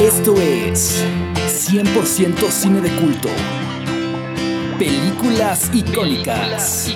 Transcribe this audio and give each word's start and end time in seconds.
Esto 0.00 0.34
es 0.36 1.02
100% 1.72 2.50
cine 2.50 2.82
de 2.82 2.90
culto. 3.00 3.30
Películas 4.78 5.70
icónicas. 5.72 6.94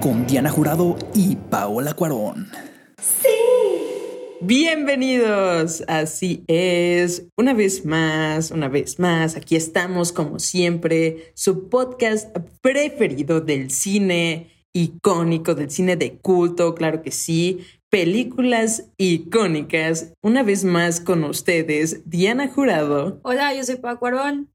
Con 0.00 0.26
Diana 0.26 0.48
Jurado 0.48 0.96
y 1.14 1.36
Paola 1.36 1.92
Cuarón. 1.92 2.50
Bienvenidos, 4.40 5.84
así 5.88 6.42
es, 6.48 7.28
una 7.36 7.52
vez 7.52 7.84
más, 7.84 8.50
una 8.50 8.68
vez 8.68 8.98
más, 8.98 9.36
aquí 9.36 9.56
estamos 9.56 10.10
como 10.10 10.38
siempre, 10.38 11.32
su 11.34 11.68
podcast 11.68 12.34
preferido 12.62 13.42
del 13.42 13.70
cine 13.70 14.51
icónico, 14.74 15.54
del 15.54 15.70
cine 15.70 15.96
de 15.96 16.18
culto, 16.18 16.74
claro 16.74 17.02
que 17.02 17.10
sí, 17.10 17.64
películas 17.90 18.88
icónicas, 18.96 20.14
una 20.22 20.42
vez 20.42 20.64
más 20.64 21.00
con 21.00 21.24
ustedes, 21.24 22.08
Diana 22.08 22.48
Jurado. 22.48 23.20
Hola, 23.22 23.54
yo 23.54 23.64
soy 23.64 23.76
Paco 23.76 24.06
Arón. 24.06 24.48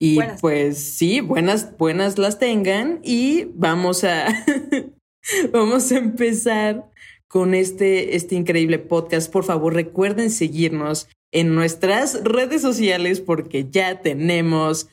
Y 0.00 0.14
Buenas. 0.16 0.40
pues 0.40 0.78
sí, 0.78 1.20
buenas, 1.20 1.76
buenas 1.76 2.18
las 2.18 2.38
tengan 2.38 3.00
y 3.02 3.46
vamos 3.54 4.04
a, 4.04 4.26
vamos 5.52 5.90
a 5.90 5.98
empezar 5.98 6.88
con 7.26 7.54
este, 7.54 8.14
este 8.14 8.36
increíble 8.36 8.78
podcast. 8.78 9.32
Por 9.32 9.44
favor, 9.44 9.74
recuerden 9.74 10.30
seguirnos 10.30 11.08
en 11.32 11.54
nuestras 11.54 12.22
redes 12.22 12.62
sociales 12.62 13.20
porque 13.20 13.66
ya 13.70 14.00
tenemos 14.00 14.88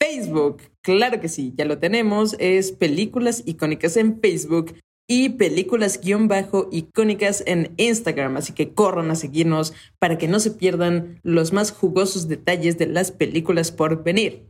Facebook. 0.00 0.62
Claro 0.82 1.20
que 1.20 1.28
sí, 1.28 1.52
ya 1.56 1.64
lo 1.64 1.78
tenemos. 1.78 2.36
Es 2.38 2.72
películas 2.72 3.42
icónicas 3.46 3.96
en 3.96 4.20
Facebook 4.20 4.74
y 5.10 5.30
películas 5.30 6.00
guion 6.02 6.28
bajo 6.28 6.68
icónicas 6.70 7.42
en 7.46 7.72
Instagram. 7.78 8.36
Así 8.36 8.52
que 8.52 8.74
corran 8.74 9.10
a 9.10 9.14
seguirnos 9.16 9.72
para 9.98 10.18
que 10.18 10.28
no 10.28 10.38
se 10.40 10.50
pierdan 10.50 11.18
los 11.22 11.52
más 11.52 11.72
jugosos 11.72 12.28
detalles 12.28 12.78
de 12.78 12.86
las 12.86 13.10
películas 13.10 13.72
por 13.72 14.02
venir. 14.04 14.44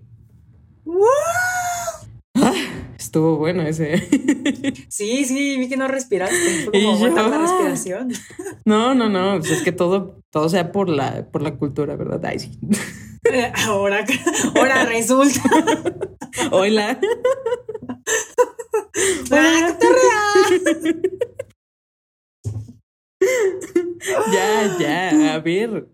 Ah, 2.34 2.52
estuvo 2.98 3.36
bueno 3.36 3.62
ese. 3.62 4.02
Sí, 4.88 5.24
sí, 5.24 5.56
vi 5.58 5.68
que 5.68 5.76
no 5.76 5.86
respiraste. 5.86 6.64
Fue 6.64 6.72
como 6.82 6.98
yo- 6.98 7.14
la 7.14 7.38
respiración. 7.38 8.12
No, 8.64 8.94
no, 8.94 9.08
no. 9.08 9.38
pues 9.38 9.50
es 9.52 9.62
que 9.62 9.70
todo, 9.72 10.20
todo 10.30 10.48
sea 10.48 10.72
por 10.72 10.88
la, 10.88 11.26
por 11.30 11.42
la 11.42 11.56
cultura, 11.56 11.94
¿verdad? 11.96 12.24
Ay, 12.24 12.38
sí. 12.40 12.58
Ahora, 13.66 14.04
ahora 14.54 14.84
resulta. 14.84 15.40
Hola. 16.50 16.98
¡Ah, 19.30 19.76
cotorrea! 19.78 21.02
Ya, 24.32 24.78
ya, 24.78 25.34
a 25.34 25.40
ver. 25.40 25.88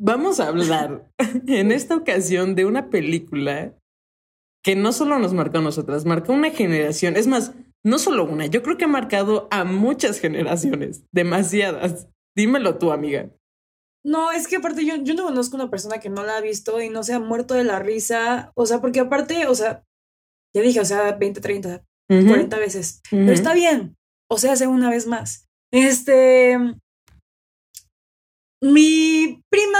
Vamos 0.00 0.40
a 0.40 0.48
hablar 0.48 1.10
en 1.46 1.72
esta 1.72 1.96
ocasión 1.96 2.54
de 2.54 2.64
una 2.64 2.90
película 2.90 3.74
que 4.64 4.76
no 4.76 4.92
solo 4.92 5.18
nos 5.18 5.32
marcó 5.32 5.58
a 5.58 5.62
nosotras, 5.62 6.04
marcó 6.04 6.32
una 6.32 6.50
generación. 6.50 7.16
Es 7.16 7.26
más, 7.26 7.54
no 7.84 7.98
solo 7.98 8.24
una, 8.24 8.46
yo 8.46 8.62
creo 8.62 8.76
que 8.76 8.84
ha 8.84 8.88
marcado 8.88 9.48
a 9.50 9.64
muchas 9.64 10.20
generaciones, 10.20 11.04
demasiadas. 11.12 12.08
Dímelo 12.36 12.78
tú, 12.78 12.92
amiga. 12.92 13.30
No, 14.04 14.30
es 14.32 14.48
que 14.48 14.56
aparte 14.56 14.84
yo, 14.84 14.96
yo 14.96 15.14
no 15.14 15.24
conozco 15.24 15.56
una 15.56 15.70
persona 15.70 15.98
que 15.98 16.08
no 16.08 16.22
la 16.24 16.36
ha 16.36 16.40
visto 16.40 16.80
y 16.80 16.88
no 16.88 17.02
se 17.02 17.14
ha 17.14 17.20
muerto 17.20 17.54
de 17.54 17.64
la 17.64 17.78
risa. 17.78 18.52
O 18.54 18.64
sea, 18.66 18.80
porque 18.80 19.00
aparte, 19.00 19.46
o 19.46 19.54
sea, 19.54 19.84
ya 20.54 20.62
dije, 20.62 20.80
o 20.80 20.84
sea, 20.84 21.12
20, 21.12 21.40
30, 21.40 21.84
Ujú, 22.10 22.26
40 22.26 22.58
veces. 22.58 23.00
Pero 23.10 23.32
está 23.32 23.52
bien. 23.54 23.96
O 24.30 24.38
sea, 24.38 24.52
hace 24.52 24.66
una 24.66 24.90
vez 24.90 25.06
más. 25.06 25.46
Este. 25.72 26.56
Mi 28.62 29.42
prima 29.50 29.78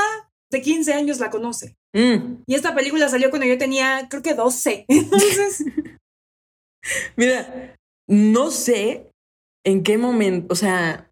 de 0.53 0.63
15 0.63 0.93
años 0.93 1.19
la 1.21 1.31
conoce. 1.31 1.77
Mm, 1.95 2.43
Y 2.47 2.55
esta 2.55 2.75
película 2.75 3.09
salió 3.09 3.31
cuando 3.31 3.47
yo 3.47 3.59
tenía, 3.59 4.07
creo 4.11 4.23
que 4.23 4.35
12. 4.35 4.85
Entonces, 4.89 5.65
Mira, 7.17 7.77
no 8.09 8.51
sé 8.51 9.11
en 9.67 9.83
qué 9.83 9.99
momento, 9.99 10.53
o 10.53 10.57
sea, 10.57 11.11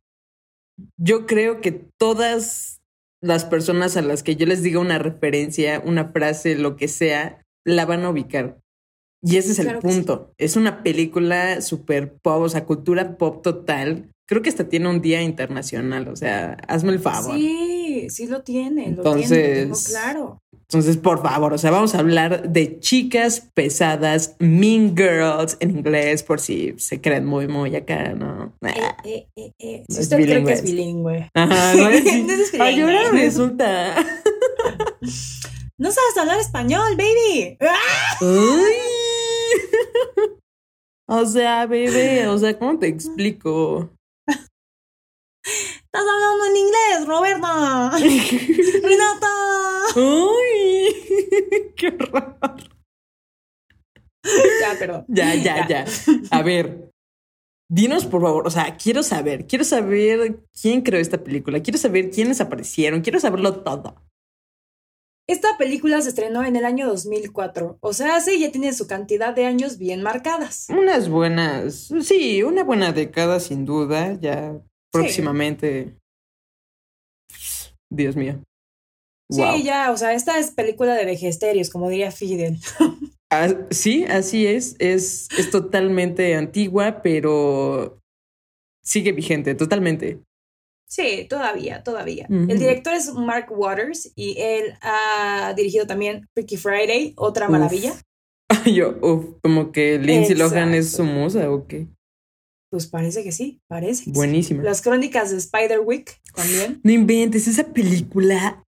yo 0.98 1.26
creo 1.26 1.60
que 1.60 1.72
todas 2.00 2.75
las 3.26 3.44
personas 3.44 3.96
a 3.96 4.02
las 4.02 4.22
que 4.22 4.36
yo 4.36 4.46
les 4.46 4.62
diga 4.62 4.80
una 4.80 4.98
referencia, 4.98 5.82
una 5.84 6.12
frase, 6.12 6.56
lo 6.56 6.76
que 6.76 6.88
sea, 6.88 7.42
la 7.64 7.84
van 7.84 8.04
a 8.04 8.10
ubicar. 8.10 8.58
Y 9.22 9.36
ese 9.36 9.52
es 9.52 9.58
el 9.58 9.68
sí. 9.68 9.74
punto. 9.80 10.32
Es 10.38 10.56
una 10.56 10.82
película 10.82 11.60
super 11.60 12.16
pop, 12.22 12.42
o 12.42 12.48
sea, 12.48 12.64
cultura 12.64 13.16
pop 13.18 13.42
total. 13.42 14.10
Creo 14.28 14.42
que 14.42 14.48
hasta 14.50 14.68
tiene 14.68 14.88
un 14.88 15.00
día 15.00 15.22
internacional, 15.22 16.08
o 16.08 16.16
sea, 16.16 16.56
hazme 16.68 16.92
el 16.92 16.98
favor. 17.00 17.34
sí, 17.36 18.08
sí 18.10 18.26
lo 18.26 18.42
tiene, 18.42 18.82
lo 18.90 18.98
Entonces- 18.98 19.28
tiene, 19.28 19.48
lo 19.48 19.62
tengo 19.62 19.76
claro. 19.88 20.38
Entonces, 20.68 20.96
por 20.96 21.22
favor, 21.22 21.52
o 21.52 21.58
sea, 21.58 21.70
vamos 21.70 21.94
a 21.94 22.00
hablar 22.00 22.48
de 22.50 22.80
chicas 22.80 23.48
pesadas, 23.54 24.34
mean 24.40 24.96
girls 24.96 25.56
en 25.60 25.70
inglés, 25.70 26.24
por 26.24 26.40
si 26.40 26.74
se 26.78 27.00
creen 27.00 27.24
muy, 27.24 27.46
muy 27.46 27.76
acá, 27.76 28.14
¿no? 28.14 28.52
Eh, 28.62 28.74
eh, 29.04 29.26
eh, 29.36 29.52
eh. 29.60 29.84
Si 29.88 29.94
No 29.94 29.98
es 30.00 30.00
usted 30.00 30.16
cree 30.16 30.26
que 30.26 30.34
bilingüe. 30.34 30.52
es 30.54 30.62
bilingüe. 30.64 31.30
Ajá, 31.34 31.74
no 31.76 31.88
es, 31.88 32.04
No 32.04 32.32
es 32.32 32.54
Ay, 32.60 32.80
ahora 32.80 32.98
bilingüe. 32.98 33.20
resulta. 33.22 33.94
No 35.78 35.92
sabes 35.92 36.16
hablar 36.18 36.40
español, 36.40 36.96
baby. 36.96 37.56
¡Ah! 37.60 38.16
Ay. 38.20 38.74
O 41.08 41.24
sea, 41.24 41.66
bebé, 41.66 42.26
o 42.26 42.36
sea, 42.36 42.58
¿cómo 42.58 42.80
te 42.80 42.88
explico? 42.88 43.90
Estás 45.96 46.12
hablando 46.12 46.44
en 46.44 46.56
inglés, 46.56 47.06
Roberta. 47.06 47.90
Renata. 48.86 49.26
Ay, 49.96 51.72
qué 51.76 51.88
horror. 51.88 52.36
Ya, 54.60 54.78
perdón. 54.78 55.04
Ya, 55.08 55.34
ya, 55.34 55.66
ya. 55.66 55.86
A 56.30 56.42
ver, 56.42 56.90
dinos 57.70 58.04
por 58.04 58.20
favor, 58.20 58.46
o 58.46 58.50
sea, 58.50 58.76
quiero 58.76 59.02
saber, 59.02 59.46
quiero 59.46 59.64
saber 59.64 60.40
quién 60.60 60.82
creó 60.82 61.00
esta 61.00 61.24
película, 61.24 61.62
quiero 61.62 61.78
saber 61.78 62.10
quiénes 62.10 62.42
aparecieron, 62.42 63.00
quiero 63.00 63.18
saberlo 63.18 63.62
todo. 63.62 63.94
Esta 65.26 65.56
película 65.56 66.02
se 66.02 66.10
estrenó 66.10 66.44
en 66.44 66.56
el 66.56 66.66
año 66.66 66.86
2004. 66.88 67.78
O 67.80 67.92
sea, 67.94 68.20
sí, 68.20 68.38
ya 68.38 68.52
tiene 68.52 68.74
su 68.74 68.86
cantidad 68.86 69.34
de 69.34 69.46
años 69.46 69.78
bien 69.78 70.02
marcadas. 70.02 70.66
Unas 70.68 71.08
buenas, 71.08 71.90
sí, 72.02 72.42
una 72.42 72.64
buena 72.64 72.92
década 72.92 73.40
sin 73.40 73.64
duda, 73.64 74.12
ya 74.20 74.60
próximamente. 75.02 75.96
Dios 77.90 78.16
mío. 78.16 78.42
Sí, 79.30 79.64
ya, 79.64 79.90
o 79.90 79.96
sea, 79.96 80.12
esta 80.12 80.38
es 80.38 80.52
película 80.52 80.94
de 80.94 81.04
vejesterios, 81.04 81.70
como 81.70 81.88
diría 81.88 82.10
Fidel. 82.10 82.58
Ah, 83.28 83.48
sí, 83.70 84.04
así 84.04 84.46
es. 84.46 84.76
es. 84.78 85.28
Es 85.36 85.50
totalmente 85.50 86.36
antigua, 86.36 87.02
pero 87.02 87.98
sigue 88.84 89.10
vigente, 89.10 89.56
totalmente. 89.56 90.22
Sí, 90.88 91.26
todavía, 91.28 91.82
todavía. 91.82 92.26
El 92.30 92.58
director 92.58 92.94
es 92.94 93.12
Mark 93.12 93.48
Waters 93.50 94.12
y 94.14 94.36
él 94.38 94.74
ha 94.80 95.52
dirigido 95.56 95.88
también 95.88 96.28
Freaky 96.34 96.56
Friday, 96.56 97.14
otra 97.16 97.46
Uf. 97.46 97.50
maravilla. 97.58 97.94
Yo, 98.64 98.96
uf, 99.02 99.40
como 99.42 99.72
que 99.72 99.98
Lindsay 99.98 100.36
Lohan 100.36 100.74
es 100.74 100.92
su 100.92 101.02
musa 101.02 101.50
o 101.50 101.66
qué. 101.66 101.88
Pues 102.70 102.86
parece 102.86 103.22
que 103.22 103.32
sí, 103.32 103.60
parece. 103.68 104.04
que 104.04 104.10
sí. 104.10 104.16
Buenísima. 104.16 104.62
Las 104.62 104.82
crónicas 104.82 105.30
de 105.30 105.40
Spiderwick 105.40 106.20
también. 106.34 106.80
No 106.82 106.90
inventes, 106.92 107.46
esa 107.48 107.64
película 107.72 108.62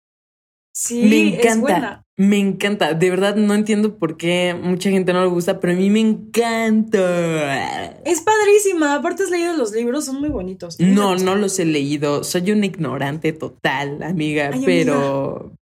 Sí, 0.78 1.04
me 1.04 1.30
es 1.30 1.40
encanta. 1.40 1.60
buena. 1.62 2.02
Me 2.18 2.38
encanta. 2.38 2.94
De 2.94 3.10
verdad 3.10 3.36
no 3.38 3.54
entiendo 3.54 3.98
por 3.98 4.18
qué 4.18 4.54
mucha 4.62 4.90
gente 4.90 5.14
no 5.14 5.22
le 5.22 5.30
gusta, 5.30 5.62
pero 5.62 5.72
a 5.72 5.76
mí 5.78 5.90
me 5.90 6.02
encanta. 6.02 7.92
Es 8.06 8.20
padrísima. 8.22 8.96
Aparte 8.96 9.24
has 9.24 9.30
leído 9.30 9.56
los 9.56 9.72
libros, 9.72 10.04
son 10.06 10.20
muy 10.20 10.28
bonitos. 10.30 10.78
No, 10.80 11.12
gustan. 11.12 11.26
no 11.26 11.36
los 11.36 11.58
he 11.60 11.66
leído. 11.66 12.26
Soy 12.26 12.52
un 12.52 12.64
ignorante 12.66 13.32
total, 13.32 14.04
amiga, 14.04 14.50
Ay, 14.54 14.64
pero... 14.66 15.54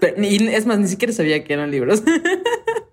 pero- 0.00 0.22
y 0.22 0.36
es 0.48 0.66
más, 0.66 0.78
ni 0.78 0.86
siquiera 0.88 1.12
sabía 1.12 1.42
que 1.42 1.52
eran 1.54 1.70
libros. 1.72 2.02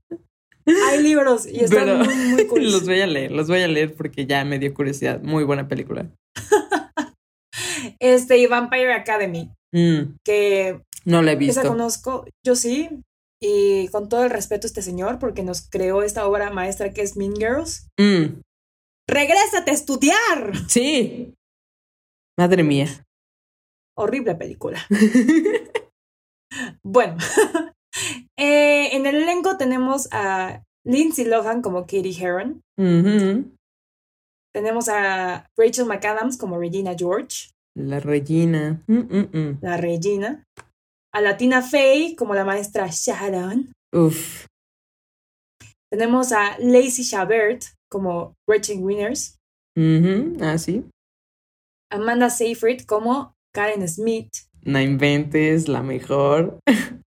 Hay 0.68 1.04
libros 1.04 1.46
y 1.46 1.64
están 1.64 1.86
Pero 1.86 1.98
muy, 2.00 2.16
muy 2.16 2.48
cool. 2.48 2.64
los 2.72 2.86
voy 2.86 3.02
a 3.02 3.08
leer, 3.08 3.32
los 3.32 3.48
voy 3.48 3.62
a 3.62 3.68
leer 3.68 3.94
porque 3.96 4.26
ya 4.26 4.44
me 4.46 4.58
dio 4.60 4.74
curiosidad. 4.74 5.22
Muy 5.22 5.44
buena 5.44 5.68
película. 5.68 6.10
Este, 8.00 8.38
y 8.40 8.48
Vampire 8.48 8.94
Academy, 8.94 9.52
Mm, 9.74 10.16
que 10.24 10.82
no 11.06 11.22
la 11.22 11.32
he 11.32 11.34
esa 11.34 11.62
visto. 11.62 11.68
conozco, 11.68 12.26
yo 12.46 12.56
sí. 12.56 12.90
Y 13.42 13.90
con 13.90 14.08
todo 14.10 14.24
el 14.24 14.30
respeto 14.30 14.66
a 14.66 14.70
este 14.70 14.82
señor, 14.82 15.20
porque 15.20 15.44
nos 15.44 15.70
creó 15.70 16.02
esta 16.02 16.26
obra 16.28 16.50
maestra 16.50 16.94
que 16.94 17.02
es 17.02 17.16
Mean 17.18 17.36
Girls. 17.36 17.88
Mm, 18.00 18.40
¡Regrésate 19.10 19.72
a 19.72 19.74
estudiar! 19.74 20.54
sí. 20.68 21.34
Madre 22.40 22.64
mía. 22.64 22.88
Horrible 23.98 24.36
película. 24.36 24.80
Bueno, 26.84 27.18
eh, 28.38 28.96
en 28.96 29.06
el 29.06 29.16
elenco 29.16 29.58
tenemos 29.58 30.08
a 30.12 30.64
Lindsay 30.86 31.26
Lohan 31.26 31.62
como 31.62 31.82
Katie 31.82 32.16
Heron. 32.20 32.62
Tenemos 34.54 34.88
a 34.90 35.50
Rachel 35.58 35.86
McAdams 35.86 36.38
como 36.38 36.58
Regina 36.58 36.96
George. 36.98 37.50
La 37.78 38.00
Regina. 38.00 38.82
Mm, 38.88 39.00
mm, 39.00 39.30
mm. 39.34 39.58
la 39.62 39.78
Regina. 39.78 40.44
A 41.14 41.22
la 41.22 41.38
Tina 41.38 41.62
Fey 41.62 42.16
como 42.16 42.34
la 42.34 42.46
maestra 42.46 42.88
Sharon. 42.90 43.72
Uf. 43.94 44.46
Tenemos 45.92 46.32
a 46.32 46.58
Lacey 46.60 47.06
Chabert 47.06 47.64
como 47.90 48.34
Gretchen 48.48 48.84
Winners. 48.84 49.38
Ujú, 49.78 50.38
Ah, 50.42 50.58
sí. 50.58 50.84
Amanda 51.92 52.30
Seyfried 52.30 52.82
como 52.86 53.34
Karen 53.54 53.88
Smith. 53.88 54.30
No 54.64 54.80
inventes, 54.82 55.68
la 55.68 55.84
mejor. 55.84 56.60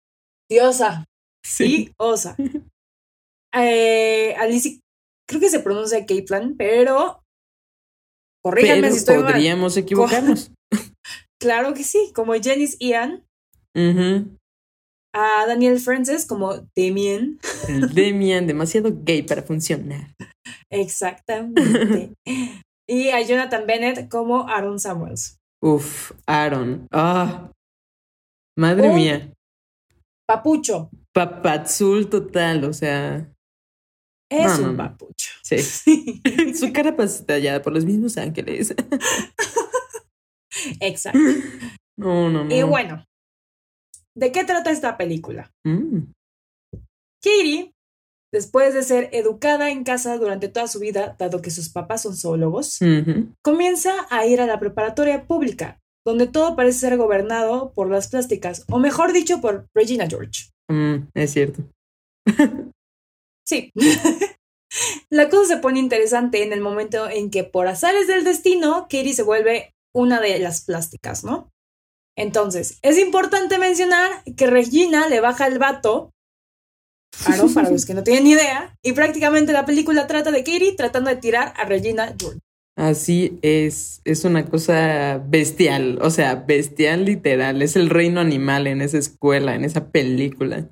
Diosa. 0.51 1.05
Sí. 1.49 1.65
y 1.89 1.93
osa. 1.99 2.37
Eh, 3.55 4.35
Alicia, 4.39 4.79
creo 5.29 5.41
que 5.41 5.49
se 5.49 5.61
pronuncia 5.61 6.05
Caitlin, 6.05 6.57
pero 6.57 7.23
corríganme 8.45 8.83
Pero 8.83 8.93
si 8.93 8.99
estoy 8.99 9.17
mal. 9.19 9.33
podríamos 9.33 9.77
equivocarnos. 9.77 10.51
Claro 11.41 11.73
que 11.73 11.85
sí, 11.85 12.11
como 12.17 12.33
Janice 12.35 12.77
Ian, 12.81 13.25
Ujú. 13.73 14.37
a 15.15 15.47
Daniel 15.47 15.79
Francis 15.79 16.27
como 16.27 16.67
Damien. 16.77 17.39
El 17.69 17.95
Demian, 17.95 18.49
demasiado 18.49 18.91
gay 19.05 19.23
para 19.23 19.43
funcionar. 19.45 20.13
Exactamente. 20.69 22.13
y 22.89 23.09
a 23.11 23.23
Jonathan 23.23 23.67
Bennett 23.69 24.09
como 24.11 24.49
Aaron 24.49 24.81
Samuels. 24.81 25.39
Uf, 25.63 26.11
Aaron. 26.27 26.89
Ah. 26.91 27.53
Madre 28.59 28.89
Un- 28.91 28.97
mía. 28.97 29.33
Papucho. 30.27 30.91
Papazul 31.15 32.09
total, 32.09 32.65
o 32.65 32.73
sea. 32.73 33.31
Es 34.31 34.47
No, 34.47 34.59
no, 34.59 34.71
un 34.71 34.77
papucho. 34.77 35.33
Sí. 35.43 35.59
Su 36.55 36.73
cara 36.73 36.95
tallada 36.97 37.63
por 37.63 37.73
los 37.73 37.85
mismos 37.85 38.17
ángeles. 38.19 38.75
Exacto. 40.81 41.19
No, 41.99 42.31
no, 42.31 42.45
no. 42.45 42.55
Y 42.55 42.63
bueno, 42.63 43.05
¿de 44.15 44.33
qué 44.33 44.45
trata 44.45 44.71
esta 44.71 44.97
película? 44.97 45.51
Mm. 45.65 46.13
Katie, 47.23 47.73
después 48.33 48.75
de 48.75 48.83
ser 48.83 49.09
educada 49.13 49.71
en 49.71 49.85
casa 49.85 50.17
durante 50.19 50.49
toda 50.49 50.69
su 50.69 50.79
vida, 50.79 51.17
dado 51.19 51.43
que 51.43 51.51
sus 51.51 51.71
papás 51.71 52.03
son 52.03 52.17
zoólogos, 52.17 52.79
comienza 53.43 53.93
a 54.11 54.27
ir 54.27 54.41
a 54.41 54.47
la 54.47 54.61
preparatoria 54.61 55.27
pública, 55.27 55.81
donde 56.09 56.27
todo 56.27 56.57
parece 56.57 56.79
ser 56.79 56.97
gobernado 56.97 57.71
por 57.75 57.91
las 57.91 58.09
plásticas, 58.09 58.65
o 58.71 58.79
mejor 58.79 59.13
dicho, 59.13 59.43
por 59.43 59.67
Regina 59.75 60.07
George. 60.09 60.47
Mm, 60.71 61.09
es 61.15 61.33
cierto. 61.33 61.63
Sí. 63.47 63.73
la 65.11 65.29
cosa 65.29 65.57
se 65.57 65.61
pone 65.61 65.79
interesante 65.79 66.43
en 66.43 66.55
el 66.55 66.63
momento 66.63 67.11
en 67.11 67.31
que, 67.31 67.45
por 67.45 67.67
azares 67.67 68.07
del 68.07 68.25
destino, 68.25 68.83
Katie 68.85 69.13
se 69.13 69.23
vuelve 69.23 69.75
una 69.95 70.19
de 70.21 70.39
las 70.39 70.63
plásticas, 70.63 71.25
¿no? 71.25 71.51
Entonces, 72.17 72.79
es 72.81 72.99
importante 72.99 73.59
mencionar 73.59 74.23
que 74.37 74.47
Regina 74.47 75.09
le 75.09 75.21
baja 75.21 75.47
el 75.47 75.59
vato. 75.59 76.11
Claro, 77.25 77.49
para 77.53 77.71
los 77.71 77.85
que 77.85 77.95
no 77.95 78.03
tienen 78.03 78.27
idea. 78.27 78.77
Y 78.83 78.93
prácticamente 78.93 79.53
la 79.53 79.67
película 79.67 80.07
trata 80.07 80.31
de 80.31 80.45
Katie 80.45 80.75
tratando 80.75 81.11
de 81.11 81.17
tirar 81.17 81.53
a 81.57 81.65
Regina 81.65 82.15
George. 82.19 82.41
Así 82.79 83.41
es. 83.43 84.01
Es 84.05 84.25
una 84.25 84.45
cosa 84.45 85.19
bestial. 85.27 85.99
O 86.01 86.11
sea, 86.11 86.37
bestial 86.37 87.05
literal. 87.05 87.61
Es 87.61 87.75
el 87.75 87.91
reino 87.91 88.21
animal 88.21 88.69
en 88.69 88.81
esa 88.83 88.99
escuela, 88.99 89.57
en 89.57 89.65
esa 89.65 89.91
película. 89.91 90.71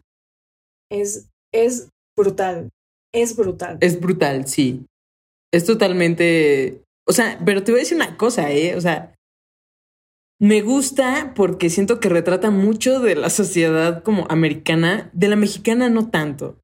Es, 0.89 1.29
es 1.53 1.89
brutal. 2.17 2.71
Es 3.13 3.37
brutal. 3.37 3.79
Es 3.81 3.99
brutal, 3.99 4.47
sí. 4.47 4.87
Es 5.53 5.65
totalmente. 5.65 6.85
O 7.09 7.13
sea, 7.13 7.41
pero 7.45 7.65
te 7.65 7.73
voy 7.73 7.81
a 7.81 7.83
decir 7.83 7.97
una 7.97 8.17
cosa, 8.17 8.53
¿eh? 8.53 8.77
O 8.77 8.81
sea, 8.81 9.13
me 10.41 10.61
gusta 10.61 11.33
porque 11.35 11.71
siento 11.71 11.99
que 11.99 12.09
retrata 12.09 12.51
mucho 12.51 13.01
de 13.01 13.17
la 13.17 13.31
sociedad 13.31 14.05
como 14.05 14.27
americana, 14.29 15.11
de 15.13 15.29
la 15.29 15.37
mexicana 15.37 15.89
no 15.89 16.11
tanto, 16.11 16.61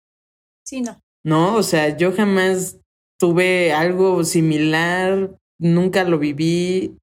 Sí, 0.65 0.83
no. 0.83 1.01
¿no? 1.25 1.57
O 1.57 1.63
sea, 1.63 1.97
yo 1.97 2.13
jamás 2.13 2.79
tuve 3.23 3.73
algo 3.73 4.25
similar, 4.25 5.31
nunca 5.61 6.03
lo 6.03 6.19
viví, 6.19 6.97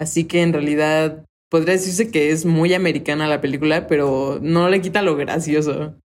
así 0.00 0.24
que 0.24 0.40
en 0.40 0.54
realidad 0.54 1.26
podría 1.50 1.74
decirse 1.74 2.10
que 2.10 2.30
es 2.30 2.46
muy 2.46 2.72
americana 2.72 3.28
la 3.28 3.42
película, 3.42 3.86
pero 3.86 4.38
no 4.40 4.70
le 4.70 4.80
quita 4.80 5.02
lo 5.02 5.16
gracioso. 5.16 6.00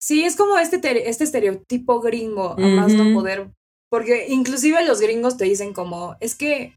Sí, 0.00 0.24
es 0.24 0.34
como 0.34 0.56
este, 0.56 0.78
te- 0.78 1.10
este 1.10 1.24
estereotipo 1.24 2.00
gringo, 2.00 2.52
a 2.58 2.66
más 2.66 2.94
no 2.94 3.12
poder. 3.12 3.50
Porque 3.90 4.28
inclusive 4.30 4.82
los 4.86 5.00
gringos 5.02 5.36
te 5.36 5.44
dicen 5.44 5.74
como, 5.74 6.16
es 6.20 6.34
que 6.34 6.74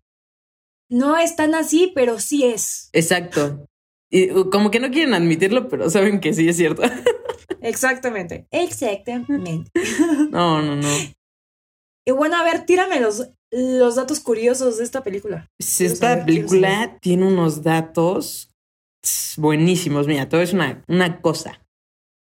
no 0.92 1.18
es 1.18 1.38
tan 1.38 1.56
así, 1.56 1.94
pero 1.96 2.20
sí 2.20 2.44
es. 2.44 2.90
Exacto. 2.92 3.66
Y 4.12 4.28
como 4.52 4.72
que 4.72 4.82
no 4.82 4.92
quieren 4.92 5.14
admitirlo, 5.14 5.70
pero 5.70 5.90
saben 5.90 6.20
que 6.20 6.34
sí 6.34 6.50
es 6.50 6.58
cierto. 6.58 6.82
Exactamente. 7.62 8.46
Exactamente. 8.52 9.72
No, 10.32 10.62
no, 10.62 10.76
no. 10.76 10.88
Y 12.10 12.12
bueno, 12.12 12.38
a 12.38 12.44
ver, 12.44 12.66
tírame 12.66 13.00
los, 13.00 13.30
los 13.52 13.96
datos 13.96 14.20
curiosos 14.20 14.80
de 14.80 14.84
esta 14.84 15.04
película. 15.04 15.48
Pues 15.60 15.80
Esta 15.80 16.26
película 16.26 16.98
tiene 17.02 17.28
unos 17.28 17.62
datos 17.62 18.50
buenísimos. 19.38 20.08
Mira, 20.08 20.28
todo 20.28 20.42
es 20.42 20.52
una, 20.52 20.84
una 20.88 21.22
cosa. 21.22 21.62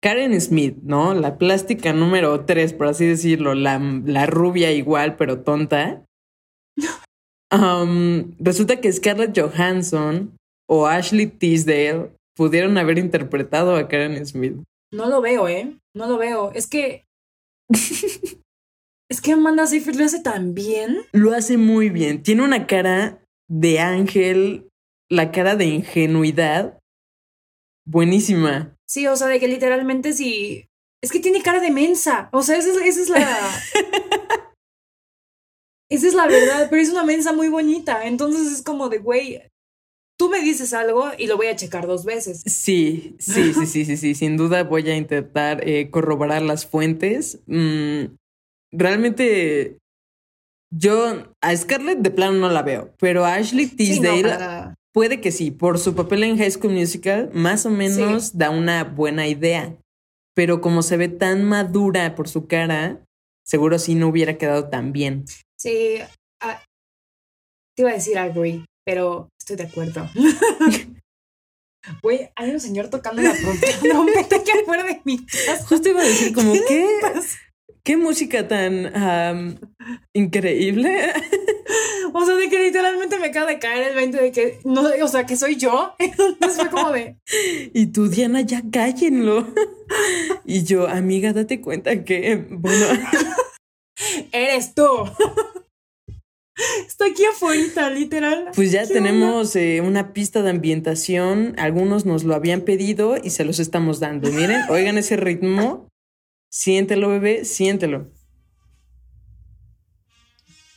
Karen 0.02 0.38
Smith, 0.38 0.76
¿no? 0.82 1.14
La 1.14 1.38
plástica 1.38 1.94
número 1.94 2.44
3, 2.44 2.74
por 2.74 2.88
así 2.88 3.06
decirlo, 3.06 3.54
la, 3.54 3.78
la 4.04 4.26
rubia 4.26 4.70
igual, 4.70 5.16
pero 5.16 5.40
tonta. 5.42 6.04
Um, 7.52 8.36
resulta 8.38 8.80
que 8.80 8.92
Scarlett 8.92 9.36
Johansson 9.36 10.36
o 10.68 10.86
Ashley 10.86 11.26
Tisdale 11.26 12.12
pudieron 12.36 12.78
haber 12.78 12.96
interpretado 12.96 13.74
a 13.74 13.88
Karen 13.88 14.24
Smith. 14.24 14.54
No 14.92 15.08
lo 15.08 15.20
veo, 15.20 15.48
¿eh? 15.48 15.76
No 15.92 16.06
lo 16.06 16.16
veo. 16.16 16.52
Es 16.52 16.68
que. 16.68 17.06
es 19.10 19.20
que 19.20 19.32
Amanda 19.32 19.66
Seyfried 19.66 19.96
lo 19.96 20.04
hace 20.04 20.20
tan 20.20 20.54
bien. 20.54 20.98
Lo 21.12 21.34
hace 21.34 21.56
muy 21.56 21.90
bien. 21.90 22.22
Tiene 22.22 22.44
una 22.44 22.68
cara 22.68 23.20
de 23.48 23.80
ángel, 23.80 24.68
la 25.10 25.32
cara 25.32 25.56
de 25.56 25.66
ingenuidad. 25.66 26.78
Buenísima. 27.84 28.76
Sí, 28.86 29.08
o 29.08 29.16
sea, 29.16 29.26
de 29.26 29.40
que 29.40 29.48
literalmente 29.48 30.12
sí. 30.12 30.68
Es 31.02 31.10
que 31.10 31.18
tiene 31.18 31.42
cara 31.42 31.60
de 31.60 31.72
mensa. 31.72 32.28
O 32.32 32.42
sea, 32.42 32.56
esa 32.56 32.70
es, 32.70 32.76
esa 32.76 33.02
es 33.02 33.08
la. 33.08 33.20
esa 35.90 36.06
es 36.06 36.14
la 36.14 36.28
verdad, 36.28 36.68
pero 36.70 36.80
es 36.80 36.90
una 36.90 37.04
mensa 37.04 37.32
muy 37.32 37.48
bonita. 37.48 38.06
Entonces 38.06 38.52
es 38.52 38.62
como 38.62 38.88
de, 38.90 38.98
güey, 38.98 39.42
tú 40.16 40.28
me 40.28 40.40
dices 40.40 40.72
algo 40.72 41.10
y 41.18 41.26
lo 41.26 41.36
voy 41.36 41.48
a 41.48 41.56
checar 41.56 41.88
dos 41.88 42.04
veces. 42.04 42.42
Sí, 42.46 43.16
sí, 43.18 43.54
sí, 43.54 43.66
sí, 43.66 43.84
sí, 43.84 43.96
sí. 43.96 44.14
Sin 44.14 44.36
duda 44.36 44.62
voy 44.62 44.88
a 44.88 44.96
intentar 44.96 45.66
eh, 45.68 45.90
corroborar 45.90 46.42
las 46.42 46.64
fuentes. 46.64 47.40
Mm, 47.46 48.04
realmente, 48.72 49.78
yo 50.72 51.32
a 51.42 51.56
Scarlett 51.56 51.98
de 51.98 52.10
plano 52.10 52.38
no 52.38 52.48
la 52.50 52.62
veo, 52.62 52.94
pero 52.98 53.24
a 53.24 53.34
Ashley 53.34 53.66
Sí, 53.66 54.00
no, 54.00 54.12
Tisdale 54.14 54.74
puede 54.92 55.20
que 55.20 55.32
sí. 55.32 55.50
Por 55.50 55.78
su 55.78 55.94
papel 55.94 56.24
en 56.24 56.36
High 56.38 56.50
School 56.50 56.72
Musical, 56.72 57.30
más 57.32 57.66
o 57.66 57.70
menos 57.70 58.36
da 58.36 58.50
una 58.50 58.84
buena 58.84 59.26
idea. 59.28 59.76
Pero 60.34 60.60
como 60.60 60.82
se 60.82 60.96
ve 60.96 61.08
tan 61.08 61.44
madura 61.44 62.14
por 62.14 62.28
su 62.28 62.46
cara, 62.46 63.04
seguro 63.44 63.78
sí 63.78 63.94
no 63.94 64.08
hubiera 64.08 64.38
quedado 64.38 64.68
tan 64.68 64.92
bien. 64.92 65.24
Sí, 65.58 65.96
ah, 66.40 66.62
te 67.76 67.82
iba 67.82 67.90
a 67.90 67.94
decir 67.94 68.16
agree, 68.18 68.64
pero 68.86 69.28
estoy 69.40 69.56
de 69.56 69.64
acuerdo. 69.64 70.08
Güey, 72.02 72.28
hay 72.36 72.50
un 72.50 72.60
señor 72.60 72.88
tocando 72.88 73.22
la 73.22 73.32
trom- 73.34 73.80
trompeta 73.80 74.36
aquí 74.36 74.50
afuera 74.50 74.84
de 74.84 75.00
mi 75.04 75.24
casa. 75.24 75.66
Justo 75.66 75.88
iba 75.88 76.02
a 76.02 76.04
decir 76.04 76.34
como, 76.34 76.52
¿qué? 76.52 76.60
¿Qué 76.68 76.86
música 77.96 78.46
tan 78.48 79.58
increíble? 80.14 81.12
O 82.12 82.24
sea, 82.24 82.34
de 82.34 82.48
que 82.48 82.58
literalmente 82.58 83.18
me 83.18 83.28
acaba 83.28 83.46
de 83.46 83.58
caer 83.58 83.90
el 83.90 83.94
20 83.94 84.20
de 84.20 84.32
que, 84.32 84.58
no, 84.64 84.82
o 85.02 85.08
sea, 85.08 85.26
que 85.26 85.36
soy 85.36 85.56
yo. 85.56 85.94
Entonces 85.98 86.56
fue 86.56 86.68
como 86.68 86.90
de, 86.90 87.16
Y 87.72 87.86
tú, 87.86 88.08
Diana, 88.08 88.40
ya 88.40 88.62
cállenlo. 88.70 89.46
Y 90.44 90.64
yo, 90.64 90.88
amiga, 90.88 91.32
date 91.32 91.60
cuenta 91.60 92.04
que, 92.04 92.46
bueno, 92.50 92.86
eres 94.32 94.74
tú. 94.74 94.88
Está 96.86 97.06
aquí 97.06 97.24
afuera, 97.24 97.88
literal. 97.90 98.50
pues 98.54 98.70
ya 98.70 98.86
¿Qué 98.86 98.92
tenemos 98.92 99.56
eh, 99.56 99.80
una 99.80 100.12
pista 100.12 100.42
de 100.42 100.50
ambientación. 100.50 101.54
Algunos 101.58 102.04
nos 102.04 102.24
lo 102.24 102.34
habían 102.34 102.62
pedido 102.62 103.16
y 103.22 103.30
se 103.30 103.44
los 103.44 103.60
estamos 103.60 103.98
dando. 103.98 104.30
Miren, 104.30 104.62
oigan 104.68 104.98
ese 104.98 105.16
ritmo. 105.16 105.89
Siéntelo, 106.50 107.08
bebé, 107.08 107.44
siéntelo. 107.44 108.10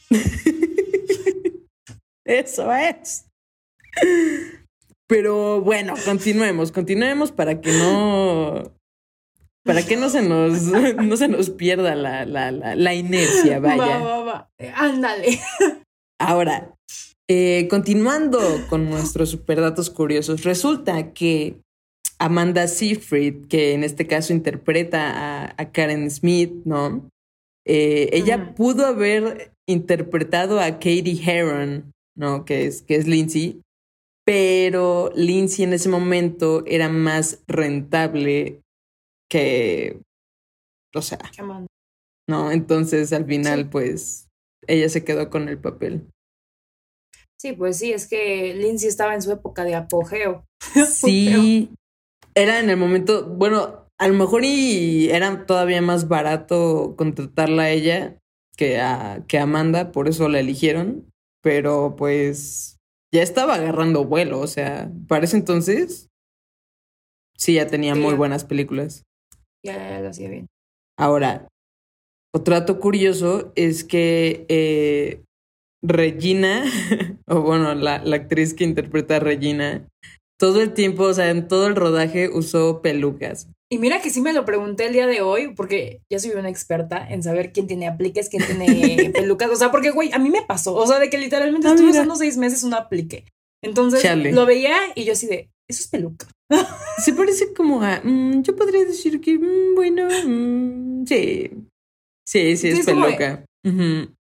Eso 2.25 2.72
es. 2.74 3.25
Pero 5.08 5.62
bueno, 5.62 5.94
continuemos, 6.06 6.72
continuemos 6.72 7.32
para 7.32 7.62
que 7.62 7.72
no. 7.74 8.74
Para 9.65 9.86
que 9.86 9.96
no 9.96 10.10
se 10.10 10.22
nos, 10.22 10.62
no 10.63 11.18
se 11.18 11.27
nos 11.27 11.50
pierda 11.50 11.96
la, 11.96 12.25
la, 12.25 12.51
la, 12.51 12.75
la 12.75 12.94
inercia, 12.94 13.60
vaya. 13.60 13.98
Va, 13.98 14.00
va, 14.00 14.24
va. 14.24 14.50
Eh, 14.58 14.72
Ándale. 14.75 15.39
Ahora, 16.20 16.70
Eh, 17.30 17.68
continuando 17.70 18.39
con 18.70 18.89
nuestros 18.89 19.30
superdatos 19.30 19.89
curiosos, 19.89 20.44
resulta 20.44 21.13
que 21.13 21.62
Amanda 22.19 22.67
Seyfried, 22.67 23.48
que 23.48 23.74
en 23.74 23.83
este 23.83 24.07
caso 24.07 24.33
interpreta 24.33 25.53
a, 25.57 25.72
Karen 25.72 26.10
Smith, 26.10 26.53
¿no? 26.65 27.10
Eh, 27.65 28.10
ella 28.13 28.55
pudo 28.55 28.86
haber 28.86 29.51
interpretado 29.67 30.60
a 30.60 30.72
Katie 30.74 31.22
Heron, 31.25 31.91
¿no? 32.15 32.45
Que 32.45 32.65
es, 32.65 32.81
que 32.81 32.95
es 32.95 33.07
Lindsay, 33.07 33.62
pero 34.25 35.12
Lindsay 35.15 35.65
en 35.65 35.74
ese 35.74 35.89
momento 35.89 36.63
era 36.65 36.89
más 36.89 37.43
rentable 37.48 38.62
que, 39.29 40.00
o 40.95 41.01
sea, 41.01 41.19
no, 42.29 42.51
entonces 42.51 43.12
al 43.12 43.25
final 43.25 43.69
pues 43.69 44.29
ella 44.67 44.88
se 44.89 45.03
quedó 45.03 45.29
con 45.29 45.50
el 45.50 45.60
papel. 45.60 46.07
Sí, 47.38 47.51
pues 47.51 47.77
sí, 47.77 47.91
es 47.91 48.07
que 48.07 48.53
Lindsay 48.53 48.88
estaba 48.88 49.13
en 49.13 49.22
su 49.22 49.31
época 49.31 49.65
de 49.65 49.75
apogeo. 49.75 50.45
Sí, 50.88 51.69
era 52.36 52.60
en 52.60 52.70
el 52.70 52.78
momento, 52.78 53.25
bueno, 53.25 53.88
a 53.98 54.08
lo 54.08 54.13
mejor 54.16 54.44
y 54.44 55.10
era 55.10 55.46
todavía 55.46 55.82
más 55.82 56.08
barato 56.08 56.96
contratarla 56.98 57.63
a 57.63 57.70
ella 57.70 58.18
que 58.58 58.80
a, 58.80 59.24
que 59.28 59.40
Amanda, 59.40 59.92
por 59.92 60.08
eso 60.08 60.30
la 60.30 60.40
eligieron, 60.40 61.10
pero 61.42 61.96
pues 61.96 62.78
ya 63.13 63.22
estaba 63.22 63.56
agarrando 63.56 64.06
vuelo, 64.06 64.40
o 64.40 64.48
sea, 64.48 64.92
para 65.08 65.25
ese 65.25 65.38
entonces 65.38 66.10
sí 67.38 67.56
ya 67.56 67.68
tenía 67.68 67.96
muy 67.96 68.13
buenas 68.16 68.46
películas. 68.46 69.04
Ya, 69.63 69.90
ya 69.90 70.00
lo 70.02 70.10
hacía 70.10 70.30
bien. 70.30 70.48
Ahora, 70.98 71.48
otro 72.34 72.56
dato 72.56 72.80
curioso 72.80 73.52
es 73.56 73.84
que 73.84 74.46
eh, 74.50 75.24
Regina, 75.84 76.63
o 77.28 77.42
bueno, 77.42 77.75
la, 77.75 78.04
la, 78.04 78.16
actriz 78.16 78.54
que 78.54 78.63
interpreta 78.63 79.18
a 79.18 79.20
Regina, 79.20 79.88
todo 80.44 80.62
el 80.62 80.74
tiempo, 80.74 81.04
o 81.04 81.14
sea, 81.14 81.30
en 81.30 81.48
todo 81.48 81.68
el 81.68 81.76
rodaje 81.78 82.28
usó 82.28 82.82
pelucas. 82.82 83.48
Y 83.72 83.78
mira 83.78 84.02
que 84.02 84.10
sí 84.10 84.20
me 84.20 84.34
lo 84.34 84.44
pregunté 84.44 84.88
el 84.88 84.92
día 84.92 85.08
de 85.08 85.22
hoy, 85.22 85.54
porque 85.56 86.02
ya 86.12 86.20
soy 86.20 86.32
una 86.32 86.50
experta 86.50 87.08
en 87.10 87.24
saber 87.24 87.54
quién 87.54 87.66
tiene 87.66 87.88
apliques, 87.88 88.28
quién 88.28 88.46
tiene 88.46 89.10
pelucas. 89.16 89.50
O 89.52 89.56
sea, 89.56 89.72
porque, 89.72 89.92
güey, 89.92 90.12
a 90.12 90.20
mí 90.20 90.30
me 90.30 90.42
pasó. 90.42 90.76
O 90.76 90.86
sea, 90.86 91.00
de 91.00 91.10
que 91.10 91.18
literalmente 91.18 91.70
ah, 91.70 91.72
estuve 91.72 91.92
usando 91.92 92.18
seis 92.18 92.36
meses 92.36 92.66
un 92.66 92.74
aplique. 92.74 93.24
Entonces 93.64 94.04
lo 94.34 94.46
veía 94.46 94.76
y 94.96 95.06
yo 95.06 95.14
así 95.14 95.28
de, 95.28 95.50
eso 95.70 95.82
es 95.82 95.88
peluca. 95.88 96.28
Se 96.98 97.14
parece 97.14 97.54
como 97.54 97.82
a, 97.82 98.02
mm, 98.04 98.42
yo 98.42 98.54
podría 98.54 98.84
decir 98.84 99.22
que, 99.22 99.40
mm, 99.40 99.76
bueno, 99.76 100.10
mm, 100.10 101.06
sí. 101.06 101.52
Sí, 102.28 102.58
sí, 102.58 102.68
es, 102.68 102.86
peluca. 102.86 103.46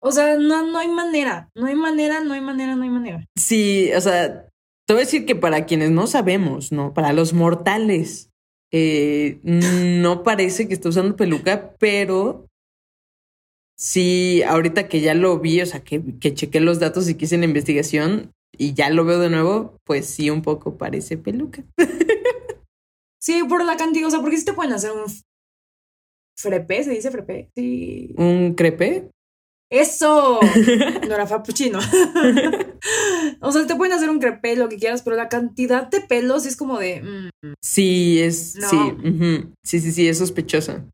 O 0.03 0.11
sea, 0.11 0.37
no, 0.37 0.67
no 0.67 0.79
hay 0.81 0.89
manera, 0.89 1.49
no 1.55 1.67
hay 1.67 1.77
manera, 1.77 2.19
no 2.19 2.35
hay 2.35 2.41
manera, 2.41 2.75
no 2.75 2.83
hay 2.83 2.91
manera. 2.91 3.25
Sí, 3.39 3.93
o 3.95 4.01
sea, 4.01 4.50
te 4.91 4.95
voy 4.95 5.03
a 5.03 5.05
decir 5.05 5.25
que 5.25 5.37
para 5.37 5.67
quienes 5.67 5.93
no 5.93 6.09
sabemos, 6.09 6.73
¿no? 6.73 6.93
Para 6.95 7.13
los 7.13 7.33
mortales, 7.33 8.33
eh, 8.73 9.39
no 9.45 10.25
parece 10.25 10.67
que 10.67 10.75
esté 10.75 10.89
usando 10.89 11.15
peluca, 11.15 11.77
pero 11.79 12.49
sí, 13.79 14.43
ahorita 14.43 14.89
que 14.89 15.01
ya 15.01 15.15
lo 15.15 15.39
vi, 15.39 15.61
o 15.61 15.67
sea, 15.67 15.85
que, 15.85 16.03
que 16.19 16.35
chequé 16.35 16.59
los 16.59 16.81
datos 16.81 17.09
y 17.09 17.15
quise 17.15 17.37
en 17.37 17.43
la 17.43 17.47
investigación 17.47 18.33
y 18.59 18.75
ya 18.75 18.91
lo 18.91 19.05
veo 19.05 19.21
de 19.21 19.31
nuevo, 19.31 19.79
pues 19.85 20.07
sí, 20.07 20.29
un 20.29 20.43
poco 20.43 20.77
parece 20.77 21.17
peluca. 21.17 21.63
sí, 23.21 23.45
por 23.49 23.65
la 23.65 23.77
cantidad, 23.77 24.09
o 24.09 24.11
sea, 24.11 24.21
porque 24.21 24.39
si 24.39 24.45
te 24.45 24.55
pueden 24.55 24.73
hacer 24.73 24.91
un 24.91 25.05
frepe, 26.37 26.83
se 26.83 26.91
dice 26.91 27.13
frepe, 27.13 27.49
sí. 27.55 28.13
¿Un 28.17 28.55
crepe? 28.55 29.09
¡Eso! 29.71 30.41
No 31.09 31.15
era 31.15 31.27
frappuccino. 31.27 31.79
o 33.41 33.53
sea, 33.53 33.67
te 33.67 33.77
pueden 33.77 33.93
hacer 33.95 34.11
un 34.11 34.19
crepe, 34.19 34.57
lo 34.57 34.69
que 34.69 34.77
quieras, 34.77 35.03
pero 35.03 35.17
la 35.17 35.29
cantidad 35.29 35.89
de 35.89 36.01
pelos 36.01 36.47
es 36.47 36.57
como 36.57 36.79
de. 36.79 37.03
Mm. 37.03 37.55
Sí, 37.63 38.21
es. 38.21 38.53
Sí. 38.53 38.77
sí, 39.65 39.81
sí, 39.81 39.93
sí, 39.93 40.09
es 40.09 40.19
sospechosa. 40.19 40.85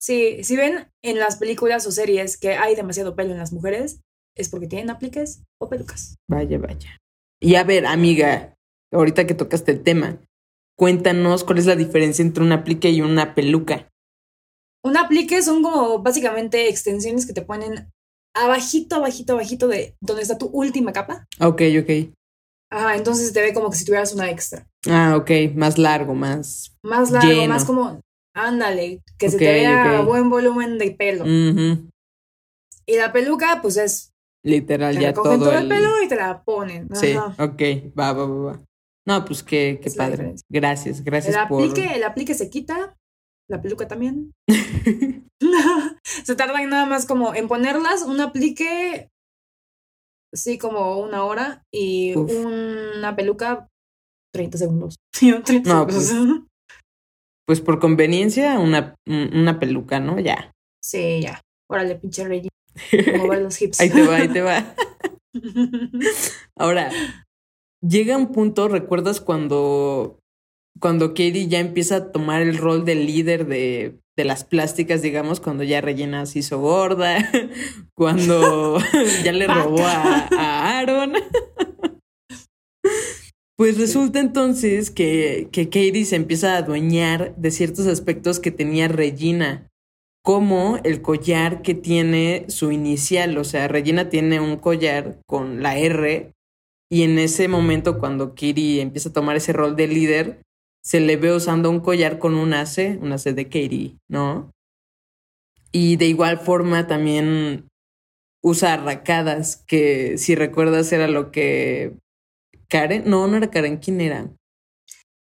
Sí, 0.00 0.42
si 0.44 0.56
ven 0.56 0.88
en 1.02 1.18
las 1.18 1.36
películas 1.36 1.86
o 1.86 1.92
series 1.92 2.36
que 2.36 2.52
hay 2.52 2.74
demasiado 2.74 3.16
pelo 3.16 3.32
en 3.32 3.38
las 3.38 3.52
mujeres, 3.52 4.00
es 4.36 4.48
porque 4.48 4.68
tienen 4.68 4.90
apliques 4.90 5.42
o 5.60 5.68
pelucas. 5.68 6.16
Vaya, 6.28 6.58
vaya. 6.58 6.98
Y 7.40 7.56
a 7.56 7.64
ver, 7.64 7.86
amiga, 7.86 8.54
ahorita 8.92 9.26
que 9.26 9.34
tocaste 9.34 9.72
el 9.72 9.82
tema, 9.82 10.20
cuéntanos 10.76 11.44
cuál 11.44 11.58
es 11.58 11.66
la 11.66 11.76
diferencia 11.76 12.22
entre 12.22 12.44
un 12.44 12.52
aplique 12.52 12.90
y 12.90 13.02
una 13.02 13.34
peluca. 13.34 13.87
Un 14.84 14.96
aplique 14.96 15.42
son 15.42 15.62
como 15.62 15.98
básicamente 16.00 16.68
extensiones 16.68 17.26
que 17.26 17.32
te 17.32 17.42
ponen 17.42 17.90
abajito, 18.34 18.96
abajito, 18.96 19.32
abajito 19.34 19.68
de 19.68 19.96
donde 20.00 20.22
está 20.22 20.38
tu 20.38 20.46
última 20.46 20.92
capa. 20.92 21.26
Ok, 21.40 21.62
ok. 21.80 22.14
Ajá, 22.70 22.96
entonces 22.96 23.32
te 23.32 23.40
ve 23.40 23.54
como 23.54 23.70
que 23.70 23.76
si 23.76 23.84
tuvieras 23.84 24.12
una 24.12 24.30
extra. 24.30 24.66
Ah, 24.88 25.16
ok, 25.16 25.30
más 25.54 25.78
largo, 25.78 26.14
más. 26.14 26.76
Más 26.82 27.10
largo, 27.10 27.46
más 27.46 27.64
como, 27.64 28.00
ándale, 28.34 29.02
que 29.18 29.30
se 29.30 29.38
te 29.38 29.52
vea 29.52 30.02
buen 30.02 30.28
volumen 30.28 30.78
de 30.78 30.90
pelo. 30.90 31.24
Y 31.26 32.96
la 32.96 33.12
peluca, 33.12 33.60
pues 33.62 33.76
es. 33.76 34.12
Literal, 34.44 34.98
ya 34.98 35.12
todo. 35.12 35.38
todo 35.38 35.52
el... 35.58 35.68
pelo 35.68 36.02
y 36.02 36.08
te 36.08 36.16
la 36.16 36.42
ponen. 36.42 36.88
Sí, 36.94 37.16
ok, 37.16 37.92
va, 37.98 38.12
va, 38.12 38.26
va, 38.26 38.52
va. 38.52 38.60
No, 39.06 39.24
pues 39.24 39.42
qué, 39.42 39.80
qué 39.82 39.90
padre. 39.90 40.34
Gracias, 40.50 41.02
gracias 41.02 41.34
el 41.34 41.40
aplique, 41.40 41.94
El 41.94 42.04
aplique 42.04 42.34
se 42.34 42.50
quita, 42.50 42.94
la 43.48 43.60
peluca 43.60 43.88
también. 43.88 44.32
se 46.04 46.36
tardan 46.36 46.68
nada 46.68 46.86
más 46.86 47.06
como 47.06 47.34
en 47.34 47.48
ponerlas, 47.48 48.02
un 48.02 48.20
aplique, 48.20 49.10
sí, 50.32 50.58
como 50.58 50.98
una 50.98 51.24
hora 51.24 51.62
y 51.72 52.14
una 52.14 53.16
peluca, 53.16 53.68
30 54.34 54.58
segundos. 54.58 54.96
30 55.44 55.68
no, 55.68 55.86
pues, 55.86 56.14
pues, 57.46 57.60
por 57.60 57.78
conveniencia, 57.78 58.58
una, 58.58 58.94
una 59.06 59.58
peluca, 59.58 60.00
¿no? 60.00 60.18
Ya. 60.20 60.52
Sí, 60.82 61.20
ya. 61.22 61.40
Órale, 61.70 61.96
pinche 61.96 62.26
rey. 62.26 62.48
Como 63.18 63.34
los 63.34 63.60
hips. 63.60 63.80
ahí 63.80 63.90
te 63.90 64.06
va, 64.06 64.16
ahí 64.16 64.28
te 64.28 64.40
va. 64.40 64.74
Ahora, 66.56 66.90
llega 67.82 68.16
un 68.16 68.32
punto, 68.32 68.68
¿recuerdas 68.68 69.20
cuando 69.20 70.20
cuando 70.80 71.08
Katie 71.08 71.48
ya 71.48 71.60
empieza 71.60 71.96
a 71.96 72.12
tomar 72.12 72.42
el 72.42 72.56
rol 72.56 72.84
de 72.84 72.94
líder 72.94 73.46
de, 73.46 73.98
de 74.16 74.24
las 74.24 74.44
plásticas, 74.44 75.02
digamos, 75.02 75.40
cuando 75.40 75.64
ya 75.64 75.80
Regina 75.80 76.26
se 76.26 76.40
hizo 76.40 76.60
gorda, 76.60 77.30
cuando 77.94 78.78
ya 79.24 79.32
le 79.32 79.46
robó 79.46 79.80
a, 79.80 80.28
a 80.36 80.78
Aaron. 80.78 81.14
Pues 83.58 83.76
resulta 83.76 84.20
entonces 84.20 84.92
que, 84.92 85.48
que 85.50 85.64
Katie 85.64 86.04
se 86.04 86.14
empieza 86.14 86.54
a 86.54 86.58
adueñar 86.58 87.34
de 87.34 87.50
ciertos 87.50 87.88
aspectos 87.88 88.38
que 88.38 88.52
tenía 88.52 88.86
Regina, 88.86 89.68
como 90.22 90.78
el 90.84 91.02
collar 91.02 91.60
que 91.62 91.74
tiene 91.74 92.44
su 92.46 92.70
inicial. 92.70 93.36
O 93.36 93.42
sea, 93.42 93.66
Regina 93.66 94.10
tiene 94.10 94.38
un 94.38 94.58
collar 94.58 95.18
con 95.26 95.60
la 95.60 95.76
R 95.76 96.30
y 96.88 97.02
en 97.02 97.18
ese 97.18 97.48
momento 97.48 97.98
cuando 97.98 98.30
Katie 98.30 98.80
empieza 98.80 99.08
a 99.08 99.12
tomar 99.12 99.34
ese 99.34 99.52
rol 99.52 99.74
de 99.74 99.88
líder, 99.88 100.42
se 100.88 101.00
le 101.00 101.18
ve 101.18 101.34
usando 101.34 101.68
un 101.68 101.80
collar 101.80 102.18
con 102.18 102.34
un 102.34 102.54
ace, 102.54 102.98
un 103.02 103.12
ace 103.12 103.34
de 103.34 103.44
Katie, 103.44 103.98
¿no? 104.08 104.50
Y 105.70 105.96
de 105.96 106.06
igual 106.06 106.38
forma 106.38 106.86
también 106.86 107.68
usa 108.42 108.72
arracadas, 108.72 109.62
que 109.66 110.16
si 110.16 110.34
recuerdas 110.34 110.90
era 110.90 111.06
lo 111.06 111.30
que 111.30 111.92
Karen, 112.68 113.02
no, 113.04 113.28
no 113.28 113.36
era 113.36 113.50
Karen, 113.50 113.76
¿quién 113.76 114.00
era? 114.00 114.30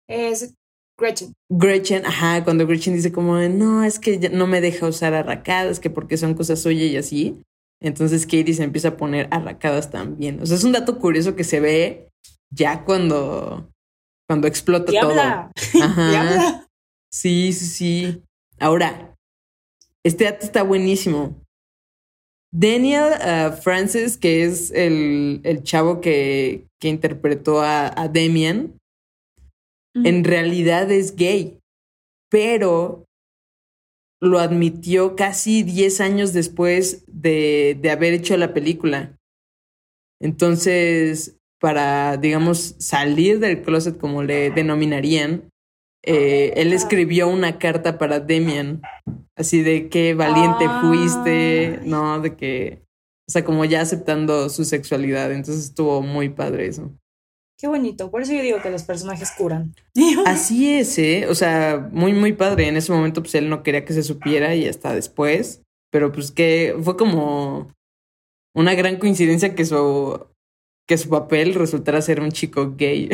Es 0.10 0.54
Gretchen. 0.98 1.32
Gretchen, 1.50 2.06
ajá, 2.06 2.44
cuando 2.44 2.68
Gretchen 2.68 2.96
dice 2.96 3.14
como, 3.14 3.38
no, 3.38 3.86
es 3.86 4.00
que 4.00 4.18
no 4.34 4.48
me 4.48 4.60
deja 4.60 4.86
usar 4.86 5.14
arracadas, 5.14 5.80
que 5.80 5.90
porque 5.90 6.18
son 6.18 6.34
cosas 6.34 6.62
suyas 6.62 6.92
y 6.92 6.98
así. 6.98 7.42
Entonces 7.80 8.26
Katie 8.26 8.54
se 8.54 8.64
empieza 8.64 8.90
a 8.90 8.98
poner 8.98 9.30
arracadas 9.32 9.90
también. 9.90 10.42
O 10.42 10.46
sea, 10.46 10.58
es 10.58 10.66
un 10.66 10.74
dato 10.74 11.00
curioso 11.00 11.38
que 11.38 11.46
se 11.46 11.62
ve 11.62 12.10
ya 12.50 12.84
cuando 12.84 13.70
cuando 14.28 14.48
explota 14.48 14.92
todo. 14.92 15.14
Ajá. 15.82 16.68
Sí, 17.12 17.54
sí, 17.54 17.66
sí. 17.66 18.24
Ahora, 18.60 19.16
este 20.04 20.26
dato 20.26 20.46
está 20.46 20.64
buenísimo. 20.64 21.42
Daniel 22.52 23.14
uh, 23.20 23.56
Francis, 23.56 24.18
que 24.18 24.44
es 24.44 24.72
el, 24.72 25.42
el 25.44 25.64
chavo 25.64 26.02
que, 26.02 26.68
que, 26.80 26.88
interpretó 26.88 27.62
a, 27.62 27.88
a 28.00 28.08
Demian, 28.08 28.78
en 29.96 30.24
realidad 30.24 30.92
es 30.92 31.16
gay, 31.16 31.60
pero 32.30 33.06
lo 34.22 34.40
admitió 34.40 35.16
casi 35.16 35.64
10 35.64 36.02
años 36.02 36.34
después 36.34 37.04
de, 37.08 37.78
de 37.80 37.92
haber 37.92 38.14
hecho 38.14 38.38
la 38.38 38.54
película. 38.54 39.18
Entonces, 40.22 41.38
para, 41.64 42.18
digamos, 42.18 42.76
salir 42.80 43.40
del 43.40 43.62
closet, 43.62 43.98
como 43.98 44.22
le 44.22 44.52
denominarían, 44.52 45.50
eh, 46.06 46.52
él 46.58 46.74
escribió 46.74 47.30
una 47.30 47.58
carta 47.58 47.98
para 47.98 48.20
Demian, 48.20 48.82
así 49.38 49.62
de 49.62 49.88
qué 49.88 50.14
valiente 50.14 50.68
fuiste, 50.82 51.80
ah. 51.80 51.84
¿no? 51.86 52.20
De 52.20 52.36
que 52.36 52.84
O 53.30 53.32
sea, 53.32 53.46
como 53.46 53.64
ya 53.64 53.80
aceptando 53.80 54.50
su 54.50 54.66
sexualidad. 54.66 55.32
Entonces 55.32 55.64
estuvo 55.64 56.02
muy 56.02 56.28
padre 56.28 56.68
eso. 56.68 56.92
Qué 57.58 57.68
bonito. 57.68 58.12
Por 58.12 58.24
eso 58.24 58.34
yo 58.34 58.42
digo 58.42 58.62
que 58.62 58.70
los 58.70 58.84
personajes 58.84 59.32
curan. 59.32 59.74
Así 60.26 60.70
es, 60.70 61.00
¿eh? 61.00 61.28
O 61.30 61.34
sea, 61.34 61.88
muy, 61.94 62.12
muy 62.12 62.34
padre. 62.34 62.68
En 62.68 62.76
ese 62.76 62.92
momento, 62.92 63.22
pues 63.22 63.36
él 63.36 63.50
no 63.50 63.64
quería 63.64 63.86
que 63.86 63.94
se 63.94 64.04
supiera 64.04 64.54
y 64.54 64.68
hasta 64.68 64.94
después. 64.94 65.62
Pero 65.94 66.12
pues 66.12 66.30
que 66.32 66.76
fue 66.84 66.98
como 66.98 67.72
una 68.54 68.76
gran 68.76 68.98
coincidencia 68.98 69.56
que 69.56 69.64
su, 69.64 70.28
que 70.88 70.98
su 70.98 71.10
papel 71.10 71.54
resultara 71.56 72.02
ser 72.02 72.20
un 72.20 72.32
chico 72.32 72.76
gay. 72.76 73.10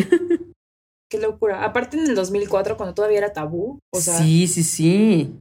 Qué 1.11 1.19
locura. 1.19 1.63
Aparte 1.63 1.97
en 1.97 2.07
el 2.07 2.15
2004, 2.15 2.77
cuando 2.77 2.93
todavía 2.93 3.17
era 3.19 3.33
tabú. 3.33 3.79
O 3.93 3.99
sea, 3.99 4.17
Sí, 4.19 4.47
sí, 4.47 4.63
sí. 4.63 5.39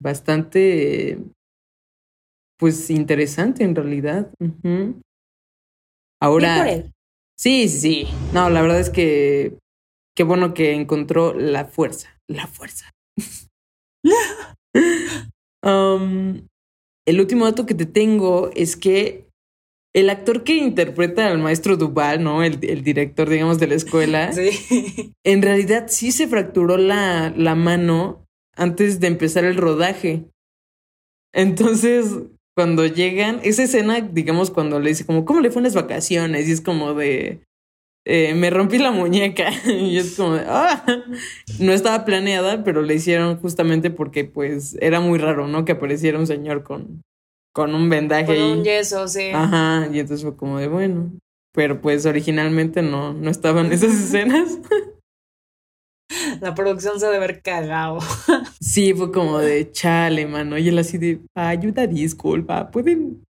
Bastante, 0.00 1.18
pues 2.58 2.90
interesante 2.90 3.64
en 3.64 3.74
realidad. 3.74 4.30
Ahora, 6.20 6.56
por 6.58 6.66
él. 6.68 6.92
sí, 7.38 7.68
sí, 7.68 7.80
sí. 7.80 8.06
No, 8.32 8.48
la 8.50 8.62
verdad 8.62 8.80
es 8.80 8.90
que 8.90 9.58
qué 10.16 10.24
bueno 10.24 10.54
que 10.54 10.72
encontró 10.72 11.32
la 11.34 11.64
fuerza. 11.64 12.18
La 12.28 12.46
fuerza. 12.46 12.90
Um, 15.60 16.46
el 17.04 17.20
último 17.20 17.44
dato 17.44 17.66
que 17.66 17.74
te 17.74 17.84
tengo 17.84 18.48
es 18.54 18.76
que 18.76 19.27
el 19.94 20.10
actor 20.10 20.44
que 20.44 20.54
interpreta 20.56 21.28
al 21.28 21.38
maestro 21.38 21.76
Duval, 21.76 22.22
¿no? 22.22 22.42
El, 22.42 22.58
el 22.62 22.82
director, 22.82 23.28
digamos, 23.28 23.58
de 23.58 23.66
la 23.66 23.74
escuela, 23.74 24.32
Sí. 24.32 25.12
en 25.24 25.42
realidad 25.42 25.86
sí 25.88 26.12
se 26.12 26.28
fracturó 26.28 26.76
la, 26.76 27.32
la 27.36 27.54
mano 27.54 28.24
antes 28.54 29.00
de 29.00 29.06
empezar 29.06 29.44
el 29.44 29.56
rodaje. 29.56 30.24
Entonces, 31.32 32.18
cuando 32.56 32.86
llegan, 32.86 33.40
esa 33.44 33.62
escena, 33.62 34.00
digamos, 34.00 34.50
cuando 34.50 34.80
le 34.80 34.90
dice 34.90 35.06
como, 35.06 35.24
¿cómo 35.24 35.40
le 35.40 35.50
fue 35.50 35.60
en 35.60 35.64
las 35.64 35.74
vacaciones? 35.74 36.48
Y 36.48 36.52
es 36.52 36.60
como 36.60 36.94
de, 36.94 37.40
eh, 38.04 38.34
me 38.34 38.50
rompí 38.50 38.78
la 38.78 38.90
muñeca. 38.90 39.50
y 39.66 39.98
es 39.98 40.16
como 40.16 40.34
de, 40.34 40.44
ah, 40.46 40.84
no 41.60 41.72
estaba 41.72 42.04
planeada, 42.04 42.64
pero 42.64 42.82
le 42.82 42.94
hicieron 42.94 43.38
justamente 43.38 43.90
porque 43.90 44.24
pues 44.24 44.76
era 44.80 45.00
muy 45.00 45.18
raro, 45.18 45.46
¿no? 45.46 45.64
Que 45.64 45.72
apareciera 45.72 46.18
un 46.18 46.26
señor 46.26 46.62
con, 46.64 47.02
con 47.54 47.74
un 47.74 47.88
vendaje 47.88 48.26
Con 48.26 48.34
ahí. 48.36 48.52
un 48.52 48.64
yeso, 48.64 49.08
sí. 49.08 49.30
Ajá, 49.34 49.88
y 49.92 49.98
entonces 50.00 50.22
fue 50.24 50.36
como 50.36 50.58
de, 50.58 50.68
bueno, 50.68 51.10
pero 51.52 51.80
pues 51.80 52.06
originalmente 52.06 52.82
no, 52.82 53.12
no 53.12 53.30
estaban 53.30 53.72
esas 53.72 53.92
escenas. 54.00 54.58
La 56.40 56.54
producción 56.54 56.98
se 56.98 57.06
ha 57.06 57.10
de 57.10 57.16
haber 57.16 57.42
cagado. 57.42 57.98
Sí, 58.60 58.92
fue 58.94 59.10
como 59.12 59.38
de 59.38 59.70
chale, 59.72 60.26
mano. 60.26 60.58
Y 60.58 60.68
él 60.68 60.78
así 60.78 60.98
de, 60.98 61.20
ayuda, 61.34 61.86
disculpa, 61.86 62.70
pueden. 62.70 63.24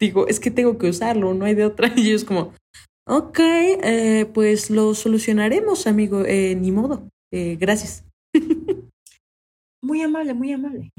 Digo, 0.00 0.26
es 0.28 0.40
que 0.40 0.50
tengo 0.50 0.78
que 0.78 0.88
usarlo, 0.88 1.32
no 1.34 1.44
hay 1.44 1.54
de 1.54 1.64
otra. 1.64 1.92
Y 1.96 2.08
ellos 2.08 2.24
como, 2.24 2.52
ok, 3.08 3.38
eh, 3.40 4.30
pues 4.32 4.70
lo 4.70 4.94
solucionaremos, 4.94 5.86
amigo. 5.86 6.22
Eh, 6.26 6.54
ni 6.54 6.70
modo. 6.70 7.08
Eh, 7.32 7.56
gracias. 7.58 8.04
Muy 9.84 10.00
amable, 10.02 10.32
muy 10.32 10.50
amable. 10.52 10.90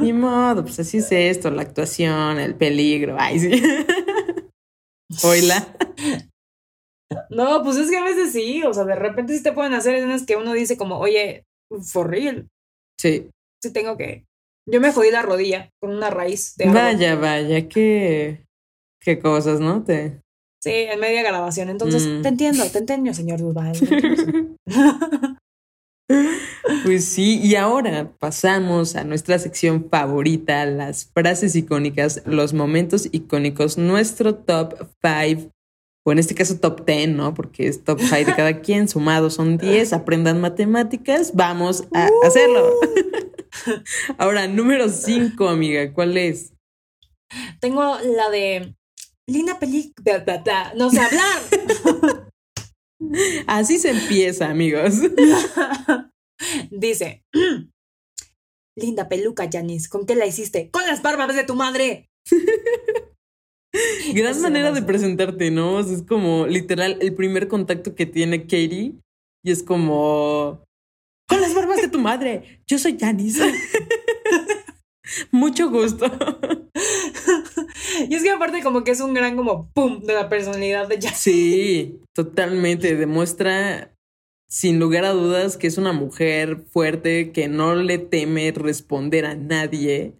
Ni 0.00 0.12
modo, 0.14 0.62
pues 0.62 0.80
así 0.80 0.98
es 0.98 1.12
esto, 1.12 1.50
la 1.50 1.60
actuación, 1.62 2.38
el 2.38 2.54
peligro. 2.54 3.16
Ay, 3.18 3.38
sí. 3.38 3.62
Oila. 5.24 5.76
No, 7.28 7.62
pues 7.62 7.76
es 7.76 7.90
que 7.90 7.98
a 7.98 8.04
veces 8.04 8.32
sí, 8.32 8.62
o 8.62 8.72
sea, 8.72 8.84
de 8.84 8.94
repente 8.94 9.36
sí 9.36 9.42
te 9.42 9.52
pueden 9.52 9.74
hacer 9.74 9.94
escenas 9.96 10.24
que 10.24 10.36
uno 10.36 10.54
dice 10.54 10.78
como, 10.78 10.98
oye, 10.98 11.44
for 11.84 12.08
real, 12.08 12.48
Sí. 12.98 13.28
sí 13.62 13.72
tengo 13.72 13.98
que... 13.98 14.24
Yo 14.66 14.80
me 14.80 14.92
jodí 14.92 15.10
la 15.10 15.20
rodilla 15.22 15.68
con 15.82 15.90
una 15.90 16.08
raíz 16.08 16.54
de. 16.56 16.68
Vaya, 16.70 17.16
vaya, 17.16 17.68
qué, 17.68 18.44
qué 19.02 19.18
cosas, 19.18 19.58
¿no? 19.60 19.82
Te. 19.82 20.20
Sí, 20.62 20.70
en 20.70 21.00
media 21.00 21.22
grabación. 21.24 21.68
Entonces, 21.68 22.06
Mm. 22.06 22.22
te 22.22 22.28
entiendo, 22.28 22.64
te 22.70 22.78
entiendo, 22.78 23.12
señor 23.12 23.40
Duval. 23.40 23.72
Pues 26.84 27.04
sí, 27.04 27.40
y 27.42 27.56
ahora 27.56 28.12
pasamos 28.18 28.96
a 28.96 29.04
nuestra 29.04 29.38
sección 29.38 29.88
favorita, 29.90 30.64
las 30.66 31.06
frases 31.12 31.56
icónicas, 31.56 32.22
los 32.24 32.54
momentos 32.54 33.08
icónicos, 33.12 33.78
nuestro 33.78 34.34
top 34.36 34.74
5, 35.02 35.50
o 36.04 36.12
en 36.12 36.18
este 36.18 36.34
caso 36.34 36.58
top 36.58 36.84
10, 36.86 37.10
¿no? 37.10 37.34
Porque 37.34 37.68
es 37.68 37.84
top 37.84 38.00
5 38.00 38.16
de 38.16 38.24
cada 38.36 38.60
quien, 38.60 38.88
sumados 38.88 39.34
son 39.34 39.58
10, 39.58 39.92
aprendan 39.92 40.40
matemáticas, 40.40 41.32
vamos 41.34 41.84
a 41.94 42.08
hacerlo. 42.24 42.72
Ahora, 44.18 44.46
número 44.46 44.88
5, 44.88 45.48
amiga, 45.48 45.92
¿cuál 45.92 46.16
es? 46.16 46.52
Tengo 47.60 47.82
la 47.82 48.30
de... 48.30 48.74
Linda 49.26 49.58
película... 49.58 50.24
No 50.76 50.90
sé 50.90 51.00
hablar. 51.00 52.22
Así 53.46 53.78
se 53.78 53.90
empieza, 53.90 54.48
amigos. 54.48 54.94
Dice... 56.70 57.24
Linda 58.74 59.08
peluca, 59.08 59.50
Janice. 59.52 59.88
¿Con 59.88 60.06
qué 60.06 60.14
la 60.14 60.26
hiciste? 60.26 60.70
¡Con 60.70 60.86
las 60.86 61.02
barbas 61.02 61.36
de 61.36 61.44
tu 61.44 61.54
madre! 61.54 62.08
Gran 64.14 64.32
Eso 64.32 64.40
manera 64.40 64.72
de 64.72 64.82
presentarte, 64.82 65.50
¿no? 65.50 65.76
O 65.76 65.82
sea, 65.82 65.94
es 65.94 66.02
como 66.02 66.46
literal 66.46 66.98
el 67.00 67.14
primer 67.14 67.48
contacto 67.48 67.94
que 67.94 68.06
tiene 68.06 68.42
Katie 68.42 68.94
y 69.44 69.50
es 69.50 69.62
como 69.62 70.64
con 71.28 71.40
las 71.40 71.54
barbas 71.54 71.80
de 71.80 71.88
tu 71.88 71.98
madre. 71.98 72.62
Yo 72.66 72.78
soy 72.78 72.98
Janice. 72.98 73.42
Mucho 75.30 75.70
gusto. 75.70 76.06
Y 78.08 78.14
es 78.14 78.22
que 78.22 78.30
aparte 78.30 78.62
como 78.62 78.84
que 78.84 78.90
es 78.92 79.00
un 79.00 79.14
gran 79.14 79.36
como 79.36 79.70
pum 79.72 80.00
de 80.02 80.14
la 80.14 80.28
personalidad 80.28 80.88
de 80.88 80.96
Janice. 80.96 81.14
Sí, 81.16 82.00
totalmente. 82.14 82.96
Demuestra 82.96 83.94
sin 84.48 84.78
lugar 84.78 85.04
a 85.04 85.10
dudas 85.12 85.56
que 85.56 85.66
es 85.66 85.78
una 85.78 85.92
mujer 85.92 86.64
fuerte 86.70 87.32
que 87.32 87.48
no 87.48 87.74
le 87.74 87.98
teme 87.98 88.52
responder 88.52 89.24
a 89.26 89.34
nadie. 89.34 90.14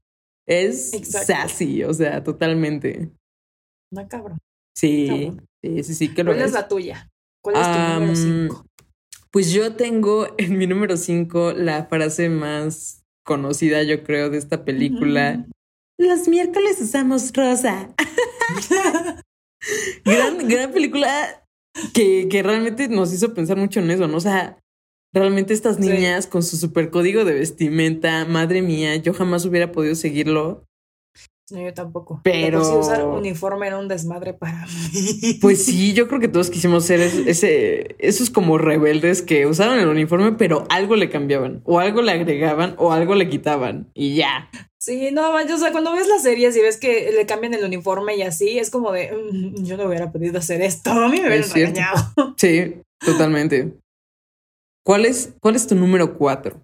Es 0.47 0.93
Exacto. 0.95 1.27
sassy, 1.33 1.85
o 1.85 1.93
sea, 1.95 2.23
totalmente. 2.25 3.11
No, 3.93 4.07
cabrón. 4.09 4.39
Sí, 4.77 5.07
Cabrón. 5.09 5.47
sí, 5.63 5.83
sí, 5.85 5.95
sí, 5.95 6.15
que 6.15 6.25
lo 6.25 6.31
¿Cuál 6.33 6.41
es 6.41 6.47
es. 6.47 6.53
la 6.53 6.67
tuya? 6.69 7.11
¿Cuál 7.43 7.57
es 7.57 7.63
tu 7.63 7.79
número 7.79 8.11
Am, 8.11 8.49
5? 8.49 8.67
Pues 9.31 9.53
yo 9.53 9.75
tengo 9.77 10.27
en 10.39 10.59
mi 10.59 10.67
número 10.67 10.97
5 10.97 11.53
la 11.53 11.87
frase 11.87 12.29
más 12.29 13.02
conocida, 13.25 13.83
yo 13.83 14.03
creo, 14.03 14.31
de 14.31 14.39
esta 14.39 14.65
película. 14.65 15.47
Los 15.99 16.29
miércoles 16.29 16.81
usamos 16.81 17.33
rosa. 17.33 17.95
gran, 20.05 20.49
gran 20.49 20.73
película 20.73 21.45
que, 21.95 22.29
que 22.29 22.43
realmente 22.43 22.89
nos 22.89 23.13
hizo 23.13 23.35
pensar 23.35 23.57
mucho 23.57 23.81
en 23.81 23.91
eso, 23.91 24.09
¿no? 24.09 24.17
O 24.17 24.21
sea, 24.21 24.59
realmente 25.15 25.55
estas 25.55 25.77
Sí. 25.77 25.83
niñas 25.83 26.27
con 26.27 26.43
su 26.43 26.57
super 26.57 26.91
código 26.91 27.25
de 27.25 27.35
vestimenta, 27.35 28.25
madre 28.25 28.63
mía, 28.63 28.97
yo 28.97 29.15
jamás 29.15 29.45
hubiera 29.45 29.73
podido 29.73 29.95
seguirlo. 29.95 30.65
No, 31.53 31.61
yo 31.61 31.75
tampoco. 31.75 32.21
Pero- 32.25 32.65
sí 32.65 32.73
usar 32.75 33.05
uniforme 33.07 33.67
era 33.67 33.79
un 33.79 33.87
desmadre 33.89 34.33
para 34.35 34.67
mí. 34.67 35.39
Pues 35.41 35.65
sí, 35.65 35.93
yo 35.93 36.09
creo 36.09 36.19
que 36.21 36.29
todos 36.29 36.51
quisimos 36.51 36.85
ser 36.87 37.01
es- 37.01 37.15
ese, 37.27 37.95
esos 37.99 38.31
como 38.31 38.57
rebeldes 38.59 39.23
que 39.23 39.47
usaron 39.47 39.79
el 39.79 39.89
uniforme, 39.89 40.33
pero 40.33 40.65
algo 40.71 40.97
le 40.97 41.11
cambiaban, 41.11 41.61
o 41.65 41.79
algo 41.79 42.01
le 42.03 42.13
agregaban, 42.13 42.75
o 42.79 42.93
algo 42.93 43.15
le 43.15 43.29
quitaban, 43.29 43.91
y 43.95 44.17
ya. 44.17 44.49
Sí, 44.79 45.11
no, 45.13 45.31
manches, 45.33 45.57
o 45.57 45.59
sea, 45.59 45.71
cuando 45.73 45.93
ves 45.93 46.09
las 46.09 46.23
series 46.23 46.57
y 46.57 46.61
ves 46.61 46.77
que 46.77 47.13
le 47.13 47.25
cambian 47.27 47.55
el 47.55 47.65
uniforme 47.65 48.17
y 48.17 48.23
así, 48.23 48.59
es 48.59 48.69
como 48.71 48.91
de, 48.91 49.13
"Mm, 49.13 49.63
yo 49.65 49.77
no 49.77 49.85
hubiera 49.85 50.11
podido 50.11 50.39
hacer 50.39 50.61
esto, 50.63 50.91
a 50.91 51.09
mí 51.09 51.21
me 51.21 51.29
hubieran 51.29 51.51
regañado. 51.51 52.35
Sí, 52.37 52.75
totalmente. 53.05 53.75
¿Cuál 54.85 55.05
es, 55.07 55.35
cuál 55.41 55.55
es 55.55 55.67
tu 55.67 55.75
número 55.77 56.17
cuatro? 56.19 56.61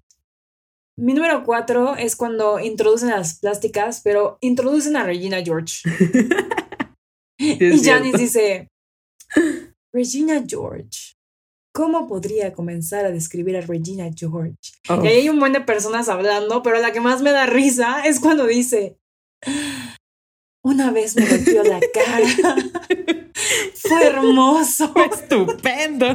Mi 0.99 1.13
número 1.13 1.43
cuatro 1.45 1.95
es 1.95 2.17
cuando 2.17 2.59
introducen 2.59 3.09
las 3.09 3.39
plásticas, 3.39 4.01
pero 4.03 4.37
introducen 4.41 4.97
a 4.97 5.03
Regina 5.03 5.41
George. 5.41 5.81
y. 7.39 7.79
Janice 7.81 8.17
dice, 8.17 8.67
Regina 9.93 10.43
George. 10.45 11.15
¿Cómo 11.73 12.07
podría 12.07 12.51
comenzar 12.51 13.05
a 13.05 13.11
describir 13.11 13.55
a 13.55 13.61
Regina 13.61 14.09
George? 14.13 14.57
Oh, 14.89 15.01
Y 15.03 15.07
ahí 15.07 15.17
hay 15.19 15.29
un 15.29 15.39
buen 15.39 15.53
de 15.53 15.61
personas 15.61 16.09
hablando, 16.09 16.61
pero 16.63 16.79
la 16.79 16.91
que 16.91 16.99
más 16.99 17.21
me 17.21 17.31
da 17.31 17.45
risa 17.45 18.03
es 18.05 18.19
cuando 18.19 18.45
dice, 18.45 18.97
una 20.61 20.91
vez 20.91 21.15
me 21.15 21.25
golpeó 21.25 21.63
la 21.63 21.79
cara. 21.93 22.55
Fue 23.75 24.05
hermoso. 24.05 24.91
estupendo. 25.11 26.07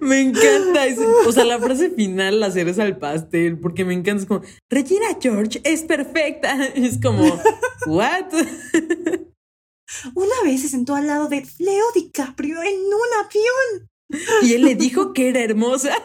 Me 0.00 0.20
encanta. 0.20 0.86
o 1.26 1.32
sea, 1.32 1.44
la 1.44 1.58
frase 1.58 1.90
final, 1.90 2.40
la 2.40 2.50
cereza 2.50 2.82
al 2.82 2.98
pastel, 2.98 3.58
porque 3.58 3.84
me 3.84 3.94
encanta. 3.94 4.22
Es 4.22 4.28
como, 4.28 4.42
Regina 4.70 5.06
George 5.20 5.60
es 5.64 5.82
perfecta. 5.82 6.56
Es 6.74 6.98
como, 7.00 7.24
¿what? 7.86 8.26
Una 10.14 10.42
vez 10.44 10.62
se 10.62 10.68
sentó 10.68 10.94
al 10.94 11.06
lado 11.06 11.28
de 11.28 11.46
Leo 11.58 11.84
DiCaprio 11.94 12.62
en 12.62 12.78
un 12.78 13.08
avión. 13.24 13.88
Y 14.42 14.54
él 14.54 14.64
le 14.64 14.74
dijo 14.74 15.12
que 15.12 15.28
era 15.30 15.40
hermosa. 15.40 15.92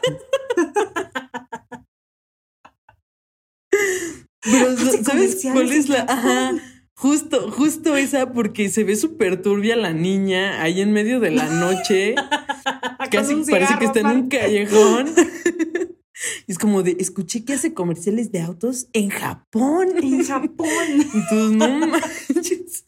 Pero, 4.42 4.76
¿sabes 5.04 5.42
cuál 5.52 5.72
es 5.72 5.88
la...? 5.90 6.06
Ajá. 6.08 6.54
Justo, 6.96 7.52
justo 7.52 7.98
esa, 7.98 8.32
porque 8.32 8.70
se 8.70 8.84
ve 8.84 8.96
súper 8.96 9.42
turbia 9.42 9.76
la 9.76 9.94
niña 9.94 10.62
ahí 10.62 10.80
en 10.80 10.94
medio 10.94 11.20
de 11.20 11.32
la 11.32 11.48
noche. 11.48 12.16
Casi 13.12 13.36
parece 13.50 13.78
que 13.80 13.86
está 13.86 14.00
en 14.00 14.08
un 14.08 14.30
callejón. 14.30 15.14
es 16.48 16.58
como 16.58 16.84
de, 16.84 16.96
escuché 17.00 17.44
que 17.44 17.54
hace 17.54 17.74
comerciales 17.74 18.32
de 18.32 18.42
autos 18.42 18.88
en 18.94 19.10
Japón. 19.10 19.90
En 20.02 20.24
Japón. 20.26 20.68
Entonces, 21.14 21.52
no 21.52 21.88
manches. 21.88 22.86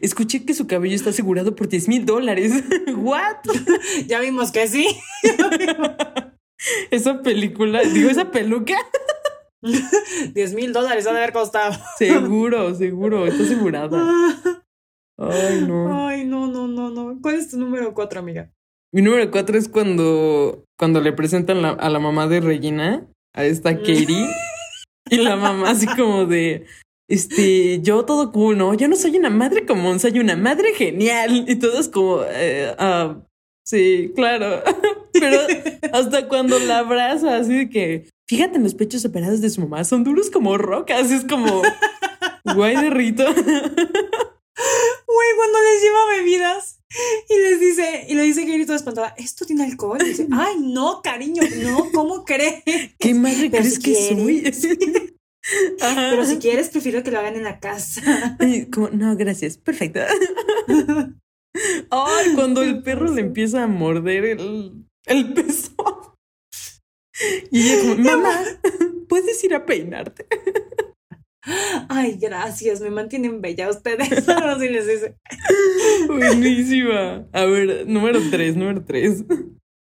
Escuché 0.00 0.46
que 0.46 0.54
su 0.54 0.66
cabello 0.66 0.94
está 0.94 1.10
asegurado 1.10 1.54
por 1.54 1.68
10 1.68 1.88
mil 1.88 2.06
dólares. 2.06 2.52
¿What? 2.96 3.36
Ya 4.06 4.20
vimos 4.20 4.52
que 4.52 4.66
sí. 4.68 4.86
Esa 6.90 7.22
película, 7.22 7.82
digo, 7.82 8.08
esa 8.08 8.30
peluca. 8.30 8.76
10 10.34 10.54
mil 10.54 10.72
dólares 10.72 11.06
ha 11.06 11.12
de 11.12 11.18
haber 11.18 11.32
costado. 11.32 11.74
Seguro, 11.98 12.74
seguro, 12.74 13.26
está 13.26 13.42
asegurada. 13.42 13.96
Ay, 15.18 15.64
no. 15.66 16.06
Ay, 16.08 16.24
no, 16.24 16.46
no, 16.46 16.66
no, 16.66 16.90
no. 16.90 17.18
¿Cuál 17.20 17.34
es 17.36 17.50
tu 17.50 17.58
número 17.58 17.92
cuatro, 17.92 18.20
amiga? 18.20 18.50
Mi 18.92 19.02
número 19.02 19.30
cuatro 19.30 19.58
es 19.58 19.68
cuando, 19.68 20.64
cuando 20.78 21.00
le 21.00 21.12
presentan 21.12 21.60
la- 21.62 21.70
a 21.70 21.90
la 21.90 21.98
mamá 21.98 22.26
de 22.26 22.40
Regina, 22.40 23.06
a 23.34 23.44
esta 23.44 23.76
Katie, 23.76 24.28
y 25.10 25.16
la 25.18 25.36
mamá 25.36 25.70
así 25.70 25.86
como 25.86 26.24
de, 26.26 26.64
este, 27.08 27.80
yo 27.82 28.04
todo 28.06 28.32
cool, 28.32 28.56
¿no? 28.56 28.72
Yo 28.74 28.88
no 28.88 28.96
soy 28.96 29.16
una 29.18 29.30
madre 29.30 29.66
común, 29.66 30.00
soy 30.00 30.18
una 30.20 30.36
madre 30.36 30.72
genial. 30.74 31.44
Y 31.46 31.56
todos 31.56 31.88
como, 31.88 32.22
eh, 32.26 32.74
ah, 32.78 33.20
sí, 33.64 34.12
claro. 34.16 34.62
Pero 35.12 35.38
hasta 35.92 36.28
cuando 36.28 36.58
la 36.60 36.78
abraza, 36.78 37.36
así 37.36 37.54
de 37.58 37.68
que, 37.68 38.08
fíjate 38.30 38.56
en 38.58 38.62
los 38.62 38.74
pechos 38.74 39.02
separados 39.02 39.40
de 39.40 39.50
su 39.50 39.60
mamá, 39.60 39.82
son 39.82 40.04
duros 40.04 40.30
como 40.30 40.56
rocas, 40.56 41.10
es 41.10 41.24
como, 41.24 41.62
guay 42.54 42.76
de 42.76 42.88
rito. 42.88 43.24
Güey, 43.24 43.34
cuando 45.36 45.58
les 45.58 45.82
lleva 45.82 46.06
bebidas 46.16 46.78
y 47.28 47.36
les 47.38 47.58
dice, 47.58 48.06
y 48.08 48.14
le 48.14 48.22
dice 48.22 48.44
Gary 48.44 48.64
toda 48.66 48.76
espantada, 48.76 49.16
¿esto 49.18 49.44
tiene 49.44 49.64
alcohol? 49.64 49.98
Y 50.00 50.10
dice, 50.10 50.28
ay, 50.30 50.60
no, 50.60 51.02
cariño, 51.02 51.42
no, 51.60 51.90
¿cómo 51.92 52.24
crees? 52.24 52.62
¿Qué 53.00 53.14
madre 53.14 53.50
Pero 53.50 53.64
crees 53.64 53.74
si 53.74 53.82
que 53.82 53.96
soy? 53.96 54.44
Ajá. 55.80 56.10
Pero 56.10 56.24
si 56.24 56.36
quieres, 56.36 56.68
prefiero 56.68 57.02
que 57.02 57.10
lo 57.10 57.18
hagan 57.18 57.34
en 57.34 57.42
la 57.42 57.58
casa. 57.58 58.36
Como, 58.72 58.90
no, 58.90 59.16
gracias. 59.16 59.56
Perfecto. 59.56 59.98
Ay, 61.90 62.34
cuando 62.36 62.62
el 62.62 62.84
perro 62.84 63.12
le 63.12 63.22
empieza 63.22 63.64
a 63.64 63.66
morder 63.66 64.24
el, 64.24 64.86
el 65.06 65.32
peso. 65.32 65.74
Y 67.50 67.60
ella 67.70 67.80
como, 67.82 67.94
mamá, 67.96 68.42
¿puedes 69.08 69.42
ir 69.44 69.54
a 69.54 69.66
peinarte? 69.66 70.26
Ay, 71.88 72.18
gracias, 72.20 72.80
me 72.80 72.90
mantienen 72.90 73.40
bella 73.40 73.68
ustedes. 73.70 74.28
Así 74.28 74.68
les 74.68 74.86
dice. 74.86 75.16
Buenísima. 76.06 77.26
A 77.32 77.44
ver, 77.44 77.86
número 77.86 78.20
tres, 78.30 78.56
número 78.56 78.84
tres. 78.84 79.24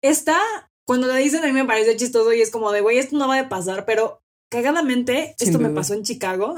Esta, 0.03 0.39
cuando 0.87 1.07
la 1.07 1.17
dicen, 1.17 1.43
a 1.43 1.47
mí 1.47 1.53
me 1.53 1.65
parece 1.65 1.97
chistoso 1.97 2.33
y 2.33 2.41
es 2.41 2.51
como 2.51 2.71
de, 2.73 2.81
güey, 2.81 2.99
esto 2.99 3.17
no 3.17 3.29
va 3.29 3.39
a 3.39 3.49
pasar, 3.49 3.85
pero 3.85 4.21
cagadamente, 4.51 5.35
Sin 5.39 5.49
esto 5.49 5.59
me 5.59 5.71
pasó 5.71 5.95
en 5.95 6.03
Chicago, 6.05 6.55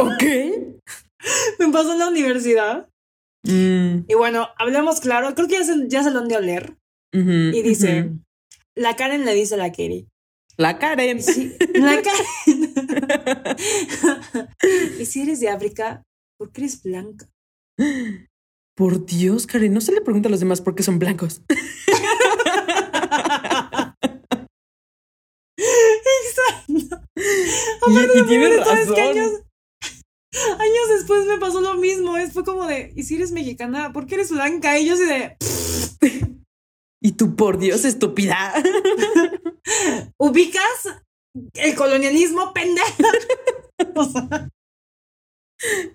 Ok. 0.00 0.22
me 1.58 1.68
pasó 1.72 1.92
en 1.92 1.98
la 1.98 2.08
universidad. 2.08 2.88
Mm, 3.44 4.04
Y 4.08 4.14
bueno, 4.14 4.48
hablemos 4.58 5.00
claro, 5.00 5.34
creo 5.34 5.48
que 5.48 5.54
ya 5.54 5.64
se, 5.64 5.88
ya 5.88 6.02
se 6.02 6.10
lo 6.10 6.20
han 6.20 6.28
de 6.28 6.36
oler. 6.36 6.76
Y 7.14 7.60
dice, 7.62 8.10
la 8.74 8.96
Karen 8.96 9.24
le 9.26 9.34
dice 9.34 9.54
a 9.54 9.58
la 9.58 9.68
Katie, 9.70 10.06
La 10.56 10.78
Karen. 10.78 11.22
Sí, 11.22 11.56
la 11.74 12.02
Karen. 12.02 12.74
y 15.00 15.06
si 15.06 15.22
eres 15.22 15.40
de 15.40 15.48
África, 15.48 16.02
¿por 16.38 16.52
qué 16.52 16.62
eres 16.62 16.82
blanca? 16.82 17.28
Por 18.76 19.04
Dios, 19.06 19.46
Karen, 19.46 19.72
no 19.72 19.80
se 19.80 19.92
le 19.92 20.00
pregunta 20.00 20.28
a 20.28 20.30
los 20.30 20.40
demás 20.40 20.60
por 20.60 20.74
qué 20.74 20.82
son 20.82 20.98
blancos. 20.98 21.42
Exacto. 25.56 27.02
Y, 27.86 27.92
y 27.92 28.62
todo 28.62 28.72
es 28.72 28.90
que 28.90 28.94
razón. 28.94 28.98
años, 28.98 29.30
años 30.58 30.88
después 30.96 31.26
me 31.26 31.38
pasó 31.38 31.60
lo 31.60 31.74
mismo. 31.74 32.16
Es, 32.16 32.32
fue 32.32 32.44
como 32.44 32.66
de, 32.66 32.92
¿y 32.96 33.02
si 33.04 33.16
eres 33.16 33.32
mexicana? 33.32 33.92
¿Por 33.92 34.06
qué 34.06 34.14
eres 34.16 34.30
blanca? 34.30 34.78
Y 34.78 34.86
yo 34.86 34.94
así 34.94 35.04
de, 35.04 35.36
Y 37.04 37.12
tú, 37.12 37.34
por 37.34 37.58
Dios, 37.58 37.84
estúpida. 37.84 38.54
¿ubicas 40.22 41.02
el 41.54 41.74
colonialismo, 41.74 42.52
pendeja? 42.52 42.88
O 43.96 44.04
sea, 44.04 44.48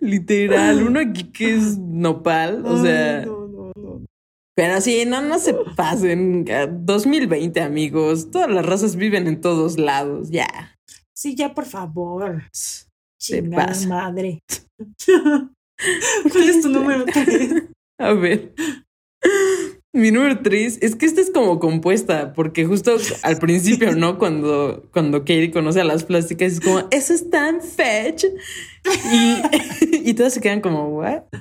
Literal, 0.02 0.84
uno 0.84 1.00
aquí 1.00 1.32
que 1.32 1.56
es 1.56 1.78
nopal, 1.78 2.66
o 2.66 2.76
ay, 2.76 2.82
sea, 2.82 3.26
no, 3.26 3.48
no, 3.48 3.72
no. 3.76 4.06
pero 4.56 4.82
sí, 4.82 5.06
no, 5.06 5.22
no 5.22 5.40
se 5.40 5.54
pasen. 5.54 6.46
2020, 6.84 7.62
amigos, 7.62 8.30
todas 8.30 8.50
las 8.50 8.66
razas 8.66 8.98
viven 8.98 9.28
en 9.28 9.40
todos 9.40 9.78
lados, 9.78 10.30
ya. 10.30 10.76
Sí, 11.16 11.36
ya, 11.36 11.54
por 11.54 11.66
favor. 11.66 12.44
Se 12.52 13.42
pasa. 13.44 13.88
madre. 13.88 14.40
¿Cuál 15.06 16.50
es 16.50 16.62
tu 16.62 16.70
número? 16.70 17.06
A 18.00 18.14
ver. 18.14 18.54
Mi 19.98 20.12
número 20.12 20.40
tres 20.44 20.78
es 20.84 20.96
que 20.96 21.08
esta 21.08 21.22
es 21.22 21.32
como 21.32 21.60
compuesta, 21.60 22.34
porque 22.34 22.66
justo 22.66 22.98
al 23.24 23.38
principio, 23.40 23.96
¿no? 23.96 24.20
Cuando, 24.20 24.88
cuando 24.94 25.22
Katie 25.22 25.50
conoce 25.50 25.82
a 25.82 25.86
las 25.86 26.04
plásticas, 26.04 26.54
es 26.54 26.60
como, 26.60 26.88
eso 26.92 27.16
es 27.16 27.28
tan 27.32 27.62
fetch. 27.62 28.26
Y, 29.12 29.42
y 30.10 30.14
todas 30.14 30.36
se 30.36 30.42
quedan 30.42 30.62
como, 30.62 30.88
¿what? 30.90 31.24
¿De 31.32 31.40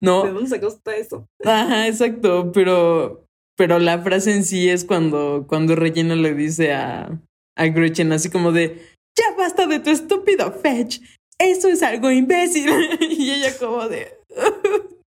No, 0.00 0.24
dónde 0.24 0.48
sacaste 0.48 1.00
eso? 1.00 1.26
Ajá, 1.44 1.88
exacto, 1.88 2.52
pero, 2.52 3.24
pero 3.56 3.80
la 3.80 3.98
frase 3.98 4.32
en 4.36 4.44
sí 4.44 4.68
es 4.68 4.84
cuando, 4.84 5.46
cuando 5.48 5.74
Regina 5.74 6.14
le 6.14 6.32
dice 6.32 6.74
a, 6.74 7.20
a 7.58 7.66
Gretchen 7.66 8.12
así 8.12 8.30
como 8.30 8.52
de, 8.52 8.80
ya 9.18 9.36
basta 9.36 9.66
de 9.66 9.80
tu 9.80 9.90
estúpido 9.90 10.52
fetch, 10.52 11.00
eso 11.40 11.66
es 11.66 11.82
algo 11.82 12.12
imbécil. 12.12 12.70
y 13.00 13.32
ella 13.32 13.58
como 13.58 13.88
de, 13.88 14.16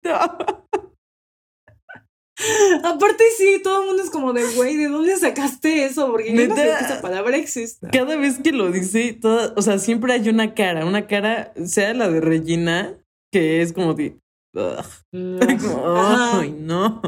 no. 0.02 0.66
Aparte, 2.84 3.24
sí, 3.38 3.60
todo 3.62 3.80
el 3.82 3.86
mundo 3.88 4.02
es 4.02 4.10
como 4.10 4.32
de, 4.32 4.44
güey, 4.54 4.76
¿de 4.76 4.88
dónde 4.88 5.16
sacaste 5.16 5.86
eso? 5.86 6.10
Porque 6.10 6.34
yo 6.34 6.46
no 6.48 6.54
creo 6.54 6.76
que 6.76 6.84
esa 6.84 7.00
palabra 7.00 7.36
exista. 7.36 7.88
Cada 7.90 8.16
vez 8.16 8.38
que 8.42 8.52
lo 8.52 8.70
dice, 8.70 9.14
toda, 9.14 9.54
o 9.56 9.62
sea, 9.62 9.78
siempre 9.78 10.12
hay 10.12 10.28
una 10.28 10.54
cara, 10.54 10.84
una 10.84 11.06
cara, 11.06 11.52
sea 11.64 11.94
la 11.94 12.10
de 12.10 12.20
Regina, 12.20 12.94
que 13.32 13.62
es 13.62 13.72
como 13.72 13.94
de, 13.94 14.18
"Ugh", 14.54 14.84
como, 15.62 15.96
Ajá. 15.96 16.40
ay, 16.40 16.50
no. 16.58 17.00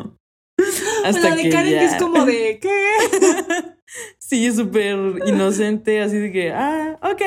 la 1.05 1.37
de 1.37 1.51
Karen 1.51 1.79
que 1.79 1.85
es 1.85 1.93
ya- 1.93 1.99
como 1.99 2.25
de, 2.25 2.59
¿qué? 2.61 2.71
Sí, 4.19 4.47
es 4.47 4.57
súper 4.57 4.97
inocente, 5.27 6.03
así 6.03 6.19
de 6.19 6.31
que, 6.31 6.53
ah, 6.53 6.99
ok. 7.03 7.23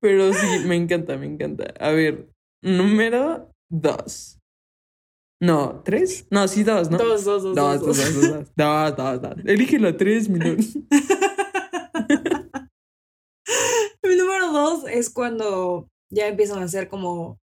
Pero 0.00 0.32
sí, 0.32 0.46
me 0.66 0.74
encanta, 0.76 1.16
me 1.16 1.26
encanta. 1.26 1.72
A 1.78 1.90
ver, 1.90 2.28
número 2.62 3.52
dos. 3.70 4.38
No, 5.42 5.82
tres. 5.84 6.24
No, 6.30 6.46
sí, 6.46 6.62
dos, 6.62 6.88
¿no? 6.88 6.98
Dos, 6.98 7.24
dos, 7.24 7.42
dos, 7.42 7.56
Dos, 7.56 7.80
dos, 7.80 7.96
dos, 7.96 8.14
dos. 8.14 8.22
dos, 8.54 8.96
dos, 8.96 9.20
dos, 9.20 9.34
dos, 9.80 9.96
tres, 9.98 10.28
mi. 10.28 10.38
Mi 14.04 14.16
número 14.16 14.52
dos 14.52 14.84
es 14.88 15.10
cuando 15.10 15.88
ya 16.12 16.28
empiezan 16.28 16.60
a 16.60 16.66
hacer 16.66 16.88
como. 16.88 17.40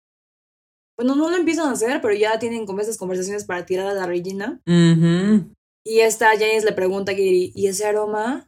Bueno, 0.97 1.15
no 1.17 1.29
lo 1.29 1.37
empiezan 1.37 1.69
a 1.69 1.73
hacer, 1.73 2.01
pero 2.01 2.15
ya 2.15 2.39
tienen 2.39 2.65
como 2.65 2.81
esas 2.81 2.97
conversaciones 2.97 3.45
para 3.45 3.67
tirar 3.67 3.87
a 3.89 3.93
la 3.93 4.07
Regina. 4.07 4.63
Ujú. 4.67 5.53
Y 5.85 6.01
esta 6.01 6.31
Janice 6.31 6.65
le 6.65 6.73
pregunta 6.73 7.13
a 7.13 7.15
Katie, 7.15 7.53
¿y 7.55 7.67
ese 7.67 7.85
aroma? 7.85 8.47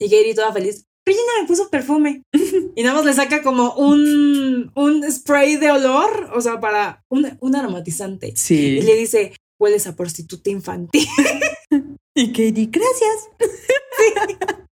Y 0.00 0.04
Katie 0.08 0.36
toda 0.36 0.52
feliz, 0.52 0.86
Regina 1.08 1.32
me 1.40 1.46
puso 1.46 1.70
perfume. 1.70 2.22
y 2.76 2.82
nada 2.82 2.96
más 2.96 3.06
le 3.06 3.14
saca 3.14 3.42
como 3.42 3.72
un, 3.74 4.70
un 4.74 5.10
spray 5.10 5.56
de 5.56 5.70
olor, 5.70 6.30
o 6.34 6.40
sea, 6.40 6.60
para 6.60 7.02
un, 7.08 7.38
un 7.40 7.56
aromatizante. 7.56 8.34
Sí. 8.36 8.78
Y 8.78 8.82
le 8.82 8.94
dice, 8.96 9.34
hueles 9.58 9.86
a 9.86 9.96
prostituta 9.96 10.50
infantil. 10.50 11.06
Y 12.14 12.32
Katie, 12.32 12.66
gracias. 12.66 13.28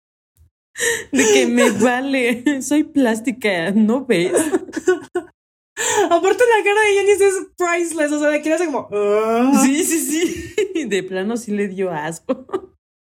De 1.10 1.24
que 1.32 1.46
me 1.48 1.70
vale, 1.72 2.62
soy 2.62 2.84
plástica, 2.84 3.72
¿no 3.72 4.06
ves? 4.06 4.32
Aparte 4.32 6.44
la 6.46 6.64
cara 6.64 6.80
de 6.82 6.96
Janice 6.96 7.26
es 7.26 7.34
priceless, 7.56 8.12
o 8.12 8.20
sea, 8.20 8.28
de 8.28 8.42
que 8.42 8.48
le 8.48 8.54
hace 8.54 8.66
como... 8.66 8.88
"Ah". 8.92 9.60
Sí, 9.64 9.82
sí, 9.82 9.98
sí. 9.98 10.84
De 10.84 11.02
plano 11.02 11.36
sí 11.36 11.50
le 11.50 11.66
dio 11.66 11.90
asco. 11.90 12.46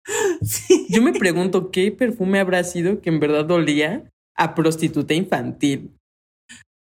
Sí. 0.43 0.87
Yo 0.91 1.01
me 1.03 1.13
pregunto 1.13 1.71
qué 1.71 1.91
perfume 1.91 2.39
habrá 2.39 2.63
sido 2.65 3.01
que 3.01 3.09
en 3.11 3.21
verdad 3.21 3.51
olía 3.51 4.11
a 4.37 4.55
prostituta 4.55 5.15
infantil. 5.15 5.97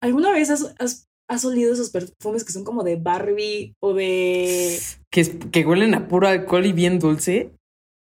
¿Alguna 0.01 0.31
vez 0.31 0.49
has, 0.49 0.73
has, 0.79 1.05
has 1.29 1.45
olido 1.45 1.71
esos 1.73 1.91
perfumes 1.91 2.43
que 2.43 2.51
son 2.53 2.63
como 2.63 2.83
de 2.83 2.95
Barbie 2.95 3.73
o 3.79 3.93
de... 3.93 4.79
Que, 5.11 5.23
que 5.51 5.65
huelen 5.65 5.93
a 5.93 6.07
puro 6.07 6.27
alcohol 6.27 6.65
y 6.65 6.73
bien 6.73 6.97
dulce. 6.99 7.51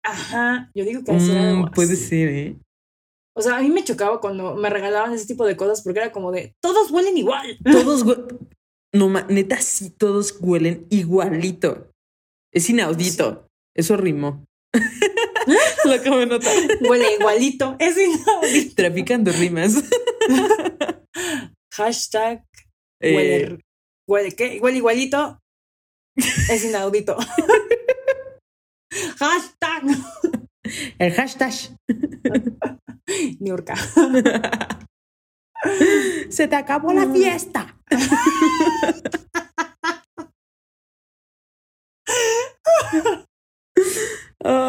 Ajá, 0.04 0.70
yo 0.74 0.84
digo 0.84 1.04
que 1.04 1.12
algo 1.12 1.66
Mm, 1.66 1.70
puede 1.70 1.92
así. 1.94 2.04
ser, 2.04 2.28
¿eh? 2.30 2.56
O 3.36 3.42
sea, 3.42 3.56
a 3.56 3.60
mí 3.62 3.70
me 3.70 3.84
chocaba 3.84 4.20
cuando 4.20 4.54
me 4.56 4.70
regalaban 4.70 5.12
ese 5.12 5.26
tipo 5.26 5.44
de 5.46 5.56
cosas 5.56 5.82
porque 5.82 6.00
era 6.00 6.12
como 6.12 6.30
de, 6.32 6.52
todos 6.62 6.90
huelen 6.90 7.16
igual. 7.16 7.58
Todos, 7.64 8.04
hue- 8.04 8.38
no, 8.92 9.08
neta, 9.28 9.56
sí, 9.60 9.90
todos 9.90 10.36
huelen 10.40 10.86
igualito. 10.90 11.90
Es 12.52 12.68
inaudito. 12.70 13.46
Eso 13.76 13.96
rimó. 13.96 14.44
Lo 15.84 15.92
acabo 15.92 16.18
de 16.18 16.26
notar. 16.26 16.52
Huele 16.80 17.14
igualito. 17.18 17.76
Es 17.78 17.96
inaudito. 17.96 18.74
Traficando 18.74 19.32
rimas. 19.32 19.74
Hashtag 21.72 22.44
Eh, 23.00 23.14
huele, 23.14 23.60
huele, 24.08 24.32
¿qué? 24.32 24.58
Huele 24.60 24.78
igualito. 24.78 25.40
Es 26.16 26.64
inaudito. 26.64 27.16
Hashtag 29.18 29.82
el 30.98 31.12
hashtag. 31.12 31.52
Niurka. 33.40 33.74
Se 36.30 36.48
te 36.48 36.56
acabó 36.56 36.92
la 36.92 37.10
fiesta. 37.12 37.76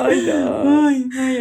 Ay, 0.07 0.23
no. 0.27 0.87
Ay, 0.87 1.09
ay, 1.17 1.37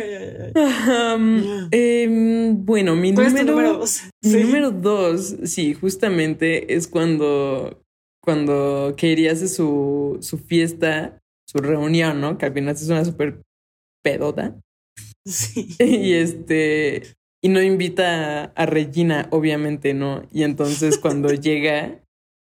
ay, 0.54 1.68
em, 1.70 2.64
bueno, 2.64 2.96
mi 2.96 3.12
¿Cuál 3.14 3.26
es 3.26 3.32
tu 3.34 3.38
número, 3.44 3.52
número 3.68 3.78
dos? 3.78 4.02
mi 4.22 4.30
Sí. 4.30 4.40
número 4.40 4.70
dos, 4.70 5.36
sí, 5.44 5.74
justamente 5.74 6.74
es 6.74 6.88
cuando, 6.88 7.82
cuando 8.22 8.90
Katie 8.96 9.30
hace 9.30 9.48
su, 9.48 10.18
su 10.20 10.38
fiesta, 10.38 11.18
su 11.48 11.58
reunión, 11.58 12.20
¿no? 12.20 12.38
Que 12.38 12.46
al 12.46 12.54
final 12.54 12.74
es 12.74 12.88
una 12.88 13.04
super 13.04 13.40
pedota. 14.02 14.54
Sí. 15.26 15.68
Y 15.80 16.12
este, 16.14 17.02
y 17.42 17.48
no 17.48 17.62
invita 17.62 18.44
a 18.54 18.66
Regina, 18.66 19.28
obviamente, 19.30 19.94
¿no? 19.94 20.22
Y 20.32 20.42
entonces 20.44 20.98
cuando 20.98 21.28
llega, 21.34 22.00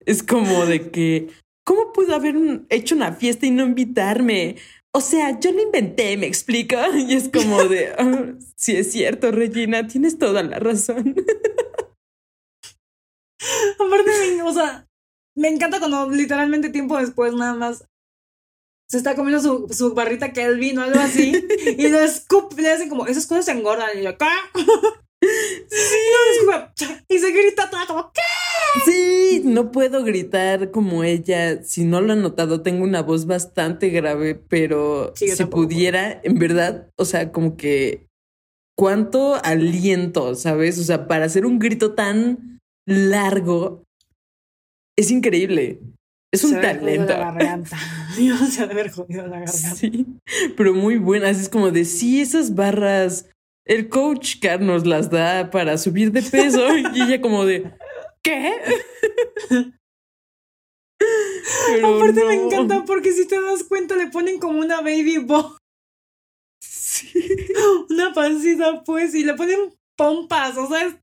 es 0.06 0.24
como 0.24 0.66
de 0.66 0.90
que, 0.92 1.28
¿cómo 1.66 1.92
pudo 1.94 2.16
haber 2.16 2.38
un- 2.38 2.66
hecho 2.70 2.96
una 2.96 3.12
fiesta 3.14 3.46
y 3.46 3.52
no 3.52 3.66
invitarme? 3.66 4.56
O 4.98 5.02
sea, 5.02 5.40
yo 5.40 5.52
lo 5.52 5.62
inventé, 5.62 6.18
me 6.18 6.26
explico. 6.26 6.76
Y 6.96 7.14
es 7.14 7.30
como 7.30 7.66
de, 7.66 7.94
"Ah, 8.00 8.34
sí 8.56 8.76
es 8.76 8.92
cierto, 8.92 9.32
Regina, 9.32 9.86
tienes 9.86 10.18
toda 10.18 10.42
la 10.42 10.58
razón. 10.58 11.16
Aparte, 13.80 14.42
o 14.44 14.52
sea, 14.52 14.88
me 15.36 15.50
encanta 15.50 15.78
cuando 15.78 16.10
literalmente 16.10 16.72
tiempo 16.72 16.98
después 16.98 17.32
nada 17.36 17.54
más 17.54 17.86
se 18.90 18.98
está 18.98 19.16
comiendo 19.16 19.40
su, 19.40 19.72
su 19.72 19.94
barrita 19.94 20.34
Kelvin 20.34 20.80
o 20.80 20.82
algo 20.82 21.00
así 21.00 21.48
y 21.78 21.90
lo 21.90 22.00
escupe, 22.00 22.60
le 22.60 22.72
hacen 22.72 22.90
como, 22.90 23.06
esas 23.06 23.28
cosas 23.28 23.46
se 23.46 23.52
engordan 23.52 24.00
y 24.00 24.02
yo, 24.02 24.18
¿qué? 24.18 24.26
Sí, 25.22 25.98
y 27.10 27.20
se 27.20 27.32
grita 27.32 27.70
toda 27.70 27.86
como, 27.88 28.12
¿qué? 28.12 28.22
Sí, 28.86 29.42
no 29.44 29.72
puedo 29.72 30.04
gritar 30.04 30.72
como 30.72 31.04
ella. 31.04 31.64
Si 31.64 31.84
no 31.86 32.02
lo 32.02 32.14
han 32.14 32.22
notado, 32.22 32.62
tengo 32.62 32.84
una 32.84 33.02
voz 33.02 33.26
bastante 33.26 33.90
grave, 33.90 34.36
pero 34.36 35.14
Sí, 35.16 35.30
si 35.30 35.38
tampoco 35.38 35.64
pudiera, 35.64 36.20
en 36.24 36.38
verdad, 36.38 36.90
o 36.98 37.06
sea, 37.06 37.32
como 37.32 37.58
que 37.58 38.08
cuánto 38.78 39.36
aliento, 39.44 40.36
¿sabes? 40.36 40.78
O 40.80 40.84
sea, 40.84 41.08
para 41.08 41.26
hacer 41.26 41.46
un 41.46 41.60
grito 41.60 41.94
tan 41.96 42.60
largo, 42.88 43.84
es 44.98 45.12
increíble. 45.12 45.80
Es 46.34 46.44
un 46.44 46.52
Se 46.52 46.62
talento. 46.62 47.14
la 47.14 47.32
garganta. 47.32 47.78
Dios, 48.18 48.40
se 48.50 48.62
ha 48.62 48.68
de 48.68 48.74
haber 48.74 48.92
jodido 48.92 49.24
la 49.28 49.40
garganta. 49.40 49.76
Sí, 49.76 50.06
pero 50.56 50.74
muy 50.74 50.98
buenas. 50.98 51.40
Es 51.40 51.50
como 51.50 51.72
de 51.72 51.86
sí, 51.86 52.22
esas 52.22 52.54
barras, 52.54 53.30
el 53.68 53.90
coach 53.90 54.40
Car 54.42 54.62
nos 54.62 54.86
las 54.86 55.10
da 55.10 55.50
para 55.52 55.78
subir 55.78 56.12
de 56.12 56.22
peso. 56.22 56.66
y 56.94 57.02
ella 57.02 57.22
como 57.22 57.46
de 57.46 57.72
¿qué? 58.24 58.54
Pero 61.68 61.98
Aparte 61.98 62.26
me 62.26 62.34
encanta 62.34 62.84
porque 62.86 63.12
si 63.14 63.28
te 63.28 63.40
das 63.40 63.64
cuenta 63.64 63.96
le 63.96 64.08
ponen 64.08 64.40
como 64.40 64.60
una 64.60 64.82
baby 64.82 65.18
bo, 65.20 65.58
Sí. 66.62 67.10
una 67.90 68.14
pancita 68.14 68.84
pues 68.84 69.14
y 69.14 69.24
le 69.24 69.36
ponen 69.36 69.74
pompas, 69.98 70.58
o 70.58 70.68
sea, 70.68 71.00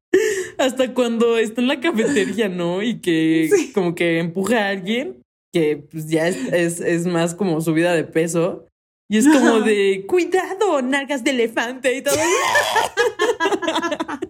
Hasta 0.59 0.93
cuando 0.95 1.37
está 1.39 1.61
en 1.61 1.69
la 1.69 1.81
cafetería, 1.81 2.49
¿no? 2.49 2.83
Y 2.83 3.01
que 3.01 3.49
Sí. 3.55 3.73
como 3.73 3.95
que 3.95 4.19
empuja 4.19 4.67
a 4.67 4.69
alguien 4.71 5.21
que 5.53 5.77
pues 5.77 6.09
ya 6.09 6.27
es, 6.29 6.37
es, 6.53 6.81
es 6.81 7.07
más 7.07 7.35
como 7.35 7.61
subida 7.61 7.95
de 7.95 8.05
peso. 8.05 8.67
Y 9.09 9.19
es 9.19 9.29
como 9.29 9.61
de 9.61 10.05
cuidado, 10.07 10.83
nalgas 10.83 11.25
de 11.25 11.31
elefante 11.31 11.97
y 11.97 12.03
todo. 12.03 12.17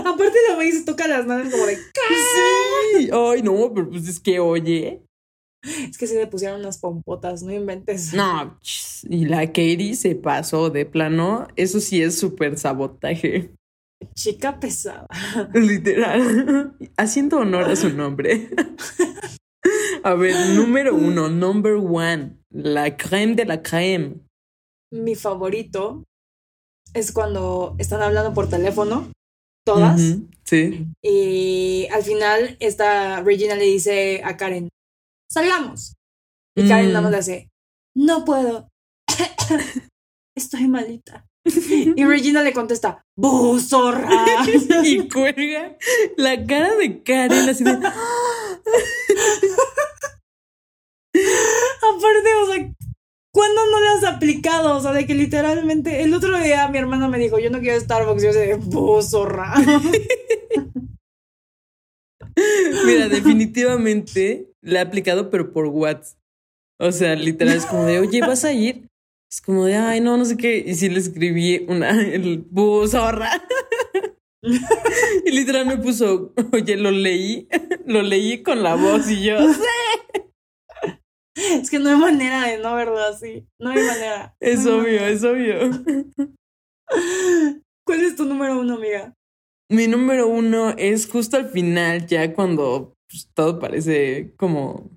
aparte 0.00 0.38
la 0.48 0.56
ve 0.56 0.68
y 0.68 0.72
se 0.72 0.84
toca 0.84 1.06
las 1.06 1.26
manos 1.26 1.52
como 1.52 1.66
de, 1.66 1.76
Sí. 1.76 3.10
Ay, 3.12 3.42
no, 3.42 3.72
pero 3.74 3.90
pues 3.90 4.08
es 4.08 4.20
que 4.20 4.40
oye. 4.40 5.02
es 5.62 5.96
que 5.96 6.06
sí 6.06 6.14
le 6.14 6.26
pusieron 6.26 6.60
unas 6.60 6.78
pompotas, 6.78 7.42
no 7.42 7.52
inventes. 7.52 8.12
No, 8.12 8.58
y 9.08 9.26
la 9.26 9.46
Katie 9.46 9.94
se 9.94 10.16
pasó 10.16 10.70
de 10.70 10.86
plano. 10.86 11.46
Eso 11.56 11.80
sí 11.80 12.02
es 12.02 12.18
súper 12.18 12.58
sabotaje. 12.58 13.54
Chica 14.14 14.58
pesada. 14.58 15.06
Literal. 15.54 16.76
Haciendo 16.96 17.38
honor 17.38 17.64
a 17.64 17.76
su 17.76 17.90
nombre. 17.90 18.50
A 20.02 20.14
ver, 20.14 20.34
número 20.56 20.94
uno, 20.94 21.28
number 21.28 21.74
one. 21.74 22.36
La 22.50 22.96
creme 22.96 23.34
de 23.34 23.44
la 23.44 23.62
creme. 23.62 24.20
Mi 24.92 25.14
favorito 25.14 26.04
es 26.94 27.12
cuando 27.12 27.76
están 27.78 28.02
hablando 28.02 28.34
por 28.34 28.48
teléfono, 28.48 29.12
todas, 29.64 30.00
Sí. 30.44 30.86
y 31.02 31.86
al 31.92 32.02
final 32.02 32.56
esta 32.60 33.20
Regina 33.22 33.54
le 33.54 33.64
dice 33.64 34.22
a 34.24 34.36
Karen, 34.36 34.68
salgamos. 35.30 35.94
Y 36.56 36.66
Karen 36.68 36.86
Mm. 36.88 36.92
nada 36.92 37.00
más 37.02 37.10
le 37.12 37.18
hace, 37.18 37.48
no 37.94 38.24
puedo. 38.24 38.68
Estoy 40.36 40.66
malita. 40.66 41.26
Y 41.96 42.04
Regina 42.04 42.42
le 42.42 42.52
contesta, 42.52 43.04
¡Bu, 43.16 43.58
zorra! 43.60 44.26
Y 44.84 45.08
cuelga 45.08 45.76
la 46.16 46.44
cara 46.44 46.74
de 46.76 47.02
Karen 47.02 47.48
así 47.48 47.64
de. 47.64 47.70
Aparte, 51.82 52.34
o 52.42 52.46
sea, 52.46 52.72
¿cuándo 53.32 53.66
no 53.70 53.80
le 53.80 53.88
has 53.88 54.04
aplicado? 54.04 54.76
O 54.76 54.80
sea, 54.80 54.92
de 54.92 55.06
que 55.06 55.14
literalmente 55.14 56.02
el 56.02 56.14
otro 56.14 56.38
día 56.38 56.68
mi 56.68 56.78
hermana 56.78 57.08
me 57.08 57.18
dijo, 57.18 57.38
yo 57.38 57.50
no 57.50 57.60
quiero 57.60 57.80
Starbucks. 57.80 58.22
Yo 58.22 58.32
de, 58.32 58.54
¡Bu, 58.56 59.02
zorra! 59.02 59.54
Mira, 62.86 63.08
definitivamente 63.08 64.52
la 64.62 64.80
ha 64.80 64.82
aplicado, 64.84 65.30
pero 65.30 65.52
por 65.52 65.66
WhatsApp. 65.66 66.18
O 66.78 66.92
sea, 66.92 67.14
literal 67.14 67.54
es 67.54 67.66
como 67.66 67.84
de, 67.84 67.98
oye, 67.98 68.20
¿vas 68.20 68.44
a 68.44 68.52
ir? 68.52 68.89
Es 69.30 69.40
como 69.40 69.64
de, 69.64 69.76
ay, 69.76 70.00
no, 70.00 70.16
no 70.16 70.24
sé 70.24 70.36
qué. 70.36 70.58
Y 70.66 70.74
sí 70.74 70.88
le 70.88 70.98
escribí 70.98 71.64
una, 71.68 71.90
el 71.90 72.38
bus 72.38 72.90
zorra. 72.92 73.30
Y 74.42 75.32
literal 75.32 75.66
me 75.66 75.76
puso, 75.76 76.32
oye, 76.52 76.78
lo 76.78 76.90
leí, 76.90 77.46
lo 77.84 78.00
leí 78.00 78.42
con 78.42 78.62
la 78.62 78.74
voz 78.74 79.10
y 79.10 79.22
yo, 79.22 79.36
es 81.36 81.70
que 81.70 81.78
no 81.78 81.90
hay 81.90 81.96
manera 81.96 82.46
de 82.46 82.56
no 82.58 82.74
verlo 82.74 82.98
así. 83.00 83.46
No 83.58 83.68
hay 83.68 83.82
manera. 83.84 84.34
es 84.40 84.64
No 84.64 84.78
obvio, 84.78 85.00
manera. 85.00 85.08
es 85.10 85.24
obvio. 85.24 85.58
¿Cuál 87.86 88.00
es 88.00 88.16
tu 88.16 88.24
número 88.24 88.58
uno, 88.58 88.76
amiga? 88.76 89.14
Mi 89.70 89.86
número 89.88 90.26
uno 90.26 90.70
es 90.70 91.06
justo 91.06 91.36
al 91.36 91.50
final, 91.50 92.06
ya 92.06 92.32
cuando 92.32 92.94
pues, 93.10 93.28
todo 93.34 93.58
parece 93.58 94.32
como, 94.36 94.90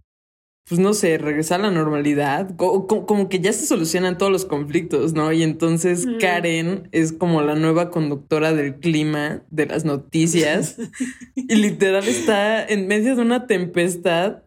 pues 0.74 0.80
no 0.84 0.94
sé, 0.96 1.18
regresar 1.20 1.60
a 1.60 1.64
la 1.66 1.72
normalidad, 1.72 2.56
co- 2.56 2.88
co- 2.88 3.06
como, 3.06 3.30
que 3.30 3.40
ya 3.40 3.54
se 3.54 3.66
solucionan 3.68 4.18
todos 4.18 4.32
los 4.32 4.46
conflictos, 4.46 5.14
¿no? 5.14 5.32
Y 5.32 5.44
entonces 5.44 6.06
Mm. 6.08 6.18
Karen 6.20 6.90
es 6.92 7.12
como 7.14 7.42
la 7.44 7.56
nueva 7.56 7.90
conductora 7.92 8.54
del 8.54 8.76
clima, 8.80 9.44
de 9.52 9.66
las 9.68 9.86
noticias, 9.86 10.78
y 11.36 11.56
literal 11.56 12.08
está 12.08 12.66
en 12.66 12.88
medio 12.88 13.16
de 13.16 13.22
una 13.22 13.46
tempestad. 13.48 14.43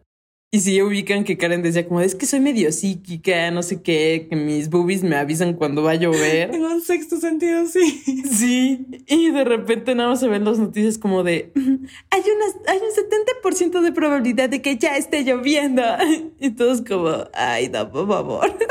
Y 0.49 0.61
si 0.61 0.81
ubican 0.81 1.25
que 1.25 1.37
Karen 1.37 1.61
decía 1.61 1.85
como, 1.85 1.99
es 1.99 2.15
que 2.15 2.25
soy 2.25 2.39
medio 2.39 2.71
psíquica, 2.71 3.51
no 3.51 3.61
sé 3.63 3.81
qué, 3.81 4.27
que 4.29 4.35
mis 4.37 4.69
boobies 4.69 5.03
me 5.03 5.17
avisan 5.17 5.55
cuando 5.55 5.83
va 5.83 5.91
a 5.91 5.95
llover. 5.95 6.55
En 6.55 6.63
un 6.63 6.79
sexto 6.81 7.17
sentido, 7.17 7.65
sí. 7.65 8.01
Sí, 8.31 8.87
y 9.07 9.29
de 9.31 9.43
repente 9.43 9.93
nada 9.93 10.09
más 10.09 10.21
se 10.21 10.29
ven 10.29 10.45
las 10.45 10.57
noticias 10.57 10.97
como 10.97 11.23
de 11.23 11.51
hay 12.09 12.21
unas, 12.21 12.55
hay 12.67 12.77
un 12.77 13.43
70% 13.43 13.81
de 13.81 13.91
probabilidad 13.91 14.49
de 14.49 14.61
que 14.61 14.77
ya 14.77 14.95
esté 14.95 15.23
lloviendo. 15.23 15.83
Y 16.39 16.51
todos 16.51 16.81
como, 16.81 17.09
ay, 17.33 17.69
no, 17.69 17.91
por 17.91 18.07
favor. 18.07 18.57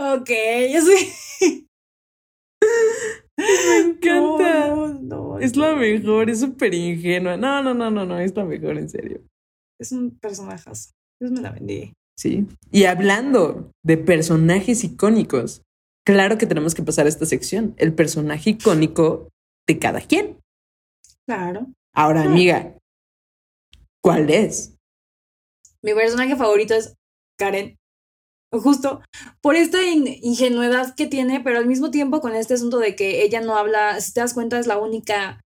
Ok, 0.00 0.30
yo 0.72 0.80
sí. 0.80 1.66
Me 3.36 3.76
encanta. 3.78 4.68
No, 4.68 4.86
no, 4.86 5.00
no, 5.00 5.38
Es 5.40 5.56
la 5.56 5.74
mejor, 5.74 6.30
es 6.30 6.38
súper 6.38 6.72
ingenua. 6.72 7.36
No, 7.36 7.60
no, 7.64 7.74
no, 7.74 7.90
no, 7.90 8.06
no, 8.06 8.18
es 8.20 8.34
la 8.36 8.44
mejor, 8.44 8.78
en 8.78 8.88
serio. 8.88 9.20
Es 9.80 9.92
un 9.92 10.18
personajazo. 10.18 10.90
Dios 11.20 11.32
me 11.32 11.40
la 11.40 11.50
bendiga. 11.50 11.92
Sí. 12.16 12.46
Y 12.72 12.84
hablando 12.84 13.70
de 13.84 13.96
personajes 13.96 14.82
icónicos, 14.84 15.62
claro 16.04 16.38
que 16.38 16.46
tenemos 16.46 16.74
que 16.74 16.82
pasar 16.82 17.06
a 17.06 17.08
esta 17.08 17.26
sección, 17.26 17.74
el 17.76 17.94
personaje 17.94 18.50
icónico 18.50 19.28
de 19.68 19.78
cada 19.78 20.00
quien. 20.00 20.40
Claro. 21.26 21.66
Ahora, 21.94 22.22
amiga, 22.22 22.76
¿cuál 24.02 24.30
es? 24.30 24.74
Mi 25.82 25.94
personaje 25.94 26.36
favorito 26.36 26.74
es 26.74 26.94
Karen. 27.38 27.76
Justo 28.50 29.02
por 29.42 29.56
esta 29.56 29.82
ingenuidad 29.84 30.94
que 30.94 31.06
tiene, 31.06 31.40
pero 31.40 31.58
al 31.58 31.66
mismo 31.66 31.90
tiempo 31.90 32.20
con 32.20 32.34
este 32.34 32.54
asunto 32.54 32.78
de 32.78 32.96
que 32.96 33.22
ella 33.22 33.42
no 33.42 33.56
habla, 33.56 34.00
si 34.00 34.14
te 34.14 34.20
das 34.20 34.32
cuenta, 34.32 34.58
es 34.58 34.66
la 34.66 34.78
única 34.78 35.40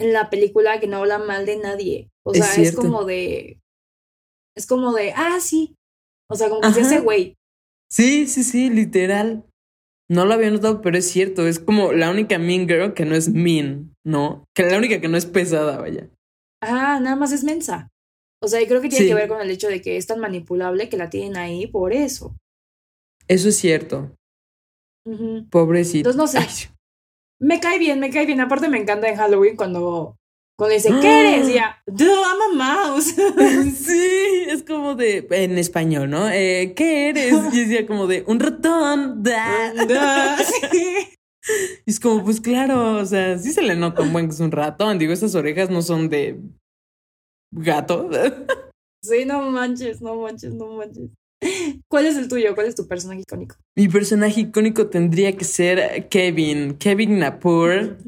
en 0.00 0.12
la 0.12 0.30
película 0.30 0.80
que 0.80 0.86
no 0.86 0.98
habla 0.98 1.18
mal 1.18 1.46
de 1.46 1.56
nadie. 1.56 2.10
O 2.24 2.32
sea, 2.32 2.54
es, 2.54 2.74
como 2.74 3.04
de. 3.04 3.60
Es 4.56 4.66
como 4.66 4.92
de, 4.92 5.12
ah, 5.12 5.38
sí. 5.40 5.74
O 6.30 6.36
sea, 6.36 6.48
como 6.48 6.60
que 6.60 6.72
se 6.72 6.80
hace 6.82 7.00
güey. 7.00 7.36
Sí, 7.90 8.26
sí, 8.26 8.42
sí, 8.42 8.70
literal. 8.70 9.44
No 10.08 10.26
lo 10.26 10.34
había 10.34 10.50
notado, 10.50 10.80
pero 10.80 10.98
es 10.98 11.08
cierto. 11.08 11.46
Es 11.46 11.58
como 11.58 11.92
la 11.92 12.10
única 12.10 12.38
mean 12.38 12.68
girl 12.68 12.94
que 12.94 13.04
no 13.04 13.14
es 13.14 13.28
mean, 13.28 13.94
¿no? 14.04 14.44
Que 14.54 14.64
la 14.64 14.78
única 14.78 15.00
que 15.00 15.08
no 15.08 15.16
es 15.16 15.26
pesada, 15.26 15.78
vaya. 15.78 16.08
Ah, 16.60 16.98
nada 17.00 17.16
más 17.16 17.32
es 17.32 17.44
mensa. 17.44 17.90
O 18.42 18.48
sea, 18.48 18.60
y 18.60 18.66
creo 18.66 18.82
que 18.82 18.88
tiene 18.88 19.06
que 19.06 19.14
ver 19.14 19.28
con 19.28 19.40
el 19.40 19.50
hecho 19.50 19.68
de 19.68 19.80
que 19.80 19.96
es 19.96 20.06
tan 20.06 20.20
manipulable 20.20 20.88
que 20.88 20.98
la 20.98 21.08
tienen 21.08 21.36
ahí 21.36 21.66
por 21.66 21.92
eso. 21.92 22.36
Eso 23.26 23.48
es 23.48 23.56
cierto. 23.56 24.14
Pobrecito. 25.50 26.10
Entonces, 26.10 26.34
no 26.34 26.48
sé. 26.50 26.70
Me 27.40 27.60
cae 27.60 27.78
bien, 27.78 28.00
me 28.00 28.10
cae 28.10 28.26
bien. 28.26 28.40
Aparte, 28.40 28.68
me 28.68 28.78
encanta 28.78 29.08
en 29.08 29.16
Halloween 29.16 29.56
cuando, 29.56 30.16
cuando 30.56 30.74
dice, 30.74 30.90
¿qué 31.00 31.20
eres? 31.20 31.48
Y 31.48 31.54
ya, 31.54 31.82
I'm 31.88 32.60
a 32.60 32.92
mouse. 32.92 33.06
sí, 33.76 34.44
es 34.48 34.62
como 34.62 34.94
de, 34.94 35.26
en 35.30 35.58
español, 35.58 36.10
¿no? 36.10 36.30
Eh, 36.30 36.74
¿Qué 36.76 37.08
eres? 37.08 37.34
Y 37.52 37.60
decía 37.60 37.86
como 37.86 38.06
de, 38.06 38.24
un 38.26 38.40
ratón. 38.40 39.22
Sí. 40.72 41.08
Y 41.84 41.90
es 41.90 42.00
como, 42.00 42.24
pues 42.24 42.40
claro, 42.40 42.96
o 42.96 43.04
sea, 43.04 43.36
sí 43.38 43.52
se 43.52 43.60
le 43.60 43.76
nota 43.76 44.00
un 44.00 44.14
buen 44.14 44.28
que 44.28 44.34
es 44.34 44.40
un 44.40 44.50
ratón. 44.50 44.98
Digo, 44.98 45.12
esas 45.12 45.34
orejas 45.34 45.68
no 45.68 45.82
son 45.82 46.08
de 46.08 46.40
gato. 47.52 48.08
Sí, 49.02 49.26
no 49.26 49.50
manches, 49.50 50.00
no 50.00 50.16
manches, 50.16 50.54
no 50.54 50.78
manches. 50.78 51.10
¿Cuál 51.88 52.06
es 52.06 52.16
el 52.16 52.26
tuyo? 52.26 52.54
¿Cuál 52.54 52.68
es 52.68 52.74
tu 52.74 52.88
personaje 52.88 53.20
icónico? 53.20 53.56
Mi 53.76 53.86
personaje 53.86 54.40
icónico 54.40 54.86
tendría 54.86 55.36
que 55.36 55.44
ser 55.44 56.08
Kevin, 56.08 56.78
Kevin 56.78 57.18
Napur, 57.18 57.98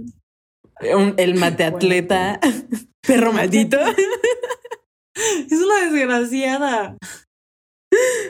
el 0.81 1.35
mateatleta, 1.35 2.41
perro 3.07 3.33
maldito. 3.33 3.79
Es 5.51 5.59
una 5.63 5.91
desgraciada. 5.91 6.99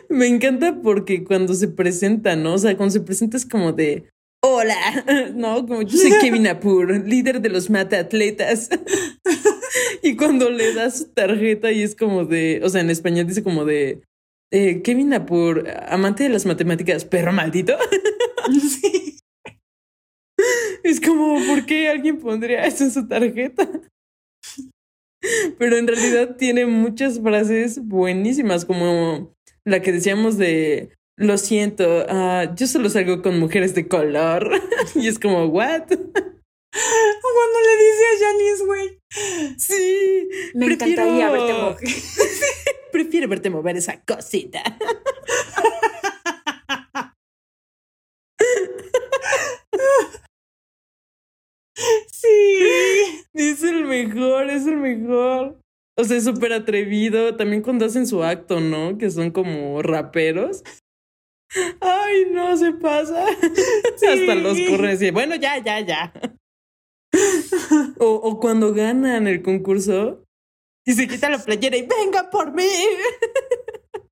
Me 0.09 0.29
encanta 0.29 0.81
porque 0.81 1.25
cuando 1.25 1.53
se 1.55 1.67
presenta, 1.67 2.37
¿no? 2.37 2.55
O 2.55 2.59
sea, 2.59 2.77
cuando 2.77 2.93
se 2.93 3.01
presenta 3.01 3.37
es 3.37 3.45
como 3.45 3.73
de, 3.73 4.09
hola, 4.41 5.05
¿no? 5.35 5.67
Como 5.67 5.83
yo 5.83 5.99
soy 5.99 6.13
Kevin 6.21 6.45
Napur, 6.45 7.05
líder 7.05 7.41
de 7.41 7.49
los 7.49 7.71
mateatletas. 7.71 8.71
y 10.03 10.15
cuando 10.17 10.49
le 10.49 10.75
da 10.75 10.89
su 10.93 11.09
tarjeta 11.09 11.73
y 11.73 11.83
es 11.83 11.97
como 11.97 12.25
de, 12.25 12.61
o 12.63 12.69
sea, 12.69 12.83
en 12.83 12.91
español 12.91 13.27
dice 13.27 13.43
como 13.43 13.65
de, 13.65 14.03
eh, 14.53 14.83
Kevin 14.83 15.09
Napur, 15.09 15.69
amante 15.89 16.23
de 16.23 16.29
las 16.29 16.47
matemáticas, 16.47 17.05
perro 17.05 17.33
maldito. 17.33 17.77
Sí. 18.61 19.06
Es 20.87 21.01
como, 21.01 21.44
¿por 21.46 21.66
qué 21.66 21.88
alguien 21.88 22.20
pondría 22.20 22.64
eso 22.64 22.85
en 22.85 22.92
su 22.92 23.09
tarjeta? 23.09 23.68
Pero 25.59 25.77
en 25.77 25.88
realidad 25.88 26.37
tiene 26.37 26.64
muchas 26.64 27.20
frases 27.20 27.81
buenísimas, 27.85 28.64
como 28.64 29.35
la 29.64 29.83
que 29.83 29.90
decíamos 29.90 30.38
de 30.38 30.96
lo 31.16 31.38
siento, 31.38 32.07
uh, 32.09 32.55
yo 32.55 32.68
solo 32.68 32.88
salgo 32.88 33.20
con 33.20 33.40
mujeres 33.40 33.75
de 33.75 33.88
color. 33.88 34.49
y 34.94 35.09
es 35.09 35.18
como, 35.18 35.46
¿what? 35.46 35.88
Cuando 35.88 37.59
le 37.64 37.77
dice 37.83 38.05
a 38.07 38.18
Janice, 38.20 38.64
güey. 38.64 39.01
Sí. 39.59 40.29
Me 40.55 40.66
encantaría 40.66 41.31
verte 41.31 41.53
mover. 41.53 41.79
Prefiero 42.92 43.29
verte 43.29 43.51
mover 43.51 43.77
esa 43.77 44.01
cosita. 44.03 44.62
Es 53.37 53.62
el 53.62 53.85
mejor, 53.85 54.51
es 54.51 54.66
el 54.66 54.77
mejor. 54.77 55.61
O 55.99 56.05
sea, 56.05 56.16
es 56.16 56.25
súper 56.25 56.53
atrevido. 56.53 57.37
También 57.37 57.62
cuando 57.62 57.85
hacen 57.85 58.07
su 58.07 58.22
acto, 58.22 58.61
¿no? 58.61 58.99
Que 58.99 59.11
son 59.11 59.31
como 59.31 59.83
raperos. 59.83 60.62
Ay, 61.81 62.27
no 62.33 62.57
se 62.57 62.72
pasa. 62.72 63.27
Hasta 63.94 64.35
los 64.35 64.59
corren 64.68 64.90
así. 64.90 65.11
Bueno, 65.11 65.37
ya, 65.37 65.59
ya, 65.59 65.81
ya. 65.81 66.12
O, 67.99 68.14
o 68.14 68.40
cuando 68.40 68.75
ganan 68.75 69.27
el 69.27 69.42
concurso 69.42 70.25
y 70.85 70.92
se 70.92 71.09
quita 71.09 71.31
la 71.31 71.38
playera 71.38 71.77
y 71.77 71.87
venga 71.87 72.31
por 72.31 72.53
mí. 72.53 72.64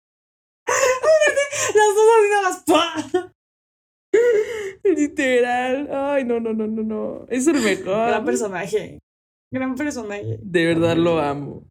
Las 1.75 1.95
dos 1.95 2.09
así 2.47 3.19
Literal. 4.85 5.89
Ay, 5.93 6.25
no, 6.25 6.41
no, 6.41 6.53
no, 6.53 6.67
no, 6.67 6.83
no. 6.83 7.27
Es 7.29 7.47
el 7.47 7.61
mejor. 7.61 8.09
Gran 8.09 8.25
personaje. 8.25 8.99
Gran 9.53 9.75
personaje. 9.75 10.39
De 10.43 10.67
verdad 10.67 10.97
lo 10.97 11.19
amo. 11.19 11.65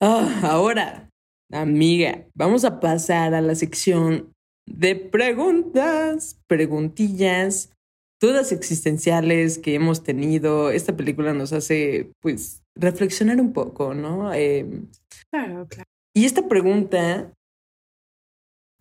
Ah, 0.00 0.40
ahora, 0.42 1.10
amiga, 1.52 2.26
vamos 2.34 2.64
a 2.64 2.80
pasar 2.80 3.34
a 3.34 3.40
la 3.40 3.54
sección 3.54 4.32
de 4.66 4.96
preguntas, 4.96 6.40
preguntillas, 6.48 7.72
todas 8.20 8.52
existenciales 8.52 9.58
que 9.58 9.74
hemos 9.74 10.02
tenido. 10.02 10.70
Esta 10.70 10.96
película 10.96 11.34
nos 11.34 11.52
hace, 11.52 12.12
pues, 12.20 12.62
reflexionar 12.76 13.40
un 13.40 13.52
poco, 13.52 13.94
¿no? 13.94 14.32
Em, 14.32 14.88
claro, 15.30 15.66
claro. 15.68 15.88
Y 16.14 16.24
esta 16.24 16.48
pregunta, 16.48 17.32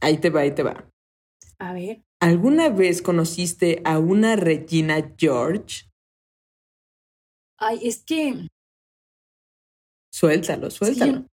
ahí 0.01 0.17
te 0.17 0.29
va, 0.29 0.41
ahí 0.41 0.51
te 0.51 0.63
va. 0.63 0.85
A 1.59 1.73
ver. 1.73 2.01
¿Alguna 2.19 2.69
vez 2.69 3.01
conociste 3.01 3.81
a 3.83 3.99
una 3.99 4.35
Regina 4.35 5.13
George? 5.17 5.90
Ay, 7.61 7.79
es 7.83 8.03
que... 8.03 8.47
Suéltalo, 10.11 10.71
suéltalo. 10.71 11.25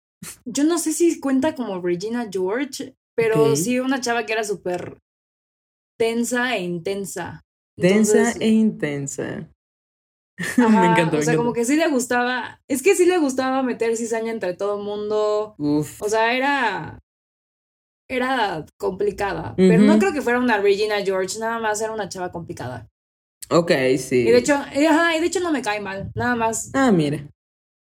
yo, 0.45 0.65
no 0.65 0.79
sé 0.79 0.93
si 0.93 1.21
cuenta 1.21 1.55
como 1.55 1.81
Regina 1.81 2.29
George, 2.31 2.95
pero 3.17 3.57
sí 3.57 3.79
una 3.81 4.01
chava 4.01 4.27
que 4.27 4.33
era 4.33 4.45
súper 4.45 4.99
tensa 5.99 6.57
e 6.57 6.63
intensa. 6.63 7.43
Densa 7.79 8.33
e 8.33 8.49
intensa. 8.49 9.49
me 10.59 10.87
encantó. 10.87 11.19
O 11.19 11.23
sea, 11.23 11.37
como 11.37 11.53
que 11.53 11.65
sí 11.65 11.77
le 11.77 11.89
gustaba. 11.89 12.61
Es 12.69 12.83
que 12.83 12.95
sí 12.95 13.07
le 13.07 13.19
gustaba 13.19 13.63
meter 13.63 13.97
cizaña 13.97 14.33
entre 14.33 14.55
todo 14.55 14.79
el 14.79 14.85
mundo. 14.85 15.55
Uf. 15.59 16.03
O 16.03 16.09
sea, 16.09 16.35
era. 16.35 16.99
Era 18.09 18.67
complicada. 18.79 19.55
Pero 19.57 19.83
no 19.83 19.99
creo 19.99 20.13
que 20.13 20.23
fuera 20.23 20.39
una 20.39 20.59
Regina 20.59 21.03
George, 21.03 21.39
nada 21.41 21.59
más 21.59 21.81
era 21.81 21.93
una 21.93 22.09
chava 22.09 22.31
complicada. 22.31 22.89
Ok, 23.51 23.73
sí. 23.99 24.21
Y 24.21 24.31
de 24.31 24.39
hecho, 24.39 24.55
ajá, 24.55 25.17
y 25.17 25.21
de 25.21 25.27
hecho 25.27 25.41
no 25.41 25.53
me 25.53 25.63
cae 25.63 25.81
mal, 25.81 26.11
nada 26.15 26.35
más. 26.35 26.71
Ah, 26.75 26.91
mira. 26.91 27.29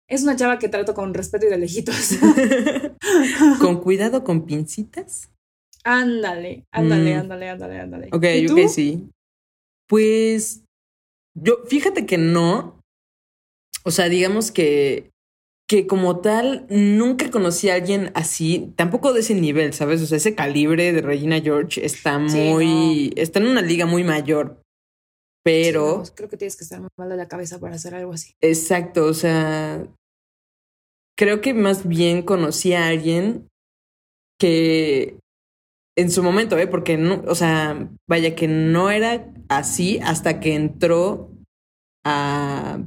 Es 0.08 0.22
una 0.22 0.36
chava 0.36 0.58
que 0.58 0.68
trato 0.68 0.94
con 0.94 1.14
respeto 1.14 1.46
y 1.46 1.50
de 1.50 1.58
lejitos. 1.58 2.18
con 3.60 3.80
cuidado, 3.80 4.24
con 4.24 4.44
pincitas. 4.44 5.30
Ándale, 5.84 6.66
ándale, 6.70 7.14
mm. 7.14 7.20
ándale, 7.20 7.48
ándale, 7.48 7.80
ándale. 7.80 8.08
Ok, 8.12 8.24
ok, 8.50 8.68
sí. 8.68 9.08
Pues 9.88 10.64
yo, 11.34 11.58
fíjate 11.66 12.06
que 12.06 12.18
no. 12.18 12.80
O 13.84 13.90
sea, 13.90 14.08
digamos 14.08 14.52
que, 14.52 15.10
que 15.68 15.86
como 15.86 16.20
tal, 16.20 16.66
nunca 16.68 17.30
conocí 17.30 17.68
a 17.68 17.74
alguien 17.74 18.12
así, 18.14 18.72
tampoco 18.76 19.12
de 19.12 19.20
ese 19.20 19.34
nivel, 19.34 19.72
¿sabes? 19.72 20.00
O 20.02 20.06
sea, 20.06 20.18
ese 20.18 20.36
calibre 20.36 20.92
de 20.92 21.02
Regina 21.02 21.40
George 21.40 21.84
está 21.84 22.18
muy, 22.18 23.12
está 23.16 23.40
en 23.40 23.46
una 23.46 23.62
liga 23.62 23.86
muy 23.86 24.04
mayor. 24.04 24.61
Pero... 25.44 26.02
creo 26.14 26.28
que 26.28 26.36
tienes 26.36 26.56
que 26.56 26.64
estar 26.64 26.80
mal 26.96 27.08
de 27.08 27.16
la 27.16 27.28
cabeza 27.28 27.58
para 27.58 27.74
hacer 27.74 27.94
algo 27.94 28.12
así. 28.12 28.34
Exacto, 28.40 29.06
o 29.06 29.14
sea, 29.14 29.86
creo 31.16 31.40
que 31.40 31.54
más 31.54 31.86
bien 31.86 32.22
conocí 32.22 32.74
a 32.74 32.86
alguien 32.86 33.48
que 34.38 35.18
en 35.96 36.10
su 36.10 36.22
momento, 36.22 36.58
¿eh? 36.58 36.66
Porque 36.66 36.96
no, 36.96 37.22
o 37.26 37.34
sea, 37.34 37.90
vaya 38.08 38.34
que 38.34 38.48
no 38.48 38.90
era 38.90 39.32
así 39.48 39.98
hasta 40.02 40.40
que 40.40 40.54
entró 40.54 41.30
a 42.04 42.80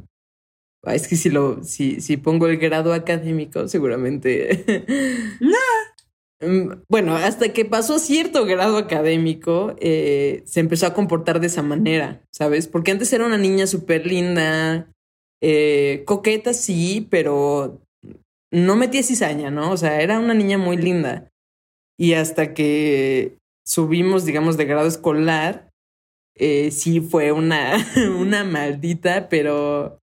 es 0.93 1.08
que 1.08 1.16
si 1.16 1.30
lo, 1.30 1.64
si, 1.64 2.01
si 2.01 2.18
pongo 2.18 2.47
el 2.47 2.58
grado 2.58 2.93
académico, 2.93 3.68
seguramente. 3.68 4.64
Mm, 5.39 5.51
bueno, 6.90 7.16
hasta 7.16 7.54
que 7.54 7.66
pasó 7.66 7.98
cierto 8.00 8.46
grado 8.46 8.78
académico, 8.78 9.76
eh, 9.80 10.44
se 10.46 10.60
empezó 10.60 10.86
a 10.86 10.94
comportar 10.94 11.40
de 11.40 11.48
esa 11.48 11.62
manera, 11.62 12.22
¿sabes? 12.32 12.68
Porque 12.68 12.92
antes 12.92 13.12
era 13.14 13.26
una 13.26 13.38
niña 13.38 13.68
súper 13.68 14.06
linda, 14.06 14.92
eh, 15.42 16.04
coqueta, 16.06 16.54
sí, 16.54 17.08
pero 17.10 17.82
no 18.52 18.76
metía 18.76 19.04
cizaña, 19.04 19.50
¿no? 19.50 19.72
O 19.72 19.78
sea, 19.78 20.02
era 20.02 20.20
una 20.20 20.34
niña 20.34 20.58
muy 20.58 20.78
linda. 20.78 21.30
Y 21.98 22.14
hasta 22.14 22.54
que 22.54 23.38
subimos, 23.66 24.26
digamos, 24.26 24.58
de 24.58 24.66
grado 24.66 24.88
escolar, 24.88 25.70
eh, 26.36 26.72
sí 26.72 27.00
fue 27.00 27.32
una, 27.32 27.78
una 28.20 28.44
maldita, 28.44 29.30
pero 29.30 30.00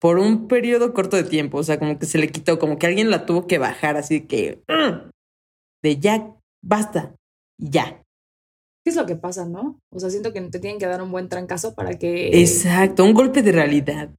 por 0.00 0.18
un 0.18 0.48
periodo 0.48 0.92
corto 0.92 1.16
de 1.16 1.24
tiempo, 1.24 1.58
o 1.58 1.62
sea, 1.62 1.78
como 1.78 1.98
que 1.98 2.06
se 2.06 2.18
le 2.18 2.28
quitó, 2.28 2.58
como 2.58 2.78
que 2.78 2.86
alguien 2.86 3.10
la 3.10 3.26
tuvo 3.26 3.46
que 3.46 3.58
bajar, 3.58 3.96
así 3.96 4.22
que, 4.22 4.62
de 5.84 5.98
ya, 5.98 6.34
basta, 6.64 7.14
ya. 7.60 8.02
¿Qué 8.82 8.90
es 8.90 8.96
lo 8.96 9.04
que 9.04 9.16
pasa, 9.16 9.44
no? 9.44 9.78
O 9.92 10.00
sea, 10.00 10.08
siento 10.08 10.32
que 10.32 10.40
te 10.40 10.58
tienen 10.58 10.78
que 10.78 10.86
dar 10.86 11.02
un 11.02 11.12
buen 11.12 11.28
trancazo 11.28 11.74
para 11.74 11.98
que... 11.98 12.40
Exacto, 12.40 13.04
un 13.04 13.12
golpe 13.12 13.42
de 13.42 13.52
realidad. 13.52 14.10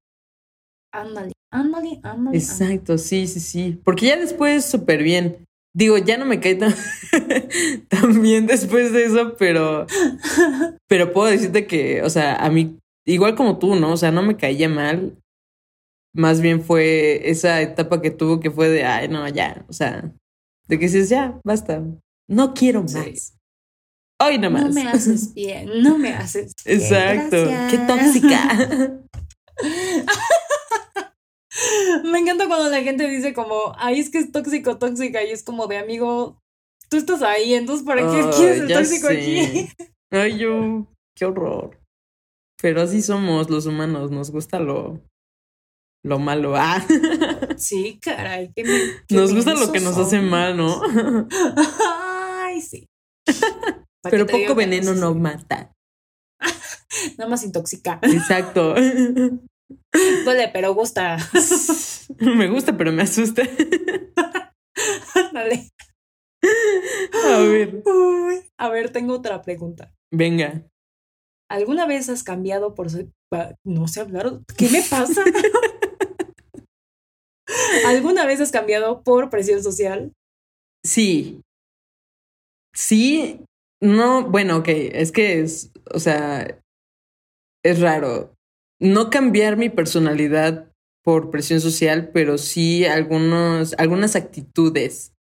Ándale, 0.94 1.34
ándale, 1.52 2.00
ándale. 2.04 2.38
Exacto, 2.38 3.00
sí, 3.00 3.26
sí, 3.28 3.40
sí. 3.40 3.82
Porque 3.84 4.08
ya 4.08 4.18
después 4.18 4.64
súper 4.64 5.02
bien. 5.02 5.44
Digo, 5.76 5.98
ya 5.98 6.18
no 6.18 6.26
me 6.26 6.40
cae 6.40 6.56
tan, 6.56 6.74
tan 7.90 8.22
bien 8.22 8.46
después 8.46 8.94
de 8.94 9.06
eso, 9.06 9.36
pero, 9.38 9.88
pero 10.88 11.12
puedo 11.12 11.28
decirte 11.28 11.66
que, 11.66 12.04
o 12.04 12.10
sea, 12.12 12.36
a 12.36 12.50
mí, 12.50 12.78
igual 13.06 13.36
como 13.36 13.58
tú, 13.58 13.76
¿no? 13.76 13.92
O 13.92 13.98
sea, 13.98 14.12
no 14.12 14.22
me 14.22 14.38
caía 14.38 14.70
mal. 14.70 15.18
Más 16.14 16.42
bien 16.42 16.62
fue 16.62 17.30
esa 17.30 17.62
etapa 17.62 18.02
que 18.02 18.12
tuvo 18.12 18.40
que 18.40 18.52
fue 18.52 18.70
de, 18.70 18.86
ay, 18.86 19.10
no, 19.10 19.28
ya, 19.28 19.66
o 19.68 19.74
sea, 19.74 20.14
de 20.68 20.80
que 20.80 20.86
dices, 20.86 21.10
ya, 21.10 21.40
basta, 21.44 21.84
no 22.28 22.54
quiero 22.54 22.84
más. 22.84 23.38
Hoy 24.22 24.38
nomás. 24.38 24.66
No 24.66 24.74
me 24.74 24.88
haces 24.88 25.34
bien, 25.34 25.84
no 25.84 25.98
me 25.98 26.14
haces 26.14 26.54
bien. 26.66 26.80
Exacto, 26.80 27.38
qué 27.70 27.78
tóxica. 27.88 29.02
Me 32.04 32.20
encanta 32.20 32.48
cuando 32.48 32.70
la 32.70 32.82
gente 32.82 33.08
dice 33.08 33.34
como, 33.34 33.74
ay, 33.78 34.00
es 34.00 34.10
que 34.10 34.20
es 34.20 34.32
tóxico, 34.32 34.78
tóxica, 34.78 35.24
y 35.24 35.32
es 35.32 35.44
como 35.44 35.68
de 35.68 35.78
amigo, 35.78 36.42
tú 36.90 36.98
estás 36.98 37.22
ahí, 37.22 37.54
entonces 37.54 37.86
¿para 37.86 38.02
qué 38.02 38.30
quieres 38.36 38.62
el 38.62 38.74
tóxico 38.74 39.08
aquí? 39.08 39.70
Ay, 40.12 40.38
yo, 40.38 40.88
qué 41.16 41.26
horror. 41.26 41.80
Pero 42.62 42.82
así 42.82 43.02
somos 43.02 43.50
los 43.50 43.66
humanos, 43.66 44.12
nos 44.12 44.32
gusta 44.32 44.60
lo, 44.60 45.02
lo 46.06 46.20
malo. 46.20 46.56
Ah. 46.56 46.86
Sí, 47.58 48.00
caray. 48.00 48.52
nos 49.10 49.34
gusta 49.34 49.56
lo 49.56 49.72
que 49.72 49.80
nos 49.80 49.98
hace 49.98 50.22
mal, 50.22 50.56
¿no? 50.56 50.80
Ay, 52.38 52.62
sí. 52.62 52.86
Pero 54.04 54.28
poco 54.28 54.54
veneno 54.54 54.94
no 54.94 55.16
mata. 55.16 55.74
Nada 57.18 57.30
más 57.30 57.44
intoxica. 57.44 58.00
Exacto. 58.04 58.76
Duele, 58.76 60.50
pero 60.54 60.76
gusta. 60.76 61.18
me 62.20 62.50
gusta, 62.50 62.78
pero 62.78 62.92
me 62.92 63.02
asusta. 63.02 63.42
Dale. 65.34 65.70
A 67.26 67.40
ver. 67.40 67.84
a 68.60 68.70
ver, 68.70 68.92
tengo 68.92 69.16
otra 69.16 69.42
pregunta. 69.42 69.92
Venga. 70.14 70.68
¿Alguna 71.50 71.88
vez 71.88 72.10
has 72.10 72.24
cambiado 72.24 72.76
por 72.76 72.88
no 73.66 73.88
sé 73.88 74.02
hablar? 74.02 74.42
¿Qué 74.56 74.70
me 74.70 74.84
pasa? 74.84 75.24
¿Alguna 77.86 78.26
vez 78.26 78.42
has 78.42 78.52
cambiado 78.52 79.04
por 79.04 79.30
presión 79.30 79.62
social? 79.64 80.14
Sí. 80.84 81.42
Sí. 82.74 83.42
No, 83.82 84.24
bueno, 84.30 84.58
ok. 84.58 84.68
Es 84.70 85.12
que 85.12 85.42
es, 85.42 85.72
o 85.94 86.00
sea, 86.00 86.60
es 87.64 87.80
raro 87.82 88.34
no 88.80 89.10
cambiar 89.10 89.58
mi 89.58 89.70
personalidad 89.70 90.72
por 91.04 91.32
presión 91.32 91.62
social, 91.62 92.10
pero 92.14 92.38
sí 92.38 92.86
algunos, 92.86 93.74
algunas 93.78 94.16
actitudes. 94.16 95.14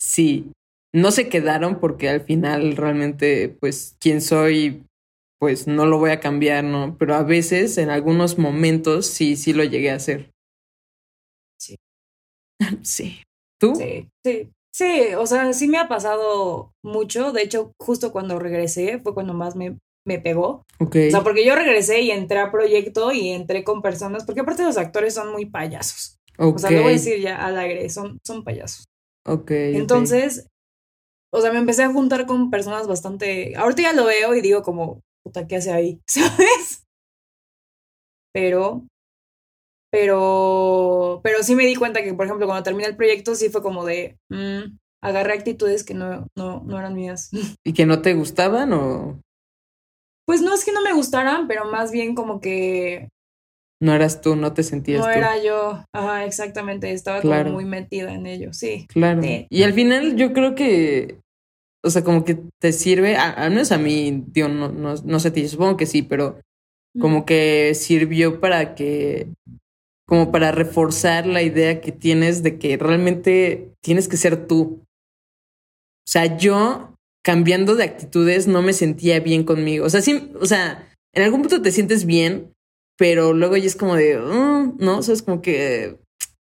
Sí, 0.00 0.52
no 0.92 1.10
se 1.12 1.28
quedaron 1.28 1.80
porque 1.80 2.08
al 2.08 2.22
final 2.22 2.76
realmente, 2.76 3.48
pues, 3.60 3.96
quien 4.00 4.20
soy, 4.20 4.84
pues 5.38 5.66
no 5.66 5.86
lo 5.86 5.98
voy 5.98 6.10
a 6.10 6.20
cambiar, 6.20 6.64
¿no? 6.64 6.96
Pero 6.98 7.14
a 7.14 7.22
veces, 7.22 7.78
en 7.78 7.90
algunos 7.90 8.38
momentos, 8.38 9.06
sí, 9.06 9.36
sí 9.36 9.52
lo 9.52 9.64
llegué 9.64 9.90
a 9.90 9.96
hacer. 9.96 10.31
Sí. 12.82 13.22
¿Tú? 13.60 13.74
Sí, 13.76 14.08
sí. 14.24 14.50
Sí, 14.74 15.14
o 15.18 15.26
sea, 15.26 15.52
sí 15.52 15.68
me 15.68 15.76
ha 15.78 15.86
pasado 15.86 16.72
mucho. 16.82 17.32
De 17.32 17.42
hecho, 17.42 17.72
justo 17.78 18.10
cuando 18.10 18.38
regresé 18.38 19.00
fue 19.00 19.12
cuando 19.12 19.34
más 19.34 19.54
me 19.54 19.76
me 20.04 20.18
pegó. 20.18 20.64
O 20.80 20.90
sea, 20.90 21.22
porque 21.22 21.44
yo 21.44 21.54
regresé 21.54 22.00
y 22.00 22.10
entré 22.10 22.38
a 22.38 22.50
proyecto 22.50 23.12
y 23.12 23.30
entré 23.30 23.64
con 23.64 23.82
personas, 23.82 24.24
porque 24.24 24.40
aparte 24.40 24.64
los 24.64 24.76
actores 24.76 25.14
son 25.14 25.32
muy 25.32 25.46
payasos. 25.46 26.18
O 26.38 26.58
sea, 26.58 26.70
lo 26.70 26.82
voy 26.82 26.90
a 26.90 26.92
decir 26.92 27.20
ya 27.20 27.36
al 27.36 27.58
aire, 27.58 27.88
son, 27.88 28.18
son 28.24 28.42
payasos. 28.42 28.84
Ok. 29.26 29.50
Entonces, 29.50 30.48
o 31.32 31.40
sea, 31.40 31.52
me 31.52 31.58
empecé 31.58 31.84
a 31.84 31.92
juntar 31.92 32.26
con 32.26 32.50
personas 32.50 32.88
bastante. 32.88 33.54
Ahorita 33.56 33.82
ya 33.82 33.92
lo 33.92 34.06
veo 34.06 34.34
y 34.34 34.40
digo 34.40 34.62
como, 34.62 35.00
puta, 35.22 35.46
¿qué 35.46 35.56
hace 35.56 35.72
ahí? 35.72 36.00
¿Sabes? 36.08 36.84
Pero, 38.32 38.86
pero, 39.92 41.20
pero 41.22 41.42
sí 41.42 41.54
me 41.54 41.66
di 41.66 41.76
cuenta 41.76 42.02
que, 42.02 42.14
por 42.14 42.24
ejemplo, 42.24 42.46
cuando 42.46 42.62
terminé 42.62 42.88
el 42.88 42.96
proyecto, 42.96 43.34
sí 43.34 43.50
fue 43.50 43.62
como 43.62 43.84
de, 43.84 44.16
mm, 44.30 44.78
agarré 45.02 45.34
actitudes 45.34 45.84
que 45.84 45.92
no, 45.92 46.26
no, 46.34 46.62
no 46.64 46.78
eran 46.78 46.94
mías. 46.94 47.28
¿Y 47.64 47.74
que 47.74 47.84
no 47.84 48.00
te 48.00 48.14
gustaban 48.14 48.72
o? 48.72 49.20
Pues 50.26 50.40
no 50.40 50.54
es 50.54 50.64
que 50.64 50.72
no 50.72 50.80
me 50.82 50.94
gustaran, 50.94 51.46
pero 51.46 51.66
más 51.66 51.92
bien 51.92 52.14
como 52.14 52.40
que... 52.40 53.10
No 53.82 53.92
eras 53.92 54.22
tú, 54.22 54.34
no 54.34 54.54
te 54.54 54.62
sentías 54.62 55.04
no 55.04 55.10
era 55.10 55.42
yo, 55.42 55.84
ajá, 55.92 56.24
exactamente, 56.24 56.92
estaba 56.92 57.20
como 57.20 57.50
muy 57.50 57.64
metida 57.64 58.14
en 58.14 58.26
ello, 58.26 58.52
sí. 58.52 58.86
Claro. 58.88 59.20
Y 59.24 59.62
al 59.64 59.72
final 59.72 60.14
yo 60.14 60.32
creo 60.32 60.54
que, 60.54 61.18
o 61.84 61.90
sea, 61.90 62.04
como 62.04 62.24
que 62.24 62.38
te 62.60 62.72
sirve, 62.72 63.16
al 63.16 63.50
menos 63.50 63.72
a 63.72 63.78
mí, 63.78 64.24
digo, 64.28 64.46
no, 64.46 64.68
no, 64.68 64.94
no 64.94 65.20
sé 65.20 65.32
ti, 65.32 65.48
supongo 65.48 65.76
que 65.76 65.86
sí, 65.86 66.02
pero 66.02 66.38
como 67.00 67.26
que 67.26 67.74
sirvió 67.74 68.38
para 68.38 68.76
que, 68.76 69.26
como 70.12 70.30
para 70.30 70.52
reforzar 70.52 71.26
la 71.26 71.40
idea 71.40 71.80
que 71.80 71.90
tienes 71.90 72.42
de 72.42 72.58
que 72.58 72.76
realmente 72.76 73.72
tienes 73.80 74.08
que 74.08 74.18
ser 74.18 74.46
tú. 74.46 74.84
O 76.06 76.06
sea, 76.06 76.36
yo 76.36 76.94
cambiando 77.24 77.76
de 77.76 77.84
actitudes 77.84 78.46
no 78.46 78.60
me 78.60 78.74
sentía 78.74 79.20
bien 79.20 79.42
conmigo. 79.42 79.86
O 79.86 79.88
sea, 79.88 80.02
sí, 80.02 80.30
o 80.38 80.44
sea, 80.44 80.94
en 81.14 81.22
algún 81.22 81.40
punto 81.40 81.62
te 81.62 81.72
sientes 81.72 82.04
bien, 82.04 82.52
pero 82.98 83.32
luego 83.32 83.56
ya 83.56 83.64
es 83.64 83.74
como 83.74 83.96
de, 83.96 84.18
mm, 84.18 84.76
no, 84.84 84.98
o 84.98 85.02
sea, 85.02 85.14
es 85.14 85.22
como 85.22 85.40
que 85.40 85.98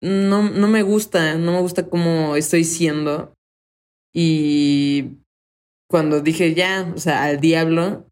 no, 0.00 0.48
no 0.48 0.66
me 0.66 0.80
gusta, 0.80 1.34
no 1.34 1.52
me 1.52 1.60
gusta 1.60 1.90
cómo 1.90 2.36
estoy 2.36 2.64
siendo. 2.64 3.34
Y 4.14 5.18
cuando 5.90 6.22
dije 6.22 6.54
ya, 6.54 6.90
o 6.96 6.98
sea, 6.98 7.24
al 7.24 7.38
diablo, 7.38 8.08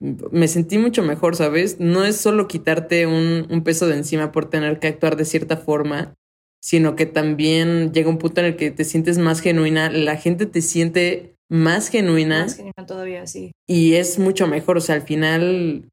me 0.00 0.48
sentí 0.48 0.78
mucho 0.78 1.02
mejor, 1.02 1.36
¿sabes? 1.36 1.80
No 1.80 2.04
es 2.04 2.16
solo 2.16 2.48
quitarte 2.48 3.06
un, 3.06 3.46
un 3.50 3.64
peso 3.64 3.86
de 3.86 3.96
encima 3.96 4.32
por 4.32 4.50
tener 4.50 4.78
que 4.78 4.88
actuar 4.88 5.16
de 5.16 5.24
cierta 5.24 5.56
forma, 5.56 6.14
sino 6.62 6.96
que 6.96 7.06
también 7.06 7.92
llega 7.92 8.10
un 8.10 8.18
punto 8.18 8.40
en 8.40 8.48
el 8.48 8.56
que 8.56 8.70
te 8.70 8.84
sientes 8.84 9.18
más 9.18 9.40
genuina, 9.40 9.90
la 9.90 10.16
gente 10.16 10.46
te 10.46 10.62
siente 10.62 11.36
más 11.48 11.88
genuina. 11.88 12.40
Más 12.40 12.56
genuina 12.56 12.86
todavía, 12.86 13.26
sí. 13.26 13.52
Y 13.68 13.94
es 13.94 14.18
mucho 14.18 14.46
mejor, 14.46 14.76
o 14.76 14.80
sea, 14.80 14.96
al 14.96 15.02
final 15.02 15.88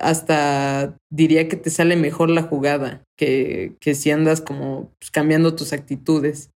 hasta 0.00 0.96
diría 1.10 1.48
que 1.48 1.56
te 1.56 1.70
sale 1.70 1.96
mejor 1.96 2.30
la 2.30 2.42
jugada 2.42 3.04
que, 3.18 3.76
que 3.78 3.94
si 3.94 4.10
andas 4.10 4.40
como 4.40 4.90
pues, 4.98 5.10
cambiando 5.10 5.54
tus 5.54 5.72
actitudes. 5.72 6.50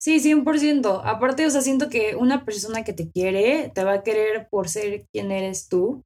Sí, 0.00 0.18
100%. 0.18 1.02
Aparte, 1.04 1.46
o 1.46 1.50
sea, 1.50 1.60
siento 1.60 1.90
que 1.90 2.16
una 2.16 2.44
persona 2.44 2.84
que 2.84 2.94
te 2.94 3.10
quiere 3.10 3.70
te 3.74 3.84
va 3.84 3.94
a 3.94 4.02
querer 4.02 4.48
por 4.50 4.68
ser 4.68 5.04
quien 5.12 5.30
eres 5.30 5.68
tú. 5.68 6.02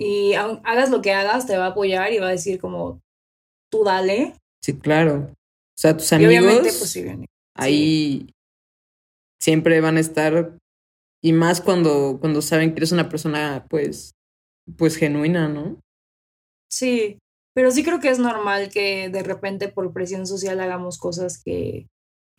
Y 0.00 0.34
hagas 0.34 0.90
lo 0.90 1.02
que 1.02 1.12
hagas, 1.12 1.46
te 1.46 1.58
va 1.58 1.66
a 1.66 1.68
apoyar 1.70 2.12
y 2.12 2.18
va 2.18 2.28
a 2.28 2.32
decir 2.32 2.58
como, 2.58 3.00
tú 3.70 3.84
dale. 3.84 4.34
Sí, 4.62 4.78
claro. 4.78 5.30
O 5.30 5.78
sea, 5.78 5.96
tus 5.96 6.12
amigos... 6.12 6.34
obviamente, 6.34 6.70
pues, 6.78 6.98
ahí 7.54 8.30
siempre 9.40 9.80
van 9.80 9.96
a 9.96 10.00
estar 10.00 10.56
y 11.22 11.32
más 11.32 11.60
cuando, 11.60 12.18
cuando 12.20 12.42
saben 12.42 12.72
que 12.72 12.78
eres 12.78 12.92
una 12.92 13.08
persona 13.08 13.66
pues, 13.68 14.14
pues 14.76 14.96
genuina, 14.96 15.48
¿no? 15.48 15.80
Sí, 16.70 17.18
pero 17.54 17.70
sí 17.70 17.84
creo 17.84 18.00
que 18.00 18.08
es 18.08 18.18
normal 18.18 18.70
que 18.70 19.08
de 19.10 19.22
repente 19.22 19.68
por 19.68 19.92
presión 19.92 20.26
social 20.26 20.60
hagamos 20.60 20.98
cosas 20.98 21.42
que, 21.42 21.88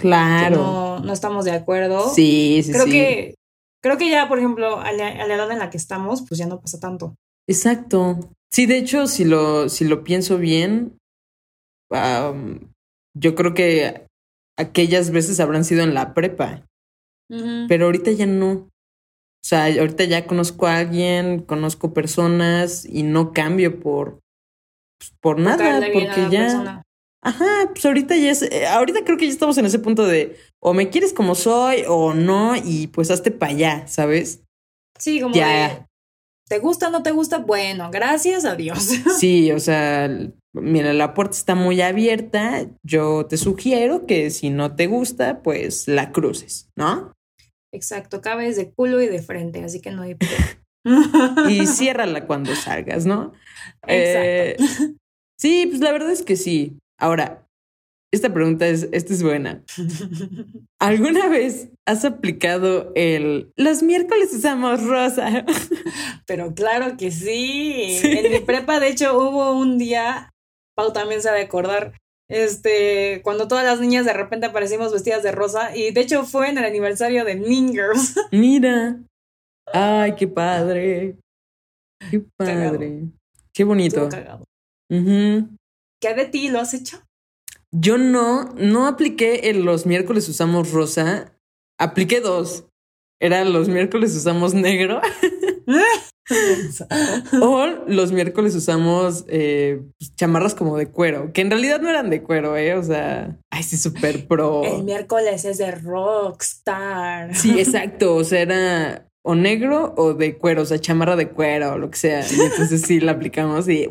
claro. 0.10 1.00
no, 1.04 1.14
estamos 1.14 1.46
de 1.46 1.52
acuerdo. 1.52 2.14
Sí, 2.14 2.62
sí, 2.64 2.72
creo 2.72 2.86
sí. 2.86 2.92
Que, 2.92 3.36
creo 3.82 3.98
que 3.98 4.10
ya, 4.10 4.28
por 4.28 4.40
ejemplo, 4.40 4.80
a 4.80 4.92
la, 4.92 5.26
edad 5.26 5.52
en 5.52 5.60
la 5.60 5.70
que 5.70 5.78
estamos, 5.78 6.24
pues 6.28 6.38
ya 6.38 6.48
no 6.48 6.60
pasa 6.60 6.80
tanto. 6.80 7.16
Exacto. 7.48 8.20
Sí, 8.52 8.66
de 8.66 8.78
hecho, 8.78 9.08
si 9.08 9.26
lo, 9.26 9.70
si 9.70 9.86
lo 9.86 10.04
pienso 10.04 10.38
bien, 10.38 10.98
yo 11.92 13.36
creo 13.36 13.54
que 13.54 14.08
aquellas 14.58 15.12
veces 15.12 15.40
habrán 15.40 15.66
sido 15.66 15.84
en 15.84 15.94
la 15.94 16.14
prepa. 16.14 16.66
Pero 17.68 17.86
ahorita 17.86 18.12
ya 18.12 18.28
no. 18.28 18.52
O 18.52 19.46
sea, 19.46 19.66
ahorita 19.66 20.04
ya 20.04 20.28
conozco 20.28 20.68
a 20.68 20.78
alguien, 20.78 21.42
conozco 21.42 21.94
personas 21.94 22.86
y 22.86 23.04
no 23.04 23.34
cambio 23.34 23.80
por, 23.80 24.20
pues, 25.00 25.14
por 25.20 25.40
nada, 25.40 25.82
porque 25.92 26.28
ya... 26.30 26.84
Ajá, 27.24 27.70
pues 27.72 27.86
ahorita 27.86 28.16
ya 28.18 28.32
es, 28.32 28.42
eh, 28.42 28.68
ahorita 28.68 29.04
creo 29.06 29.18
que 29.18 29.26
ya 29.26 29.32
estamos 29.32 29.58
en 29.58 29.66
ese 29.66 29.80
punto 29.80 30.06
de 30.06 30.36
o 30.62 30.74
me 30.74 30.90
quieres 30.90 31.14
como 31.14 31.36
soy 31.36 31.84
o 31.88 32.14
no 32.14 32.56
y 32.58 32.88
pues 32.88 33.10
hazte 33.12 33.32
para 33.32 33.54
allá, 33.54 33.88
¿sabes? 33.88 34.44
Sí, 35.00 35.22
como 35.22 35.34
Ya. 35.34 35.48
de, 35.70 35.86
¿te 36.50 36.60
gusta 36.60 36.90
o 36.90 36.92
no 36.92 37.02
te 37.02 37.12
gusta? 37.12 37.38
Bueno, 37.40 37.90
gracias 37.92 38.46
a 38.46 38.56
Dios. 38.56 38.90
Sí, 39.20 39.52
o 39.52 39.60
sea, 39.60 40.10
mira, 40.54 40.94
la 40.94 41.14
puerta 41.14 41.36
está 41.38 41.56
muy 41.56 41.82
abierta. 41.82 42.66
Yo 42.84 43.26
te 43.26 43.38
sugiero 43.38 44.06
que 44.06 44.30
si 44.30 44.50
no 44.50 44.76
te 44.76 44.88
gusta, 44.88 45.42
pues 45.42 45.88
la 45.88 46.12
cruces, 46.12 46.70
¿no? 46.76 47.14
Exacto, 47.74 48.22
cabes 48.22 48.56
de 48.58 48.70
culo 48.72 49.02
y 49.02 49.08
de 49.08 49.22
frente, 49.22 49.64
así 49.64 49.80
que 49.80 49.92
no 49.92 50.02
hay 50.04 50.16
problema. 50.16 50.60
Y 51.50 51.66
ciérrala 51.68 52.28
cuando 52.28 52.54
salgas, 52.56 53.06
¿no? 53.06 53.32
Exacto. 53.88 53.88
Eh, 53.88 54.58
sí, 55.40 55.68
pues 55.70 55.80
la 55.80 55.94
verdad 55.94 56.12
es 56.12 56.22
que 56.24 56.36
sí. 56.36 56.78
Ahora, 57.04 57.46
esta 58.14 58.34
pregunta 58.34 58.66
es, 58.66 58.88
esta 58.94 59.12
es 59.12 59.22
buena. 59.22 59.62
¿Alguna 60.80 61.28
vez 61.28 61.68
has 61.86 62.06
aplicado 62.06 62.94
el 62.96 63.52
los 63.58 63.84
miércoles 63.84 64.34
usamos 64.34 64.82
rosa? 64.86 65.44
Pero 66.26 66.54
claro 66.56 66.96
que 66.96 67.12
sí. 67.12 67.98
Sí. 68.00 68.10
En 68.10 68.32
mi 68.32 68.40
prepa, 68.40 68.80
de 68.80 68.88
hecho, 68.88 69.18
hubo 69.18 69.52
un 69.52 69.78
día, 69.78 70.30
Pau 70.78 70.94
también 70.94 71.22
se 71.22 71.28
ha 71.28 71.34
de 71.34 71.42
acordar, 71.42 72.00
este, 72.30 73.20
cuando 73.22 73.50
todas 73.50 73.66
las 73.66 73.82
niñas 73.82 74.06
de 74.06 74.14
repente 74.14 74.46
aparecimos 74.46 74.94
vestidas 74.94 75.24
de 75.24 75.34
rosa, 75.34 75.76
y 75.76 75.92
de 75.92 76.00
hecho 76.00 76.24
fue 76.24 76.48
en 76.48 76.58
el 76.58 76.64
aniversario 76.64 77.26
de 77.26 77.36
Mean 77.36 77.74
Girls. 77.74 78.16
Mira. 78.32 78.98
Ay, 79.74 80.16
qué 80.16 80.30
padre. 80.30 81.18
Qué 82.10 82.24
Cagado. 82.38 82.72
padre. 82.78 83.02
Qué 83.52 83.66
bonito. 83.66 84.08
¿Qué 86.04 86.14
de 86.14 86.26
ti 86.26 86.50
lo 86.50 86.60
has 86.60 86.74
hecho? 86.74 87.02
Yo 87.72 87.98
no, 87.98 88.54
no 88.56 88.88
apliqué 88.88 89.50
el 89.50 89.64
los 89.64 89.86
miércoles 89.86 90.28
usamos 90.28 90.74
rosa. 90.74 91.34
Apliqué 91.80 92.20
dos. 92.20 92.66
Era 93.22 93.46
los 93.46 93.70
miércoles 93.70 94.14
usamos 94.14 94.54
negro 94.54 95.00
o 97.42 97.66
los 97.88 98.12
miércoles 98.12 98.54
usamos 98.54 99.24
eh, 99.30 99.82
pues, 99.98 100.14
chamarras 100.18 100.56
como 100.56 100.78
de 100.78 100.92
cuero, 100.92 101.32
que 101.32 101.40
en 101.40 101.50
realidad 101.50 101.80
no 101.80 101.90
eran 101.90 102.10
de 102.10 102.22
cuero, 102.22 102.58
¿eh? 102.58 102.76
O 102.76 102.84
sea, 102.84 103.40
ay, 103.50 103.64
sí, 103.64 103.78
súper 103.78 104.28
pro. 104.28 104.62
El 104.66 104.84
miércoles 104.84 105.46
es 105.46 105.58
de 105.58 105.72
Rockstar. 105.72 107.34
Sí, 107.34 107.58
exacto. 107.58 108.18
O 108.18 108.26
sea, 108.26 108.42
era 108.42 109.08
o 109.26 109.36
negro 109.36 109.94
o 109.98 110.14
de 110.14 110.38
cuero, 110.38 110.64
o 110.64 110.66
sea, 110.66 110.80
chamarra 110.80 111.16
de 111.16 111.30
cuero 111.30 111.74
o 111.74 111.78
lo 111.78 111.90
que 111.90 111.98
sea. 111.98 112.20
Y 112.32 112.40
entonces 112.42 112.82
sí 112.82 113.00
la 113.00 113.14
aplicamos 113.14 113.68
y 113.70 113.88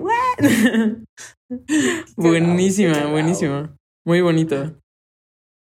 buenísima, 2.17 3.07
buenísima. 3.07 3.77
Muy 4.05 4.21
bonito. 4.21 4.79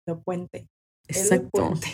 Lo 0.07 0.21
puente. 0.21 0.67
Exacto. 1.07 1.49
puente. 1.51 1.87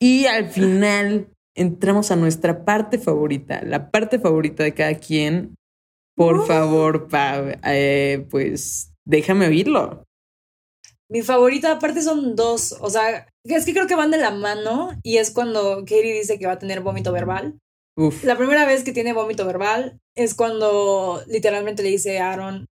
Y 0.00 0.26
al 0.26 0.48
final 0.48 1.28
entramos 1.56 2.10
a 2.10 2.16
nuestra 2.16 2.64
parte 2.64 2.98
favorita, 2.98 3.62
la 3.62 3.90
parte 3.90 4.18
favorita 4.18 4.64
de 4.64 4.74
cada 4.74 4.94
quien. 4.94 5.54
Por 6.16 6.38
Uh. 6.38 6.46
favor, 6.46 7.08
Pau, 7.08 7.46
eh, 7.64 8.26
pues 8.30 8.92
déjame 9.04 9.46
oírlo. 9.48 10.04
Mi 11.10 11.22
favorita 11.22 11.72
aparte 11.72 12.02
son 12.02 12.36
dos, 12.36 12.72
o 12.80 12.88
sea, 12.88 13.26
es 13.44 13.64
que 13.64 13.72
creo 13.72 13.86
que 13.86 13.94
van 13.94 14.10
de 14.10 14.18
la 14.18 14.30
mano 14.30 14.90
y 15.02 15.18
es 15.18 15.30
cuando 15.30 15.80
Katie 15.80 16.12
dice 16.14 16.38
que 16.38 16.46
va 16.46 16.52
a 16.52 16.58
tener 16.58 16.80
vómito 16.80 17.12
verbal. 17.12 17.58
Uf. 17.96 18.24
La 18.24 18.36
primera 18.36 18.64
vez 18.66 18.82
que 18.84 18.92
tiene 18.92 19.12
vómito 19.12 19.46
verbal 19.46 20.00
es 20.16 20.34
cuando 20.34 21.22
literalmente 21.26 21.82
le 21.82 21.90
dice 21.90 22.18
a 22.18 22.32
Aaron, 22.32 22.66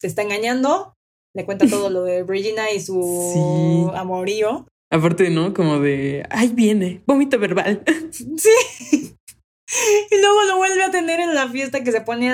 te 0.00 0.06
está 0.06 0.22
engañando, 0.22 0.94
le 1.34 1.44
cuenta 1.44 1.66
todo 1.66 1.90
lo 1.90 2.02
de 2.04 2.24
Regina 2.24 2.70
y 2.70 2.80
su 2.80 2.94
Sí. 3.92 3.96
amorío. 3.96 4.66
Aparte, 4.90 5.30
¿no? 5.30 5.54
Como 5.54 5.80
de, 5.80 6.26
ay, 6.30 6.48
viene, 6.48 7.02
vómito 7.06 7.38
verbal. 7.38 7.82
Sí. 8.12 9.16
Y 10.10 10.20
luego 10.20 10.42
lo 10.44 10.56
vuelve 10.58 10.82
a 10.82 10.90
tener 10.90 11.18
en 11.20 11.34
la 11.34 11.48
fiesta 11.48 11.82
que 11.82 11.92
se 11.92 12.02
pone 12.02 12.30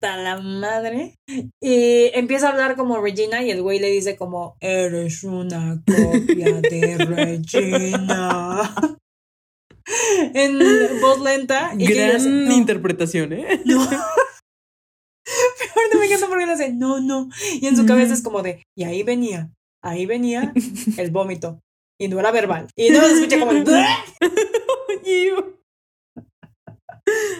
la 0.00 0.40
madre. 0.40 1.18
Y 1.60 2.10
empieza 2.14 2.48
a 2.48 2.52
hablar 2.52 2.76
como 2.76 3.00
Regina 3.00 3.42
y 3.42 3.50
el 3.50 3.62
güey 3.62 3.78
le 3.78 3.90
dice 3.90 4.16
como, 4.16 4.56
eres 4.60 5.24
una 5.24 5.82
copia 5.86 6.60
de 6.60 6.96
Regina. 6.98 8.74
En 10.34 10.60
voz 11.00 11.20
lenta. 11.20 11.72
Y 11.76 11.84
Gran 11.86 12.18
dice, 12.18 12.28
no, 12.28 12.52
interpretación, 12.52 13.32
¿eh? 13.32 13.60
no. 13.64 13.80
Ahorita 13.80 14.04
me 15.98 16.06
encanta 16.06 16.28
porque 16.28 16.46
le 16.46 16.52
hace, 16.52 16.72
no, 16.72 17.00
no. 17.00 17.28
Y 17.60 17.66
en 17.66 17.76
su 17.76 17.86
cabeza 17.86 18.14
es 18.14 18.22
como 18.22 18.40
de, 18.42 18.62
y 18.76 18.84
ahí 18.84 19.02
venía, 19.02 19.50
ahí 19.82 20.06
venía 20.06 20.54
el 20.96 21.10
vómito. 21.10 21.58
Y 21.98 22.06
no 22.06 22.20
era 22.20 22.30
verbal. 22.30 22.68
Y 22.76 22.90
no 22.90 23.00
se 23.00 23.14
escucha 23.14 23.40
como. 23.40 23.50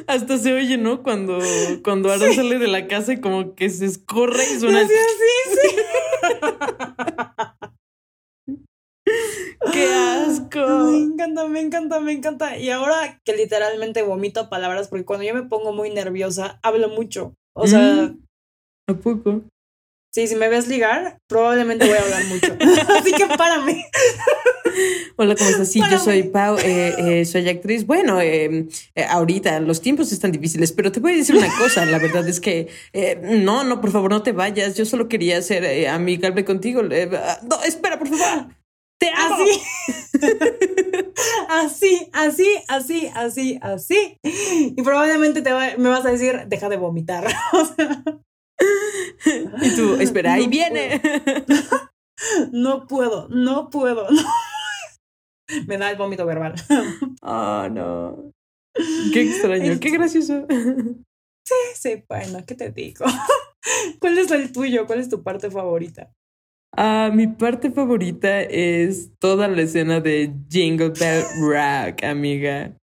Hasta 0.06 0.38
se 0.38 0.52
oye, 0.52 0.76
¿no? 0.78 1.02
Cuando, 1.02 1.38
cuando 1.84 2.10
Aaron 2.10 2.34
sale 2.34 2.58
de 2.58 2.68
la 2.68 2.86
casa 2.88 3.12
y 3.12 3.20
como 3.20 3.54
que 3.54 3.70
se 3.70 3.86
escorre 3.86 4.42
y 4.44 4.58
suena. 4.60 4.80
así, 4.80 4.92
así, 4.94 5.58
sí. 5.62 5.76
¡Qué 9.72 9.86
Me 9.86 9.94
asco! 9.94 10.90
encanta, 10.92 11.46
me 11.48 11.60
encanta, 11.60 12.00
me 12.00 12.12
encanta. 12.12 12.56
Y 12.58 12.70
ahora 12.70 13.20
que 13.24 13.34
literalmente 13.36 14.02
vomito 14.02 14.48
palabras, 14.48 14.88
porque 14.88 15.04
cuando 15.04 15.24
yo 15.24 15.34
me 15.34 15.42
pongo 15.42 15.72
muy 15.72 15.90
nerviosa, 15.90 16.58
hablo 16.62 16.88
mucho. 16.88 17.34
O 17.54 17.66
sea, 17.66 17.80
Mm. 18.08 18.18
¿A 18.88 18.94
poco? 18.94 19.42
Sí, 20.10 20.26
si 20.26 20.36
me 20.36 20.48
ves 20.48 20.68
ligar, 20.68 21.18
probablemente 21.28 21.86
voy 21.86 21.96
a 21.96 22.02
hablar 22.02 22.24
mucho. 22.26 22.56
Así 22.98 23.12
que 23.12 23.26
párame. 23.36 23.86
Hola, 25.16 25.34
¿cómo 25.34 25.50
estás? 25.50 25.70
Sí, 25.70 25.80
yo 25.90 25.98
soy 25.98 26.22
Pau, 26.24 26.56
eh, 26.58 26.94
eh, 27.20 27.24
soy 27.24 27.48
actriz. 27.48 27.84
Bueno, 27.86 28.20
eh, 28.20 28.66
eh, 28.94 29.04
ahorita 29.08 29.60
los 29.60 29.80
tiempos 29.80 30.12
están 30.12 30.32
difíciles, 30.32 30.72
pero 30.72 30.92
te 30.92 31.00
voy 31.00 31.12
a 31.12 31.16
decir 31.16 31.36
una 31.36 31.54
cosa. 31.58 31.84
La 31.84 31.98
verdad 31.98 32.26
es 32.28 32.40
que 32.40 32.68
no, 33.22 33.64
no, 33.64 33.80
por 33.80 33.90
favor, 33.90 34.10
no 34.10 34.22
te 34.22 34.32
vayas. 34.32 34.76
Yo 34.76 34.84
solo 34.86 35.08
quería 35.08 35.42
ser 35.42 35.88
amigable 35.88 36.44
contigo. 36.44 36.82
Ah, 37.16 37.40
no, 37.42 37.62
espera, 37.64 37.98
por 37.98 38.08
favor. 38.08 38.46
Te 38.98 39.10
amo. 39.16 39.36
Así. 39.44 39.60
así, 41.48 42.08
así, 42.12 42.48
así, 42.68 43.10
así, 43.14 43.58
así. 43.62 44.18
Y 44.22 44.82
probablemente 44.82 45.42
te 45.42 45.52
va- 45.52 45.76
me 45.78 45.88
vas 45.88 46.04
a 46.04 46.10
decir, 46.10 46.42
deja 46.46 46.68
de 46.68 46.76
vomitar. 46.76 47.26
O 47.52 47.64
sea, 47.64 48.02
Y 49.62 49.76
tú, 49.76 49.94
espera, 50.00 50.34
ahí 50.34 50.44
No 50.44 50.50
viene. 50.50 51.00
no 52.52 52.86
puedo, 52.86 53.28
no 53.28 53.70
puedo. 53.70 54.10
no. 54.10 54.22
Me 55.66 55.78
da 55.78 55.90
el 55.90 55.96
vómito 55.96 56.24
verbal. 56.26 56.54
Oh, 57.22 57.68
no. 57.70 58.32
Qué 59.12 59.22
extraño, 59.22 59.78
qué 59.80 59.90
gracioso. 59.90 60.46
Sí, 61.74 62.04
bueno, 62.08 62.44
¿qué 62.46 62.54
te 62.54 62.70
digo? 62.70 63.04
¿Cuál 64.00 64.18
es 64.18 64.30
el 64.30 64.52
tuyo? 64.52 64.86
¿Cuál 64.86 65.00
es 65.00 65.08
tu 65.08 65.22
parte 65.22 65.50
favorita? 65.50 66.12
Ah, 66.76 67.10
mi 67.12 67.26
parte 67.26 67.70
favorita 67.72 68.42
es 68.42 69.10
toda 69.18 69.48
la 69.48 69.62
escena 69.62 70.00
de 70.00 70.32
Jingle 70.48 70.90
Bell 70.90 71.24
Rock, 71.40 72.04
amiga. 72.04 72.76